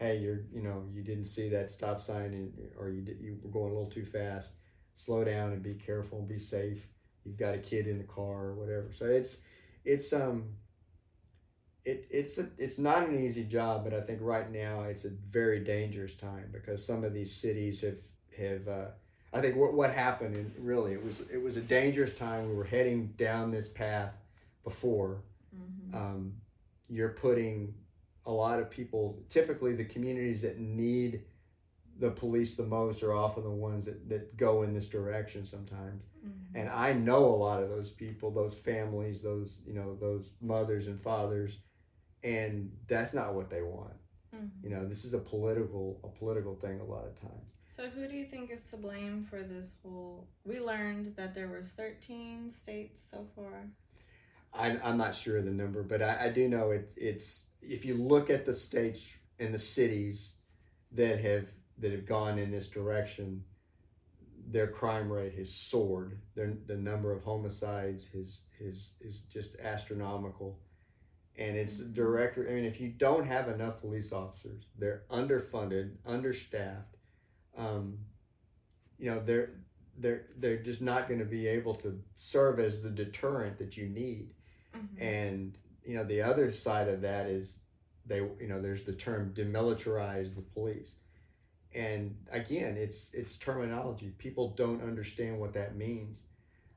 hey, 0.00 0.18
you're 0.18 0.40
you 0.52 0.62
know 0.62 0.82
you 0.92 1.04
didn't 1.04 1.26
see 1.26 1.48
that 1.50 1.70
stop 1.70 2.02
sign 2.02 2.34
and, 2.34 2.52
or 2.76 2.90
you 2.90 3.02
did, 3.02 3.20
you 3.20 3.38
were 3.40 3.52
going 3.52 3.70
a 3.70 3.74
little 3.76 3.88
too 3.88 4.04
fast. 4.04 4.54
Slow 4.98 5.22
down 5.22 5.52
and 5.52 5.62
be 5.62 5.74
careful 5.74 6.18
and 6.18 6.28
be 6.28 6.40
safe. 6.40 6.88
You've 7.24 7.36
got 7.36 7.54
a 7.54 7.58
kid 7.58 7.86
in 7.86 7.98
the 7.98 8.04
car 8.04 8.46
or 8.46 8.54
whatever. 8.54 8.88
So 8.92 9.06
it's 9.06 9.38
it's 9.84 10.12
um 10.12 10.56
it 11.84 12.08
it's 12.10 12.36
a, 12.38 12.48
it's 12.58 12.78
not 12.78 13.08
an 13.08 13.24
easy 13.24 13.44
job, 13.44 13.84
but 13.84 13.94
I 13.94 14.00
think 14.00 14.18
right 14.20 14.50
now 14.50 14.82
it's 14.82 15.04
a 15.04 15.10
very 15.10 15.60
dangerous 15.60 16.14
time 16.14 16.50
because 16.52 16.84
some 16.84 17.04
of 17.04 17.14
these 17.14 17.32
cities 17.32 17.80
have 17.82 18.00
have 18.36 18.66
uh, 18.66 18.86
I 19.32 19.40
think 19.40 19.54
what 19.54 19.72
what 19.72 19.92
happened 19.92 20.34
and 20.34 20.52
really 20.58 20.94
it 20.94 21.04
was 21.04 21.20
it 21.32 21.40
was 21.40 21.56
a 21.56 21.62
dangerous 21.62 22.12
time. 22.14 22.48
We 22.48 22.56
were 22.56 22.64
heading 22.64 23.14
down 23.16 23.52
this 23.52 23.68
path 23.68 24.14
before. 24.64 25.22
Mhm. 25.54 25.94
Um, 25.94 26.32
you're 26.88 27.10
putting 27.10 27.72
a 28.26 28.32
lot 28.32 28.58
of 28.58 28.68
people, 28.68 29.22
typically 29.30 29.76
the 29.76 29.84
communities 29.84 30.42
that 30.42 30.58
need 30.58 31.22
the 31.98 32.10
police 32.10 32.56
the 32.56 32.64
most 32.64 33.02
are 33.02 33.12
often 33.12 33.42
the 33.42 33.50
ones 33.50 33.86
that, 33.86 34.08
that 34.08 34.36
go 34.36 34.62
in 34.62 34.72
this 34.72 34.88
direction 34.88 35.44
sometimes 35.44 36.04
Mhm. 36.24 36.32
and 36.54 36.68
I 36.68 36.92
know 36.92 37.24
a 37.24 37.36
lot 37.36 37.62
of 37.62 37.68
those 37.70 37.90
people, 37.90 38.30
those 38.30 38.54
families, 38.54 39.22
those 39.22 39.62
you 39.66 39.72
know, 39.74 39.94
those 39.94 40.32
mothers 40.40 40.86
and 40.86 41.00
fathers, 41.00 41.58
and 42.22 42.76
that's 42.86 43.14
not 43.14 43.34
what 43.34 43.50
they 43.50 43.62
want. 43.62 43.94
Mhm. 44.34 44.50
You 44.62 44.70
know, 44.70 44.84
this 44.88 45.04
is 45.04 45.14
a 45.14 45.18
political 45.20 46.00
a 46.04 46.08
political 46.08 46.54
thing 46.56 46.80
a 46.80 46.84
lot 46.84 47.06
of 47.06 47.14
times. 47.20 47.54
So 47.70 47.88
who 47.88 48.08
do 48.08 48.16
you 48.16 48.24
think 48.24 48.50
is 48.50 48.68
to 48.70 48.76
blame 48.76 49.22
for 49.22 49.42
this 49.42 49.72
whole? 49.82 50.28
We 50.44 50.60
learned 50.60 51.14
that 51.16 51.34
there 51.34 51.48
was 51.48 51.72
thirteen 51.72 52.50
states 52.50 53.02
so 53.02 53.24
far. 53.36 53.70
I'm 54.52 54.80
I'm 54.82 54.96
not 54.98 55.14
sure 55.14 55.38
of 55.38 55.44
the 55.44 55.52
number, 55.52 55.82
but 55.82 56.02
I, 56.02 56.26
I 56.26 56.28
do 56.30 56.48
know 56.48 56.72
it. 56.72 56.92
It's 56.96 57.44
if 57.62 57.84
you 57.84 57.94
look 57.94 58.30
at 58.30 58.44
the 58.44 58.54
states 58.54 59.08
and 59.38 59.54
the 59.54 59.58
cities 59.58 60.34
that 60.92 61.20
have 61.20 61.46
that 61.78 61.92
have 61.92 62.06
gone 62.06 62.38
in 62.38 62.50
this 62.50 62.68
direction, 62.68 63.44
their 64.50 64.66
crime 64.66 65.10
rate 65.12 65.34
has 65.34 65.52
soared. 65.54 66.18
Their 66.34 66.54
the 66.66 66.76
number 66.76 67.12
of 67.12 67.22
homicides 67.22 68.14
is 68.14 68.42
is 68.60 68.92
is 69.00 69.20
just 69.30 69.56
astronomical, 69.60 70.58
and 71.36 71.56
it's 71.56 71.80
Mhm. 71.80 71.94
direct. 71.94 72.38
I 72.38 72.42
mean, 72.42 72.64
if 72.64 72.80
you 72.80 72.88
don't 72.90 73.26
have 73.26 73.48
enough 73.48 73.80
police 73.80 74.12
officers, 74.12 74.64
they're 74.76 75.04
underfunded, 75.10 75.96
understaffed. 76.06 76.96
Um, 77.56 78.06
you 78.98 79.10
know, 79.10 79.20
they're 79.24 79.50
they're 79.98 80.26
they're 80.36 80.62
just 80.62 80.80
not 80.80 81.08
going 81.08 81.18
to 81.20 81.26
be 81.26 81.46
able 81.46 81.74
to 81.74 82.02
serve 82.14 82.58
as 82.60 82.82
the 82.82 82.90
deterrent 82.90 83.58
that 83.58 83.76
you 83.76 83.88
need. 83.88 84.34
Mhm. 84.74 85.00
And 85.00 85.58
you 85.84 85.94
know, 85.96 86.04
the 86.04 86.22
other 86.22 86.52
side 86.52 86.88
of 86.88 87.00
that 87.02 87.26
is 87.26 87.58
they 88.06 88.18
you 88.18 88.46
know 88.48 88.60
there's 88.62 88.84
the 88.84 88.92
term 88.94 89.34
demilitarize 89.34 90.34
the 90.34 90.42
police, 90.42 90.94
and 91.78 92.16
again, 92.32 92.76
it's 92.76 93.10
it's 93.14 93.38
terminology. 93.38 94.12
People 94.18 94.50
don't 94.56 94.82
understand 94.82 95.38
what 95.38 95.52
that 95.54 95.76
means. 95.76 96.24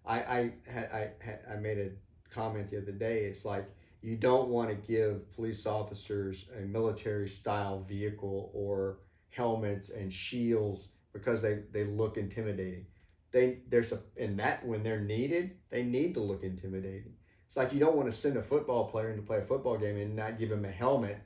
I 0.06 0.20
I 0.20 0.54
had 0.68 0.90
I 0.94 1.12
had 1.20 1.40
I 1.52 1.56
made 1.56 1.80
a 1.80 1.90
comment 2.30 2.70
the 2.70 2.78
other 2.78 2.92
day. 2.92 3.26
It's 3.26 3.44
like 3.44 3.66
you 4.04 4.16
don't 4.16 4.50
want 4.50 4.70
to 4.70 4.76
give 4.76 5.32
police 5.34 5.66
officers 5.66 6.46
a 6.56 6.62
military 6.62 7.28
style 7.28 7.80
vehicle 7.80 8.52
or 8.54 9.00
helmets 9.30 9.90
and 9.90 10.14
shields 10.14 10.90
because 11.14 11.42
they, 11.42 11.64
they 11.72 11.86
look 11.86 12.18
intimidating. 12.18 12.86
They 13.32 13.60
there's 13.70 13.92
a 13.94 14.00
and 14.18 14.38
that 14.40 14.64
when 14.64 14.84
they're 14.84 15.02
needed, 15.02 15.58
they 15.72 15.82
need 15.82 16.14
to 16.14 16.20
look 16.20 16.44
intimidating. 16.44 17.14
It's 17.48 17.58
like 17.58 17.74
you 17.74 17.80
don't 17.80 17.96
want 17.96 18.12
to 18.12 18.18
send 18.18 18.38
a 18.38 18.44
football 18.44 18.88
player 18.88 19.10
in 19.10 19.16
to 19.16 19.24
play 19.24 19.40
a 19.40 19.44
football 19.44 19.78
game 19.78 19.98
and 19.98 20.16
not 20.16 20.38
give 20.38 20.52
him 20.52 20.64
a 20.64 20.72
helmet 20.72 21.18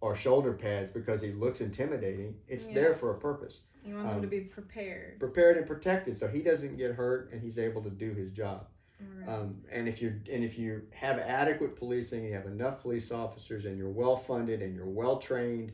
or 0.00 0.14
shoulder 0.14 0.52
pads 0.52 0.90
because 0.90 1.20
he 1.22 1.32
looks 1.32 1.60
intimidating. 1.60 2.36
It's 2.46 2.68
Yeah. 2.68 2.74
there 2.74 2.94
for 2.94 3.10
a 3.10 3.18
purpose. 3.18 3.64
You 3.84 3.94
want 3.94 4.08
them 4.08 4.20
to 4.20 4.26
um, 4.26 4.30
be 4.30 4.40
prepared. 4.40 5.18
Prepared 5.18 5.56
and 5.56 5.66
protected 5.66 6.18
so 6.18 6.28
he 6.28 6.42
doesn't 6.42 6.76
get 6.76 6.92
hurt 6.92 7.32
and 7.32 7.42
he's 7.42 7.58
able 7.58 7.82
to 7.82 7.90
do 7.90 8.12
his 8.12 8.30
job. 8.30 8.68
Right. 9.00 9.28
Um, 9.28 9.62
and 9.70 9.88
if 9.88 10.02
you 10.02 10.20
and 10.32 10.42
if 10.42 10.58
you 10.58 10.82
have 10.92 11.18
adequate 11.18 11.76
policing, 11.76 12.24
you 12.24 12.34
have 12.34 12.46
enough 12.46 12.80
police 12.82 13.12
officers, 13.12 13.64
and 13.64 13.78
you're 13.78 13.88
well 13.90 14.16
funded 14.16 14.60
and 14.60 14.74
you're 14.74 14.86
well 14.88 15.18
trained, 15.18 15.72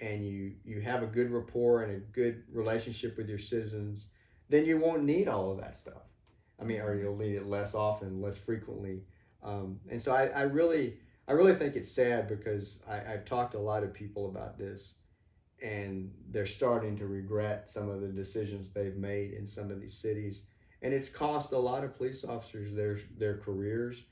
and 0.00 0.24
you 0.24 0.54
you 0.64 0.80
have 0.80 1.02
a 1.02 1.06
good 1.06 1.30
rapport 1.30 1.82
and 1.82 1.92
a 1.92 1.98
good 1.98 2.44
relationship 2.50 3.18
with 3.18 3.28
your 3.28 3.38
citizens, 3.38 4.08
then 4.48 4.64
you 4.64 4.78
won't 4.78 5.04
need 5.04 5.28
all 5.28 5.52
of 5.52 5.58
that 5.60 5.76
stuff. 5.76 6.02
I 6.58 6.64
mean, 6.64 6.80
or 6.80 6.94
you'll 6.94 7.16
need 7.18 7.34
it 7.34 7.44
less 7.44 7.74
often, 7.74 8.22
less 8.22 8.38
frequently. 8.38 9.02
Um, 9.42 9.80
and 9.90 10.00
so 10.00 10.14
I, 10.14 10.28
I 10.28 10.42
really 10.42 10.98
I 11.28 11.32
really 11.32 11.54
think 11.54 11.76
it's 11.76 11.90
sad 11.90 12.28
because 12.28 12.80
I, 12.88 13.12
I've 13.12 13.24
talked 13.24 13.52
to 13.52 13.58
a 13.58 13.60
lot 13.60 13.84
of 13.84 13.94
people 13.94 14.28
about 14.28 14.58
this, 14.58 14.94
and 15.62 16.12
they're 16.30 16.46
starting 16.46 16.96
to 16.98 17.06
regret 17.06 17.70
some 17.70 17.88
of 17.88 18.00
the 18.00 18.08
decisions 18.08 18.72
they've 18.72 18.96
made 18.96 19.32
in 19.32 19.46
some 19.46 19.70
of 19.70 19.80
these 19.80 19.96
cities 19.96 20.42
and 20.82 20.92
it's 20.92 21.08
cost 21.08 21.52
a 21.52 21.58
lot 21.58 21.84
of 21.84 21.96
police 21.96 22.24
officers 22.24 22.74
their 22.74 22.98
their 23.16 23.38
careers. 23.38 24.02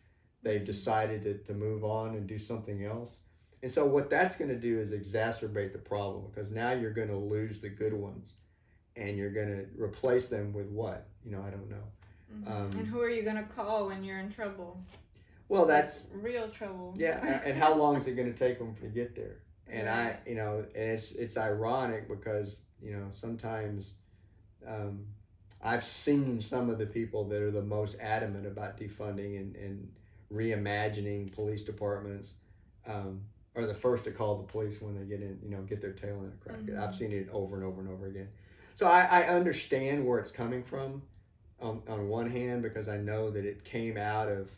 They've 0.42 0.64
decided 0.64 1.22
to, 1.22 1.34
to 1.38 1.52
move 1.52 1.84
on 1.84 2.14
and 2.14 2.26
do 2.26 2.38
something 2.38 2.84
else. 2.84 3.18
And 3.62 3.70
so 3.70 3.84
what 3.84 4.08
that's 4.08 4.36
going 4.36 4.48
to 4.48 4.56
do 4.56 4.80
is 4.80 4.92
exacerbate 4.92 5.72
the 5.72 5.78
problem 5.78 6.24
because 6.30 6.50
now 6.50 6.72
you're 6.72 6.94
going 6.94 7.08
to 7.08 7.16
lose 7.16 7.60
the 7.60 7.68
good 7.68 7.92
ones 7.92 8.36
and 8.96 9.18
you're 9.18 9.32
going 9.32 9.48
to 9.48 9.66
replace 9.76 10.28
them 10.28 10.54
with 10.54 10.68
what? 10.70 11.08
You 11.22 11.32
know, 11.32 11.42
I 11.46 11.50
don't 11.50 11.68
know. 11.68 11.84
Mhm. 12.32 12.50
um, 12.50 12.70
and 12.78 12.86
who 12.86 13.00
are 13.00 13.10
you 13.10 13.22
gonna 13.22 13.42
call 13.42 13.88
when 13.88 14.04
you're 14.04 14.20
in 14.20 14.30
trouble? 14.30 14.80
Well, 15.50 15.66
that's 15.66 16.06
real 16.14 16.48
trouble. 16.48 16.94
yeah, 16.96 17.40
and 17.44 17.58
how 17.58 17.74
long 17.74 17.96
is 17.96 18.06
it 18.06 18.14
going 18.14 18.32
to 18.32 18.38
take 18.38 18.58
them 18.60 18.76
to 18.80 18.86
get 18.86 19.16
there? 19.16 19.38
And 19.68 19.88
I, 19.88 20.16
you 20.24 20.36
know, 20.36 20.64
and 20.74 20.90
it's 20.92 21.12
it's 21.12 21.36
ironic 21.36 22.08
because 22.08 22.60
you 22.80 22.92
know 22.92 23.08
sometimes 23.10 23.94
um, 24.66 25.06
I've 25.62 25.84
seen 25.84 26.40
some 26.40 26.70
of 26.70 26.78
the 26.78 26.86
people 26.86 27.24
that 27.24 27.42
are 27.42 27.50
the 27.50 27.62
most 27.62 27.96
adamant 28.00 28.46
about 28.46 28.78
defunding 28.78 29.38
and, 29.38 29.56
and 29.56 29.92
reimagining 30.32 31.34
police 31.34 31.64
departments 31.64 32.34
um, 32.86 33.20
are 33.56 33.66
the 33.66 33.74
first 33.74 34.04
to 34.04 34.12
call 34.12 34.36
the 34.36 34.44
police 34.44 34.80
when 34.80 34.94
they 34.96 35.04
get 35.04 35.20
in, 35.20 35.38
you 35.42 35.50
know, 35.50 35.62
get 35.62 35.80
their 35.80 35.92
tail 35.92 36.20
in 36.22 36.28
a 36.32 36.44
crack. 36.44 36.60
Mhm. 36.60 36.80
I've 36.80 36.94
seen 36.94 37.10
it 37.12 37.28
over 37.32 37.56
and 37.56 37.64
over 37.64 37.80
and 37.80 37.90
over 37.90 38.06
again. 38.06 38.28
So 38.74 38.86
I, 38.86 39.02
I 39.02 39.22
understand 39.24 40.06
where 40.06 40.20
it's 40.20 40.30
coming 40.30 40.62
from 40.62 41.02
on, 41.60 41.82
on 41.88 42.08
one 42.08 42.30
hand 42.30 42.62
because 42.62 42.88
I 42.88 42.98
know 42.98 43.30
that 43.30 43.44
it 43.44 43.64
came 43.64 43.96
out 43.96 44.28
of 44.28 44.50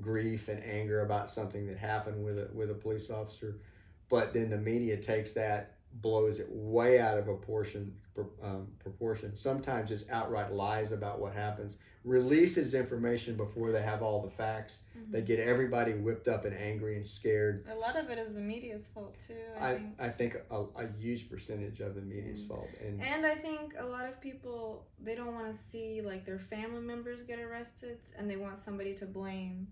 grief 0.00 0.48
and 0.48 0.62
anger 0.64 1.02
about 1.02 1.30
something 1.30 1.66
that 1.66 1.78
happened 1.78 2.24
with 2.24 2.38
a, 2.38 2.48
with 2.52 2.70
a 2.70 2.74
police 2.74 3.10
officer. 3.10 3.60
But 4.08 4.32
then 4.32 4.50
the 4.50 4.58
media 4.58 4.96
takes 4.96 5.32
that, 5.32 5.76
blows 5.92 6.40
it 6.40 6.46
way 6.50 6.98
out 7.00 7.16
of 7.18 7.24
proportion. 7.24 7.94
pro- 8.14 8.30
Um, 8.42 8.68
proportion. 8.78 9.36
Sometimes 9.36 9.90
it's 9.90 10.04
outright 10.10 10.52
lies 10.52 10.92
about 10.92 11.20
what 11.20 11.32
happens. 11.34 11.78
Releases 12.04 12.74
information 12.74 13.34
before 13.36 13.72
they 13.72 13.80
have 13.82 14.02
all 14.02 14.20
the 14.22 14.28
facts. 14.30 14.80
Mhm. 14.96 15.10
They 15.12 15.22
get 15.22 15.40
everybody 15.40 15.94
whipped 15.94 16.28
up 16.28 16.44
and 16.44 16.54
angry 16.54 16.96
and 16.96 17.04
scared. 17.06 17.64
A 17.68 17.74
lot 17.74 17.96
of 17.96 18.10
it 18.10 18.18
is 18.18 18.34
the 18.34 18.42
media's 18.42 18.86
fault 18.88 19.18
too. 19.18 19.34
I, 19.58 19.70
I, 19.70 19.74
think. 19.74 19.94
I 20.00 20.08
think 20.10 20.34
a, 20.50 20.60
a 20.84 20.86
huge 20.98 21.28
percentage 21.30 21.80
of 21.80 21.94
the 21.94 22.02
media's 22.02 22.44
Mm. 22.44 22.48
fault. 22.48 22.68
And 22.84 23.02
And 23.02 23.24
I 23.26 23.34
think 23.36 23.74
a 23.78 23.86
lot 23.86 24.06
of 24.08 24.20
people 24.20 24.86
they 25.02 25.14
don't 25.14 25.32
want 25.34 25.46
to 25.46 25.54
see 25.54 26.02
like 26.02 26.24
their 26.24 26.38
family 26.38 26.82
members 26.82 27.22
get 27.22 27.38
arrested 27.40 27.98
and 28.18 28.30
they 28.30 28.36
want 28.36 28.58
somebody 28.58 28.94
to 28.94 29.06
blame, 29.06 29.68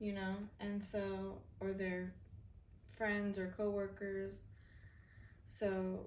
you 0.00 0.12
know, 0.12 0.34
and 0.60 0.82
so 0.82 1.38
or 1.60 1.72
their 1.72 2.12
friends 2.88 3.38
or 3.38 3.52
coworkers. 3.56 4.40
So 5.46 6.00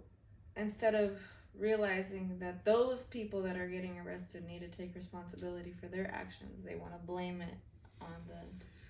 instead 0.56 0.96
of 0.96 1.20
realizing 1.58 2.38
that 2.40 2.64
those 2.64 3.04
people 3.04 3.42
that 3.44 3.58
are 3.58 3.68
getting 3.68 4.00
arrested 4.00 4.46
need 4.48 4.60
to 4.60 4.68
take 4.68 4.96
responsibility 4.96 5.74
for 5.80 5.88
their 5.88 6.10
actions, 6.14 6.64
they 6.64 6.76
want 6.76 6.94
to 6.94 7.00
blame 7.06 7.42
it 7.42 7.54
on 8.02 8.08
the 8.28 8.36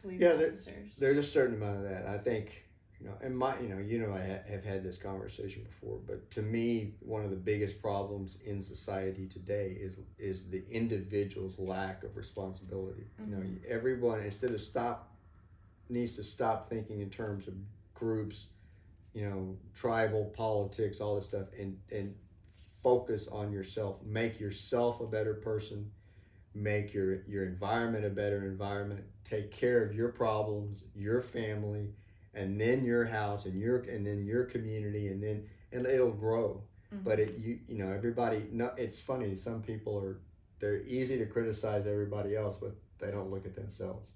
police 0.01 0.21
Yeah, 0.21 0.33
there- 0.33 0.47
officers. 0.47 0.95
There's 0.99 1.17
a 1.17 1.23
certain 1.23 1.55
amount 1.55 1.77
of 1.77 1.83
that. 1.83 2.05
I 2.05 2.17
think, 2.19 2.65
you 3.01 3.07
know, 3.07 3.15
and 3.21 3.35
my, 3.35 3.59
you 3.59 3.67
know, 3.67 3.79
you 3.79 3.99
know, 3.99 4.13
I 4.13 4.19
ha- 4.21 4.43
have 4.51 4.63
had 4.63 4.83
this 4.83 4.97
conversation 4.97 5.63
before, 5.63 5.99
but 6.05 6.29
to 6.31 6.41
me, 6.43 6.93
one 6.99 7.23
of 7.23 7.31
the 7.31 7.35
biggest 7.35 7.81
problems 7.81 8.37
in 8.45 8.61
society 8.61 9.27
today 9.27 9.75
is 9.79 9.97
is 10.19 10.49
the 10.49 10.63
individual's 10.69 11.57
lack 11.57 12.03
of 12.03 12.15
responsibility. 12.15 13.07
You 13.19 13.35
know, 13.35 13.41
Mhm. 13.41 13.65
everyone 13.65 14.21
instead 14.21 14.51
of 14.51 14.61
stop 14.61 15.15
needs 15.89 16.15
to 16.17 16.23
stop 16.23 16.69
thinking 16.69 17.01
in 17.01 17.09
terms 17.09 17.47
of 17.47 17.55
groups, 17.95 18.49
you 19.13 19.27
know, 19.27 19.57
tribal 19.73 20.25
politics, 20.25 21.01
all 21.01 21.15
this 21.15 21.27
stuff, 21.29 21.47
and 21.57 21.79
and 21.91 22.15
focus 22.83 23.27
on 23.27 23.51
yourself. 23.51 24.03
Make 24.03 24.39
yourself 24.39 25.01
a 25.01 25.07
better 25.07 25.33
person 25.33 25.91
make 26.53 26.93
your 26.93 27.23
your 27.27 27.45
environment 27.45 28.03
a 28.03 28.09
better 28.09 28.43
environment 28.45 29.05
take 29.23 29.51
care 29.51 29.81
of 29.85 29.95
your 29.95 30.09
problems 30.09 30.83
your 30.93 31.21
family 31.21 31.93
and 32.33 32.59
then 32.59 32.83
your 32.85 33.05
house 33.05 33.45
and 33.45 33.59
your 33.59 33.79
and 33.79 34.05
then 34.05 34.25
your 34.25 34.45
community 34.45 35.07
and 35.09 35.21
then 35.23 35.43
and 35.71 35.85
it'll 35.85 36.11
grow 36.11 36.61
Mhm. 36.93 37.03
but 37.03 37.19
it 37.19 37.37
you 37.37 37.59
you 37.67 37.77
know 37.83 37.91
everybody 37.91 38.47
no 38.51 38.71
it's 38.77 39.01
funny 39.01 39.37
some 39.37 39.61
people 39.61 39.97
are 39.97 40.17
they're 40.59 40.81
easy 40.83 41.17
to 41.17 41.25
criticize 41.25 41.87
everybody 41.87 42.35
else 42.35 42.57
but 42.57 42.75
they 42.99 43.11
don't 43.11 43.29
look 43.31 43.45
at 43.45 43.55
themselves 43.55 44.11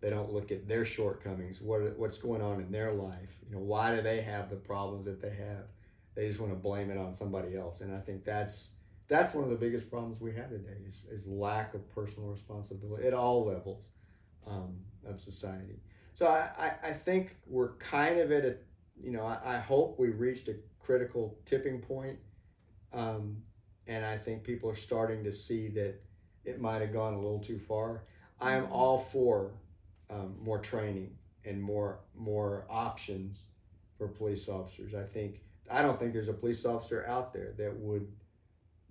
they 0.00 0.10
don't 0.10 0.32
look 0.32 0.50
at 0.52 0.66
their 0.68 0.84
shortcomings 0.84 1.60
what 1.60 1.96
what's 1.98 2.18
going 2.18 2.40
on 2.42 2.60
in 2.60 2.70
their 2.70 2.92
life 2.92 3.36
you 3.48 3.54
know 3.54 3.60
why 3.62 3.94
do 3.94 4.00
they 4.02 4.20
have 4.22 4.48
the 4.50 4.56
problems 4.56 5.04
that 5.06 5.20
they 5.20 5.30
have 5.34 5.64
they 6.14 6.26
just 6.28 6.40
want 6.40 6.52
to 6.52 6.58
blame 6.58 6.90
it 6.90 6.96
on 6.98 7.14
somebody 7.14 7.56
else 7.56 7.80
and 7.80 7.94
i 7.94 7.98
think 8.00 8.24
that's 8.24 8.70
that's 9.08 9.34
one 9.34 9.42
of 9.42 9.50
the 9.50 9.56
biggest 9.56 9.90
problems 9.90 10.20
we 10.20 10.32
have 10.32 10.50
today 10.50 10.78
is, 10.88 11.04
is 11.10 11.26
lack 11.26 11.74
of 11.74 11.88
personal 11.92 12.30
responsibility 12.30 13.04
at 13.08 13.12
all 13.12 13.44
levels 13.44 13.88
um, 14.46 14.76
of 15.04 15.20
society. 15.20 15.80
So 16.14 16.26
I, 16.26 16.50
I, 16.58 16.88
I 16.88 16.92
think 16.92 17.36
we're 17.46 17.74
kind 17.76 18.18
of 18.18 18.30
at 18.32 18.44
a, 18.44 18.56
you 19.02 19.10
know, 19.10 19.24
I, 19.24 19.56
I 19.56 19.58
hope 19.58 19.98
we 19.98 20.08
reached 20.10 20.48
a 20.48 20.56
critical 20.78 21.38
tipping 21.44 21.80
point. 21.80 22.18
Um, 22.92 23.42
and 23.86 24.04
I 24.04 24.18
think 24.18 24.44
people 24.44 24.70
are 24.70 24.76
starting 24.76 25.24
to 25.24 25.32
see 25.32 25.68
that 25.68 26.00
it 26.44 26.60
might 26.60 26.80
have 26.80 26.92
gone 26.92 27.14
a 27.14 27.20
little 27.20 27.38
too 27.40 27.58
far. 27.58 28.04
I 28.40 28.52
am 28.54 28.66
Mhm. 28.66 28.72
all 28.72 28.98
for 28.98 29.52
um, 30.08 30.36
more 30.40 30.58
training 30.58 31.16
and 31.44 31.62
more 31.62 32.00
more 32.14 32.66
options 32.68 33.48
for 33.96 34.08
police 34.08 34.48
officers. 34.48 34.94
I 34.94 35.04
think 35.04 35.42
I 35.70 35.82
don't 35.82 35.98
think 35.98 36.12
there's 36.12 36.28
a 36.28 36.34
police 36.34 36.64
officer 36.64 37.06
out 37.06 37.32
there 37.32 37.52
that 37.58 37.76
would 37.76 38.12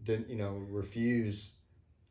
you 0.08 0.36
know 0.36 0.54
refuse 0.70 1.52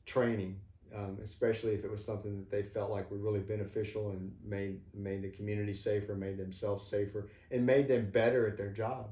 training 0.06 0.61
um, 0.95 1.18
especially 1.22 1.74
if 1.74 1.84
it 1.84 1.91
was 1.91 2.05
something 2.05 2.36
that 2.36 2.51
they 2.51 2.62
felt 2.62 2.91
like 2.91 3.11
were 3.11 3.18
really 3.18 3.41
beneficial 3.41 4.11
and 4.11 4.32
made 4.45 4.80
made 4.95 5.22
the 5.22 5.30
community 5.30 5.74
safer 5.74 6.14
made 6.14 6.39
themselves 6.39 6.86
safer 6.86 7.28
and 7.51 7.66
made 7.66 7.89
them 7.89 8.11
better 8.11 8.47
at 8.47 8.57
their 8.57 8.72
job. 8.72 9.11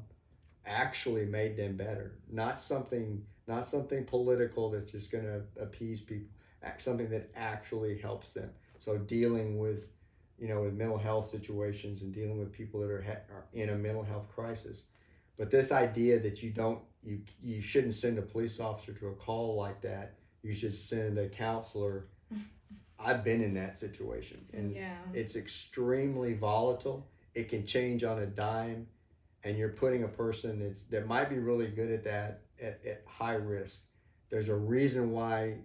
Actually 0.65 1.27
made 1.27 1.57
them 1.57 1.77
better. 1.77 2.19
Not 2.31 2.59
something 2.59 3.25
not 3.47 3.67
something 3.67 4.05
political 4.05 4.71
that's 4.71 4.91
just 4.91 5.13
going 5.13 5.25
to 5.25 5.43
appease 5.63 6.01
people. 6.01 6.29
Something 6.79 7.11
that 7.11 7.31
actually 7.37 7.97
helps 7.99 8.33
them. 8.33 8.51
So 8.79 8.99
dealing 8.99 9.59
with 9.59 9.91
you 10.39 10.49
know 10.49 10.63
with 10.63 10.75
mental 10.75 10.99
health 10.99 11.31
situations 11.31 12.03
and 12.03 12.13
dealing 12.13 12.39
with 12.39 12.53
people 12.53 12.81
that 12.81 12.91
are, 12.91 13.03
ha- 13.03 13.35
are 13.35 13.47
in 13.53 13.71
a 13.71 13.77
mental 13.77 14.03
health 14.03 14.29
crisis. 14.35 14.83
But 15.39 15.51
this 15.51 15.71
idea 15.71 16.19
that 16.21 16.43
you 16.43 16.51
don't 16.51 16.81
you 17.03 17.21
you 17.43 17.61
shouldn't 17.61 17.95
send 17.95 18.19
a 18.19 18.23
police 18.23 18.59
officer 18.59 18.93
to 18.95 19.09
a 19.09 19.13
call 19.13 19.57
like 19.57 19.83
that. 19.83 20.15
You 20.47 20.55
should 20.55 20.75
send 20.75 21.19
a 21.19 21.29
counselor. 21.29 22.07
I've 22.99 23.23
been 23.25 23.43
in 23.43 23.55
that 23.55 23.77
situation, 23.77 24.45
and 24.55 24.75
yeah. 24.75 24.97
it's 25.13 25.37
extremely 25.37 26.35
volatile. 26.35 27.09
It 27.35 27.49
can 27.51 27.67
change 27.67 28.05
on 28.05 28.19
a 28.21 28.27
dime, 28.27 28.87
and 29.45 29.59
you're 29.59 29.71
putting 29.71 30.05
a 30.05 30.09
person 30.09 30.61
that's 30.61 30.83
that 30.91 31.07
might 31.07 31.29
be 31.29 31.39
really 31.39 31.67
good 31.67 31.91
at 31.91 32.05
that 32.05 32.43
at, 32.63 32.81
at 32.87 33.03
high 33.07 33.35
risk. 33.35 33.81
there's 34.31 34.49
a 34.49 34.55
reason 34.57 35.11
why 35.11 35.59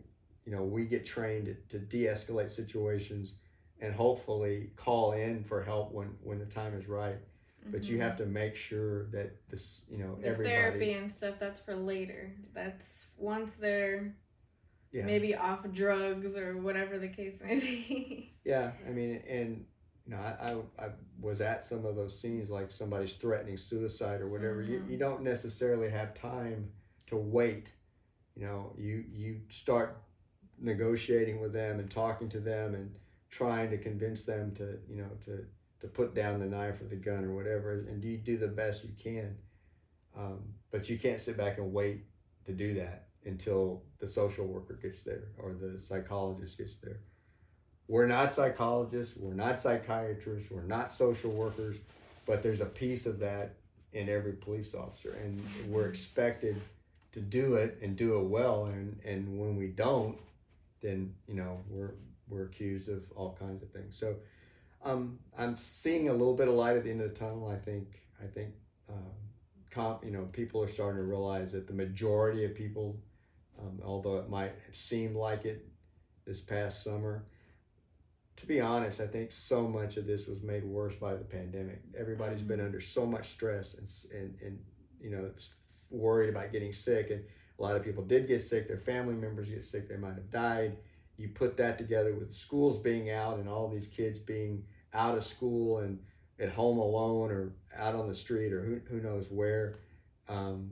you 0.45 0.51
know 0.51 0.63
we 0.63 0.85
get 0.85 1.05
trained 1.05 1.55
to, 1.69 1.79
de-escalate 1.79 2.49
situations 2.49 3.35
and 3.79 3.93
hopefully 3.95 4.71
call 4.75 5.13
in 5.13 5.43
for 5.43 5.63
help 5.63 5.91
when 5.93 6.07
when 6.21 6.37
the 6.39 6.45
time 6.45 6.73
is 6.77 6.87
right 6.87 7.19
but 7.71 7.83
you 7.83 7.99
have 8.01 8.17
to 8.17 8.25
make 8.25 8.55
sure 8.55 9.05
that 9.11 9.29
this 9.49 9.85
you 9.89 9.97
know 9.99 10.05
Mm-hmm. 10.05 10.21
the 10.21 10.27
everybody 10.27 10.55
therapy 10.55 10.93
and 10.93 11.11
stuff 11.11 11.35
that's 11.39 11.59
for 11.61 11.75
later. 11.75 12.33
That's 12.53 13.09
once 13.17 13.55
they're 13.55 14.15
yeah. 14.91 15.03
maybe 15.05 15.35
off 15.35 15.69
drugs 15.71 16.35
or 16.37 16.57
whatever 16.57 16.97
the 16.99 17.07
case 17.07 17.41
may 17.43 17.59
be. 17.59 18.33
yeah 18.43 18.71
i 18.87 18.89
mean 18.91 19.21
and 19.27 19.65
you 20.05 20.11
know 20.15 20.17
I, 20.17 20.51
I 20.51 20.85
i 20.85 20.89
was 21.19 21.41
at 21.41 21.63
some 21.63 21.85
of 21.85 21.95
those 21.95 22.19
scenes 22.19 22.49
like 22.49 22.71
somebody's 22.71 23.15
threatening 23.17 23.57
suicide 23.57 24.21
or 24.21 24.27
whatever. 24.27 24.61
You, 24.63 24.79
Mhm. 24.79 24.89
you 24.91 24.97
don't 24.97 25.21
necessarily 25.21 25.89
have 25.91 26.15
time 26.15 26.71
to 27.07 27.15
wait. 27.17 27.71
You 28.35 28.45
know 28.47 28.73
you 28.77 29.03
you 29.13 29.41
start 29.49 30.01
negotiating 30.59 31.39
with 31.39 31.53
them 31.53 31.79
and 31.79 31.89
talking 31.91 32.29
to 32.29 32.39
them 32.39 32.73
and 32.75 32.95
trying 33.29 33.69
to 33.69 33.77
convince 33.77 34.25
them 34.25 34.53
to 34.55 34.79
you 34.89 34.97
know 34.97 35.09
to 35.25 35.45
to 35.81 35.87
put 35.87 36.15
down 36.15 36.39
the 36.39 36.47
knife 36.47 36.81
or 36.81 36.85
the 36.85 36.95
gun 36.95 37.23
or 37.25 37.33
whatever 37.35 37.73
and 37.73 38.03
you 38.03 38.17
do 38.17 38.37
the 38.37 38.47
best 38.47 38.83
you 38.83 38.91
can. 38.97 39.37
Um, 40.17 40.39
but 40.71 40.89
you 40.89 40.97
can't 40.97 41.21
sit 41.21 41.37
back 41.37 41.57
and 41.59 41.71
wait 41.71 42.05
to 42.45 42.51
do 42.51 42.73
that 42.75 43.07
until 43.25 43.83
the 43.99 44.07
social 44.07 44.45
worker 44.45 44.79
gets 44.81 45.03
there 45.03 45.29
or 45.37 45.53
the 45.53 45.79
psychologist 45.79 46.57
gets 46.57 46.75
there. 46.77 46.99
We're 47.87 48.07
not 48.07 48.33
psychologists 48.33 49.17
we're 49.17 49.33
not 49.33 49.59
psychiatrists 49.59 50.49
we're 50.49 50.63
not 50.63 50.91
social 50.91 51.31
workers 51.31 51.77
but 52.25 52.41
there's 52.41 52.61
a 52.61 52.65
piece 52.65 53.05
of 53.05 53.19
that 53.19 53.55
in 53.91 54.07
every 54.07 54.33
police 54.33 54.73
officer 54.73 55.13
and 55.21 55.43
we're 55.67 55.87
expected 55.87 56.61
to 57.11 57.19
do 57.19 57.55
it 57.55 57.77
and 57.81 57.97
do 57.97 58.17
it 58.19 58.27
well 58.27 58.65
and 58.65 58.97
and 59.03 59.37
when 59.37 59.57
we 59.57 59.67
don't 59.67 60.17
then 60.81 61.13
you 61.27 61.35
know 61.35 61.59
we're 61.69 61.91
we're 62.31 62.45
accused 62.45 62.89
of 62.89 63.03
all 63.15 63.37
kinds 63.37 63.61
of 63.61 63.69
things. 63.71 63.97
So 63.97 64.15
um, 64.83 65.19
I'm 65.37 65.57
seeing 65.57 66.09
a 66.09 66.13
little 66.13 66.33
bit 66.33 66.47
of 66.47 66.55
light 66.55 66.77
at 66.77 66.83
the 66.83 66.89
end 66.89 67.01
of 67.01 67.13
the 67.13 67.19
tunnel 67.19 67.49
I 67.49 67.57
think 67.57 67.87
I 68.21 68.25
think 68.27 68.53
um, 68.89 69.11
comp, 69.69 70.03
you 70.03 70.11
know 70.11 70.27
people 70.31 70.63
are 70.63 70.69
starting 70.69 70.97
to 70.97 71.03
realize 71.03 71.51
that 71.51 71.67
the 71.67 71.73
majority 71.73 72.45
of 72.45 72.55
people 72.55 72.97
um, 73.61 73.79
although 73.83 74.17
it 74.17 74.29
might 74.29 74.53
have 74.65 74.75
seemed 74.75 75.15
like 75.15 75.45
it 75.45 75.67
this 76.25 76.41
past 76.41 76.83
summer 76.83 77.25
to 78.41 78.47
be 78.47 78.59
honest, 78.59 78.99
I 78.99 79.05
think 79.05 79.31
so 79.31 79.67
much 79.67 79.97
of 79.97 80.07
this 80.07 80.25
was 80.25 80.41
made 80.41 80.63
worse 80.63 80.95
by 80.95 81.13
the 81.13 81.23
pandemic. 81.23 81.79
Everybody's 81.97 82.41
been 82.41 82.59
under 82.59 82.81
so 82.81 83.05
much 83.05 83.29
stress 83.29 83.75
and 83.75 84.19
and 84.19 84.35
and 84.41 84.59
you 84.99 85.11
know 85.11 85.29
worried 85.91 86.29
about 86.29 86.51
getting 86.51 86.73
sick, 86.73 87.11
and 87.11 87.23
a 87.59 87.61
lot 87.61 87.75
of 87.75 87.83
people 87.83 88.03
did 88.03 88.27
get 88.27 88.41
sick. 88.41 88.67
Their 88.67 88.79
family 88.79 89.13
members 89.13 89.49
get 89.49 89.63
sick. 89.63 89.87
They 89.87 89.97
might 89.97 90.15
have 90.15 90.31
died. 90.31 90.77
You 91.17 91.29
put 91.29 91.55
that 91.57 91.77
together 91.77 92.15
with 92.15 92.29
the 92.29 92.35
schools 92.35 92.79
being 92.79 93.11
out 93.11 93.37
and 93.37 93.47
all 93.47 93.67
these 93.67 93.87
kids 93.87 94.17
being 94.17 94.63
out 94.91 95.15
of 95.15 95.23
school 95.23 95.77
and 95.79 95.99
at 96.39 96.49
home 96.49 96.79
alone 96.79 97.29
or 97.29 97.53
out 97.77 97.93
on 97.93 98.07
the 98.07 98.15
street 98.15 98.53
or 98.53 98.63
who, 98.63 98.79
who 98.89 99.01
knows 99.01 99.29
where. 99.29 99.77
Um, 100.27 100.71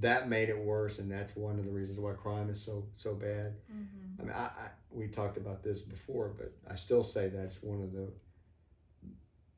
that 0.00 0.28
made 0.28 0.48
it 0.48 0.58
worse, 0.58 0.98
and 0.98 1.10
that's 1.10 1.36
one 1.36 1.58
of 1.58 1.64
the 1.64 1.70
reasons 1.70 1.98
why 1.98 2.12
crime 2.12 2.50
is 2.50 2.60
so 2.60 2.84
so 2.94 3.14
bad. 3.14 3.54
Mm-hmm. 3.72 4.20
I 4.20 4.24
mean, 4.24 4.32
I, 4.32 4.44
I 4.44 4.68
we 4.90 5.08
talked 5.08 5.36
about 5.36 5.62
this 5.62 5.80
before, 5.80 6.32
but 6.36 6.52
I 6.70 6.74
still 6.76 7.04
say 7.04 7.28
that's 7.28 7.62
one 7.62 7.82
of 7.82 7.92
the 7.92 8.08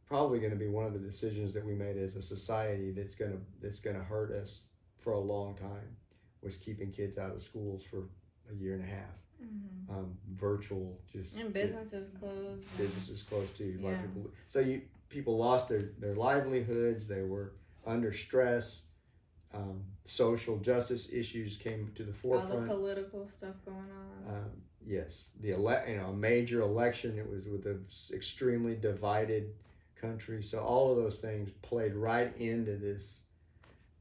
probably 0.06 0.38
going 0.38 0.52
to 0.52 0.58
be 0.58 0.68
one 0.68 0.84
of 0.84 0.92
the 0.92 0.98
decisions 0.98 1.52
that 1.54 1.64
we 1.64 1.74
made 1.74 1.96
as 1.96 2.14
a 2.14 2.22
society 2.22 2.92
that's 2.92 3.14
going 3.14 3.32
to 3.32 3.38
that's 3.60 3.80
going 3.80 3.96
to 3.96 4.04
hurt 4.04 4.32
us 4.32 4.62
for 4.98 5.12
a 5.12 5.20
long 5.20 5.54
time 5.54 5.96
was 6.42 6.56
keeping 6.56 6.92
kids 6.92 7.18
out 7.18 7.32
of 7.32 7.42
schools 7.42 7.82
for 7.84 8.04
a 8.50 8.54
year 8.54 8.74
and 8.74 8.84
a 8.84 8.86
half. 8.86 9.16
Mm-hmm. 9.42 9.94
Um, 9.94 10.16
virtual, 10.34 10.98
just 11.12 11.36
And 11.36 11.52
businesses 11.52 12.08
closed. 12.08 12.76
businesses 12.78 13.22
closed 13.22 13.56
too. 13.56 13.78
A 13.80 13.84
lot 13.84 13.94
of 13.94 14.14
people. 14.14 14.30
So 14.48 14.60
you 14.60 14.82
people 15.08 15.36
lost 15.36 15.68
their 15.68 15.90
their 15.98 16.14
livelihoods. 16.14 17.06
They 17.06 17.22
were 17.22 17.52
under 17.86 18.12
stress. 18.12 18.86
Um, 19.56 19.82
social 20.04 20.58
justice 20.58 21.12
issues 21.12 21.56
came 21.56 21.90
to 21.94 22.04
the 22.04 22.12
forefront. 22.12 22.52
all 22.52 22.60
the 22.60 22.66
political 22.66 23.26
stuff 23.26 23.54
going 23.64 23.78
on. 23.78 24.34
Um, 24.34 24.50
yes, 24.86 25.30
the 25.40 25.52
ele- 25.52 25.88
you 25.88 25.96
know 25.96 26.08
a 26.08 26.12
major 26.12 26.60
election. 26.60 27.18
It 27.18 27.28
was 27.28 27.46
with 27.46 27.66
an 27.66 27.84
extremely 28.12 28.76
divided 28.76 29.54
country. 30.00 30.42
So 30.42 30.60
all 30.60 30.90
of 30.90 30.96
those 30.96 31.20
things 31.20 31.50
played 31.62 31.94
right 31.94 32.36
into 32.36 32.76
this 32.76 33.22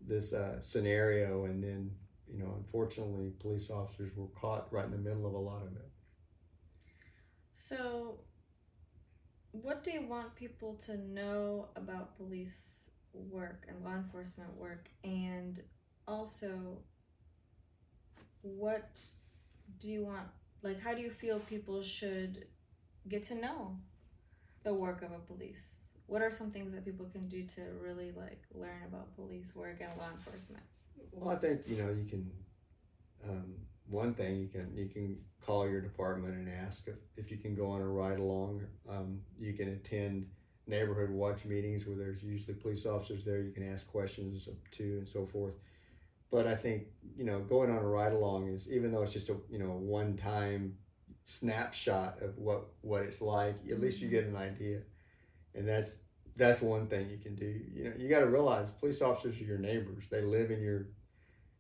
this 0.02 0.34
uh, 0.34 0.62
scenario, 0.62 1.46
and 1.46 1.64
then 1.64 1.92
you 2.32 2.40
know 2.40 2.54
unfortunately 2.58 3.32
police 3.40 3.70
officers 3.70 4.12
were 4.16 4.28
caught 4.28 4.72
right 4.72 4.86
in 4.86 4.92
the 4.92 4.98
middle 4.98 5.26
of 5.26 5.34
a 5.34 5.38
lot 5.38 5.64
of 5.64 5.76
it. 5.76 5.90
So, 7.54 8.20
what 9.52 9.84
do 9.84 9.92
you 9.92 10.02
want 10.02 10.36
people 10.36 10.76
to 10.86 10.98
know 10.98 11.70
about 11.76 12.18
police 12.18 12.85
work 13.30 13.66
and 13.68 13.84
law 13.84 13.96
enforcement 13.96 14.56
work? 14.58 14.90
And 15.04 15.62
also, 16.08 16.80
what 18.42 19.00
do 19.80 19.88
you 19.88 20.06
want, 20.06 20.28
like, 20.62 20.82
how 20.82 20.94
do 20.94 21.02
you 21.02 21.10
feel 21.10 21.40
people 21.40 21.82
should 21.82 22.46
get 23.08 23.24
to 23.26 23.36
know 23.36 23.78
the 24.64 24.74
work 24.74 25.02
of 25.02 25.12
a 25.12 25.20
police? 25.20 25.92
What 26.08 26.22
are 26.22 26.32
some 26.32 26.52
things 26.52 26.74
that 26.74 26.86
people 26.86 27.08
can 27.12 27.28
do 27.28 27.44
to 27.44 27.62
really, 27.82 28.12
like, 28.12 28.44
learn 28.54 28.84
about 28.88 29.16
police 29.16 29.56
work 29.56 29.82
and 29.82 29.90
law 29.98 30.10
enforcement? 30.12 30.64
Well, 31.12 31.36
I 31.36 31.40
think 31.40 31.62
you 31.66 31.78
know 31.78 31.90
you 31.90 32.06
can. 32.06 32.32
Um, 33.28 33.56
one 33.88 34.14
thing 34.14 34.38
you 34.38 34.48
can 34.48 34.72
you 34.76 34.88
can 34.88 35.18
call 35.46 35.68
your 35.68 35.82
department 35.82 36.34
and 36.34 36.50
ask 36.50 36.88
if, 36.88 36.96
if 37.18 37.32
you 37.32 37.38
can 37.38 37.56
go 37.56 37.70
on 37.70 37.82
a 37.82 37.88
ride 37.88 38.20
along. 38.20 38.62
Um, 38.90 39.22
you 39.40 39.54
can 39.54 39.70
attend 39.70 40.28
neighborhood 40.68 41.10
watch 41.10 41.46
meetings 41.46 41.86
where 41.86 41.96
there's 41.96 42.24
usually 42.24 42.56
police 42.56 42.86
officers 42.86 43.24
there. 43.24 43.40
You 43.40 43.52
can 43.52 43.72
ask 43.72 43.88
questions 43.88 44.48
to 44.72 44.84
and 44.84 45.08
so 45.08 45.26
forth. 45.26 45.54
But 46.32 46.48
I 46.48 46.56
think 46.56 46.86
you 47.16 47.24
know 47.24 47.40
going 47.40 47.70
on 47.70 47.78
a 47.78 47.88
ride 47.88 48.14
along 48.14 48.48
is 48.50 48.68
even 48.70 48.92
though 48.92 49.04
it's 49.04 49.14
just 49.14 49.30
a 49.30 49.38
you 49.50 49.60
know 49.60 49.70
one 49.70 50.16
time 50.18 50.78
snapshot 51.26 52.22
of 52.22 52.38
what 52.38 52.68
what 52.82 53.04
it's 53.04 53.22
like. 53.22 53.56
At 53.70 53.82
least 53.82 54.02
you 54.02 54.08
mm-hmm. 54.08 54.16
get 54.16 54.26
an 54.26 54.36
idea, 54.36 54.80
and 55.54 55.68
that's 55.68 55.96
that's 56.36 56.62
one 56.62 56.88
thing 56.88 57.10
you 57.10 57.18
can 57.18 57.36
do. 57.36 57.62
You 57.74 57.86
know, 57.86 57.94
you 57.98 58.10
got 58.10 58.20
to 58.20 58.28
realize 58.28 58.70
police 58.80 59.02
officers 59.02 59.40
are 59.42 59.46
your 59.46 59.58
neighbors. 59.58 60.06
They 60.10 60.22
live 60.22 60.52
in 60.52 60.62
your 60.62 60.88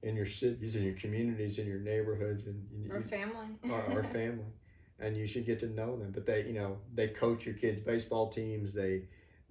in 0.03 0.15
your 0.15 0.27
cities, 0.27 0.75
in 0.75 0.83
your 0.83 0.93
communities, 0.93 1.57
in 1.57 1.65
your 1.65 1.79
neighborhoods, 1.79 2.45
and 2.45 2.67
you, 2.71 2.91
Or 2.91 2.97
you- 2.97 3.03
family? 3.03 3.47
our, 3.71 3.97
our 3.97 4.03
family, 4.19 4.45
and 4.99 5.17
you 5.17 5.27
should 5.27 5.45
get 5.45 5.59
to 5.59 5.67
know 5.67 5.97
them. 5.97 6.11
But 6.11 6.25
they, 6.25 6.45
you 6.45 6.53
know, 6.53 6.77
they 6.93 7.07
coach 7.07 7.45
your 7.45 7.55
kids' 7.55 7.81
baseball 7.81 8.29
teams. 8.29 8.73
They, 8.73 9.03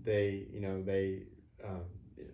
they, 0.03 0.47
you 0.53 0.61
know, 0.61 0.83
they, 0.83 1.25
um, 1.63 1.83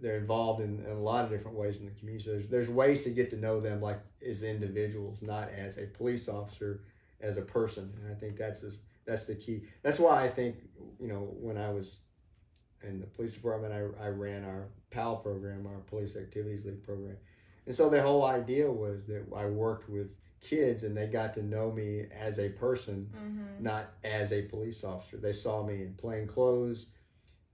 they're 0.00 0.18
involved 0.18 0.60
in, 0.60 0.84
in 0.84 0.90
a 0.90 1.00
lot 1.00 1.24
of 1.24 1.30
different 1.30 1.56
ways 1.56 1.80
in 1.80 1.86
the 1.86 1.92
community. 1.92 2.24
So 2.24 2.32
there's 2.32 2.48
there's 2.48 2.68
ways 2.68 3.04
to 3.04 3.10
get 3.10 3.30
to 3.30 3.36
know 3.36 3.60
them 3.60 3.80
like 3.80 4.00
as 4.26 4.42
individuals, 4.42 5.22
not 5.22 5.50
as 5.50 5.78
a 5.78 5.86
police 5.86 6.28
officer, 6.28 6.82
as 7.20 7.36
a 7.36 7.42
person. 7.42 7.92
And 8.00 8.10
I 8.10 8.14
think 8.18 8.36
that's 8.36 8.62
the, 8.62 8.74
that's 9.04 9.26
the 9.26 9.34
key. 9.34 9.62
That's 9.82 9.98
why 9.98 10.24
I 10.24 10.28
think 10.28 10.56
you 10.98 11.08
know 11.08 11.34
when 11.40 11.56
I 11.58 11.70
was 11.70 11.96
in 12.82 13.00
the 13.00 13.06
police 13.06 13.34
department, 13.34 13.72
I, 13.72 14.04
I 14.04 14.08
ran 14.08 14.44
our 14.44 14.68
PAL 14.90 15.16
program, 15.16 15.66
our 15.66 15.80
Police 15.80 16.16
Activities 16.16 16.64
League 16.64 16.82
program. 16.82 17.16
And 17.66 17.74
so 17.74 17.88
the 17.88 18.02
whole 18.02 18.24
idea 18.24 18.70
was 18.70 19.06
that 19.06 19.26
I 19.36 19.46
worked 19.46 19.88
with 19.88 20.16
kids 20.40 20.82
and 20.84 20.96
they 20.96 21.06
got 21.06 21.34
to 21.34 21.42
know 21.42 21.70
me 21.70 22.06
as 22.12 22.38
a 22.38 22.48
person, 22.48 23.10
mm-hmm. 23.14 23.62
not 23.62 23.90
as 24.04 24.32
a 24.32 24.42
police 24.42 24.84
officer. 24.84 25.16
They 25.16 25.32
saw 25.32 25.62
me 25.62 25.82
in 25.82 25.94
plain 25.94 26.26
clothes. 26.26 26.86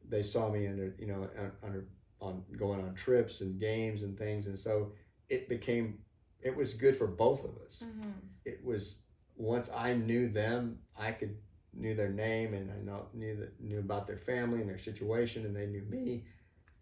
They 0.08 0.22
saw 0.22 0.50
me 0.50 0.66
under, 0.66 0.94
you 0.98 1.06
know, 1.06 1.28
under 1.62 1.86
on 2.20 2.42
going 2.56 2.80
on 2.80 2.94
trips 2.94 3.40
and 3.40 3.60
games 3.60 4.02
and 4.02 4.16
things. 4.18 4.46
And 4.46 4.58
so 4.58 4.92
it 5.28 5.48
became, 5.48 5.98
it 6.40 6.56
was 6.56 6.74
good 6.74 6.96
for 6.96 7.06
both 7.06 7.44
of 7.44 7.58
us. 7.64 7.84
Mm-hmm. 7.84 8.10
It 8.44 8.64
was 8.64 8.96
once 9.36 9.70
I 9.74 9.94
knew 9.94 10.28
them, 10.28 10.78
I 10.98 11.12
could 11.12 11.36
knew 11.74 11.94
their 11.94 12.10
name 12.10 12.54
and 12.54 12.70
I 12.70 12.80
know, 12.80 13.06
knew 13.12 13.36
that 13.36 13.60
knew 13.60 13.78
about 13.78 14.06
their 14.06 14.16
family 14.16 14.60
and 14.60 14.68
their 14.68 14.78
situation, 14.78 15.44
and 15.44 15.54
they 15.54 15.66
knew 15.66 15.84
me. 15.88 16.24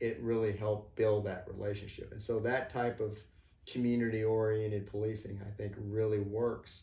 It 0.00 0.18
really 0.20 0.52
helped 0.52 0.96
build 0.96 1.26
that 1.26 1.46
relationship, 1.48 2.12
and 2.12 2.20
so 2.20 2.40
that 2.40 2.70
type 2.70 3.00
of 3.00 3.18
community-oriented 3.66 4.86
policing, 4.86 5.40
I 5.46 5.50
think, 5.50 5.74
really 5.78 6.20
works. 6.20 6.82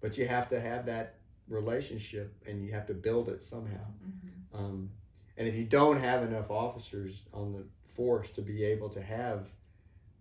But 0.00 0.18
you 0.18 0.28
have 0.28 0.48
to 0.50 0.60
have 0.60 0.86
that 0.86 1.16
relationship, 1.48 2.34
and 2.46 2.64
you 2.64 2.72
have 2.72 2.86
to 2.86 2.94
build 2.94 3.28
it 3.28 3.42
somehow. 3.42 3.86
Mm-hmm. 4.04 4.58
Um, 4.58 4.90
and 5.36 5.46
if 5.46 5.54
you 5.54 5.64
don't 5.64 6.00
have 6.00 6.22
enough 6.22 6.50
officers 6.50 7.22
on 7.32 7.52
the 7.52 7.64
force 7.94 8.30
to 8.30 8.42
be 8.42 8.64
able 8.64 8.88
to 8.90 9.02
have, 9.02 9.50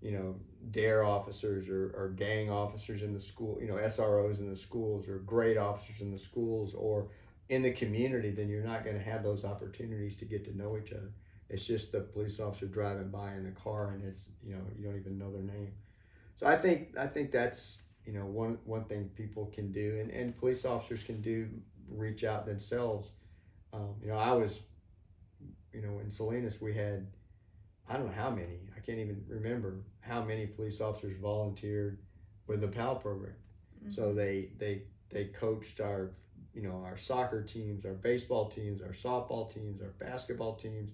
you 0.02 0.12
know, 0.12 0.36
DARE 0.72 1.04
officers 1.04 1.70
or, 1.70 1.94
or 1.96 2.10
gang 2.10 2.50
officers 2.50 3.02
in 3.02 3.14
the 3.14 3.20
school, 3.20 3.58
you 3.62 3.68
know, 3.68 3.76
SROs 3.76 4.40
in 4.40 4.50
the 4.50 4.56
schools 4.56 5.08
or 5.08 5.20
grade 5.20 5.58
officers 5.58 6.02
in 6.02 6.12
the 6.12 6.20
schools 6.20 6.74
or 6.74 7.08
in 7.50 7.62
the 7.62 7.72
community, 7.72 8.32
then 8.32 8.50
you're 8.50 8.64
not 8.64 8.84
going 8.84 8.98
to 8.98 9.04
have 9.04 9.24
those 9.24 9.46
opportunities 9.46 10.16
to 10.16 10.26
get 10.26 10.46
to 10.46 10.58
know 10.58 10.78
each 10.78 10.92
other. 10.92 11.12
It's 11.50 11.66
just 11.66 11.92
the 11.92 12.02
police 12.02 12.40
officer 12.40 12.66
driving 12.66 13.10
by 13.10 13.34
in 13.34 13.44
the 13.44 13.52
car 13.52 13.92
and 13.92 14.04
it's, 14.04 14.30
you 14.44 14.54
know, 14.54 14.62
you 14.78 14.86
don't 14.86 15.00
even 15.00 15.18
know 15.18 15.32
their 15.32 15.44
name. 15.44 15.74
So 16.36 16.48
I 16.48 16.56
think, 16.56 16.98
I 16.98 17.08
think 17.08 17.32
that's, 17.32 17.84
you 18.06 18.14
know, 18.14 18.26
one 18.26 18.60
one 18.66 18.86
thing 18.86 19.10
people 19.16 19.48
can 19.48 19.72
do, 19.72 19.98
and, 20.00 20.12
and 20.12 20.38
police 20.38 20.66
officers 20.66 21.04
can 21.04 21.22
do, 21.22 21.50
reach 21.90 22.24
out 22.24 22.46
themselves. 22.46 23.12
Um, 23.74 23.96
you 24.02 24.10
know, 24.10 24.18
I 24.18 24.32
was, 24.34 24.62
you 25.74 25.82
know, 25.82 26.00
in 26.00 26.10
Salinas 26.10 26.62
we 26.62 26.74
had, 26.74 27.08
I 27.90 27.94
don't 27.98 28.08
know 28.08 28.22
how 28.22 28.30
many, 28.30 28.60
I 28.76 28.80
can't 28.80 29.00
even 29.00 29.24
remember 29.28 29.82
how 30.02 30.24
many 30.24 30.46
police 30.46 30.82
officers 30.82 31.18
volunteered 31.20 32.00
with 32.48 32.62
the 32.62 32.68
PAL 32.68 32.98
program. 32.98 33.34
Mm-hmm. 33.80 33.92
So 33.92 34.14
they 34.14 34.50
they 34.58 34.84
they 35.10 35.26
coached 35.26 35.80
our 35.80 36.12
you 36.54 36.62
know 36.62 36.84
our 36.86 36.98
soccer 36.98 37.42
teams, 37.42 37.86
our 37.86 37.94
baseball 37.94 38.50
teams, 38.50 38.82
our 38.82 38.90
softball 38.90 39.54
teams, 39.54 39.82
our 39.82 39.94
basketball 40.00 40.56
teams, 40.56 40.92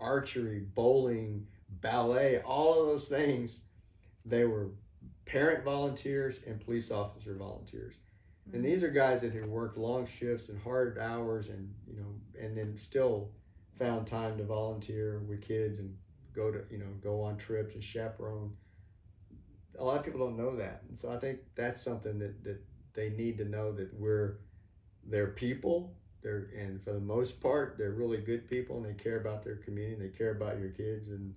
archery, 0.00 0.60
bowling, 0.74 1.46
ballet, 1.68 2.40
all 2.40 2.80
of 2.80 2.86
those 2.86 3.08
things. 3.08 3.60
They 4.24 4.44
were 4.44 4.70
parent 5.26 5.64
volunteers 5.64 6.36
and 6.46 6.60
police 6.60 6.90
officer 6.90 7.34
volunteers. 7.34 7.94
Mm-hmm. 8.48 8.56
And 8.56 8.64
these 8.64 8.82
are 8.82 8.90
guys 8.90 9.22
that 9.22 9.32
had 9.32 9.46
worked 9.46 9.78
long 9.78 10.06
shifts 10.06 10.48
and 10.48 10.60
hard 10.62 10.98
hours 10.98 11.48
and 11.48 11.72
you 11.86 11.96
know 11.96 12.40
and 12.40 12.56
then 12.56 12.76
still 12.76 13.30
found 13.78 14.06
time 14.06 14.38
to 14.38 14.44
volunteer 14.44 15.20
with 15.28 15.42
kids 15.42 15.78
and 15.78 15.96
go 16.34 16.50
to 16.50 16.60
you 16.70 16.78
know 16.78 16.86
go 17.02 17.22
on 17.22 17.36
trips 17.36 17.74
and 17.74 17.82
chaperone 17.82 18.52
a 19.78 19.84
lot 19.84 19.98
of 19.98 20.04
people 20.04 20.20
don't 20.20 20.36
know 20.36 20.56
that 20.56 20.82
and 20.88 20.98
so 20.98 21.12
i 21.12 21.16
think 21.16 21.38
that's 21.54 21.82
something 21.82 22.18
that, 22.18 22.42
that 22.44 22.60
they 22.92 23.10
need 23.10 23.38
to 23.38 23.44
know 23.44 23.72
that 23.72 23.92
we're 23.94 24.38
they're 25.06 25.28
people 25.28 25.92
they're 26.24 26.48
and 26.58 26.82
for 26.82 26.92
the 26.92 27.00
most 27.00 27.40
part 27.40 27.76
they're 27.78 27.92
really 27.92 28.18
good 28.18 28.48
people 28.50 28.76
and 28.78 28.86
they 28.86 28.94
care 29.00 29.18
about 29.20 29.44
their 29.44 29.56
community 29.56 29.94
they 30.02 30.08
care 30.08 30.32
about 30.32 30.58
your 30.58 30.70
kids 30.70 31.08
and 31.08 31.34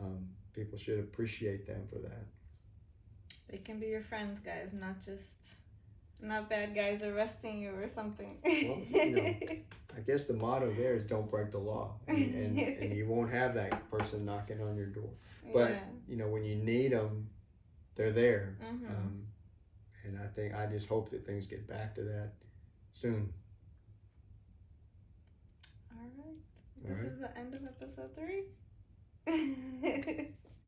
um, 0.00 0.28
people 0.54 0.78
should 0.78 1.00
appreciate 1.00 1.66
them 1.66 1.82
for 1.90 1.98
that 1.98 2.26
They 3.50 3.58
can 3.58 3.78
be 3.80 3.86
your 3.88 4.02
friends, 4.02 4.40
guys, 4.40 4.72
not 4.72 5.00
just 5.04 5.54
not 6.20 6.48
bad 6.48 6.74
guys 6.74 7.02
arresting 7.02 7.60
you 7.62 7.72
or 7.74 7.88
something. 7.88 8.38
Well, 8.44 8.80
you 8.90 9.10
know, 9.16 9.34
I 9.96 10.00
guess 10.06 10.26
the 10.26 10.34
motto 10.34 10.72
there 10.72 10.94
is 10.94 11.04
don't 11.04 11.30
break 11.30 11.50
the 11.50 11.58
law, 11.58 11.96
and, 12.06 12.34
and, 12.34 12.58
and 12.58 12.96
you 12.96 13.06
won't 13.06 13.30
have 13.30 13.54
that 13.54 13.90
person 13.90 14.24
knocking 14.24 14.60
on 14.62 14.76
your 14.76 14.86
door. 14.86 15.10
But 15.52 15.70
yeah. 15.70 15.80
you 16.08 16.16
know, 16.16 16.28
when 16.28 16.44
you 16.44 16.56
need 16.56 16.92
them, 16.92 17.28
they're 17.96 18.12
there. 18.12 18.56
Mhm. 18.62 18.88
Um, 18.88 19.26
and 20.04 20.18
I 20.18 20.26
think 20.26 20.54
I 20.54 20.66
just 20.66 20.88
hope 20.88 21.10
that 21.10 21.24
things 21.24 21.46
get 21.46 21.66
back 21.68 21.94
to 21.96 22.02
that 22.04 22.32
soon. 22.92 23.32
All 25.92 25.98
right. 25.98 26.36
All 26.71 26.71
This 26.84 26.98
right. 26.98 27.06
is 27.06 27.20
the 27.20 27.38
end 27.38 27.54
of 27.54 27.64
episode 27.64 28.14
three. 28.14 28.44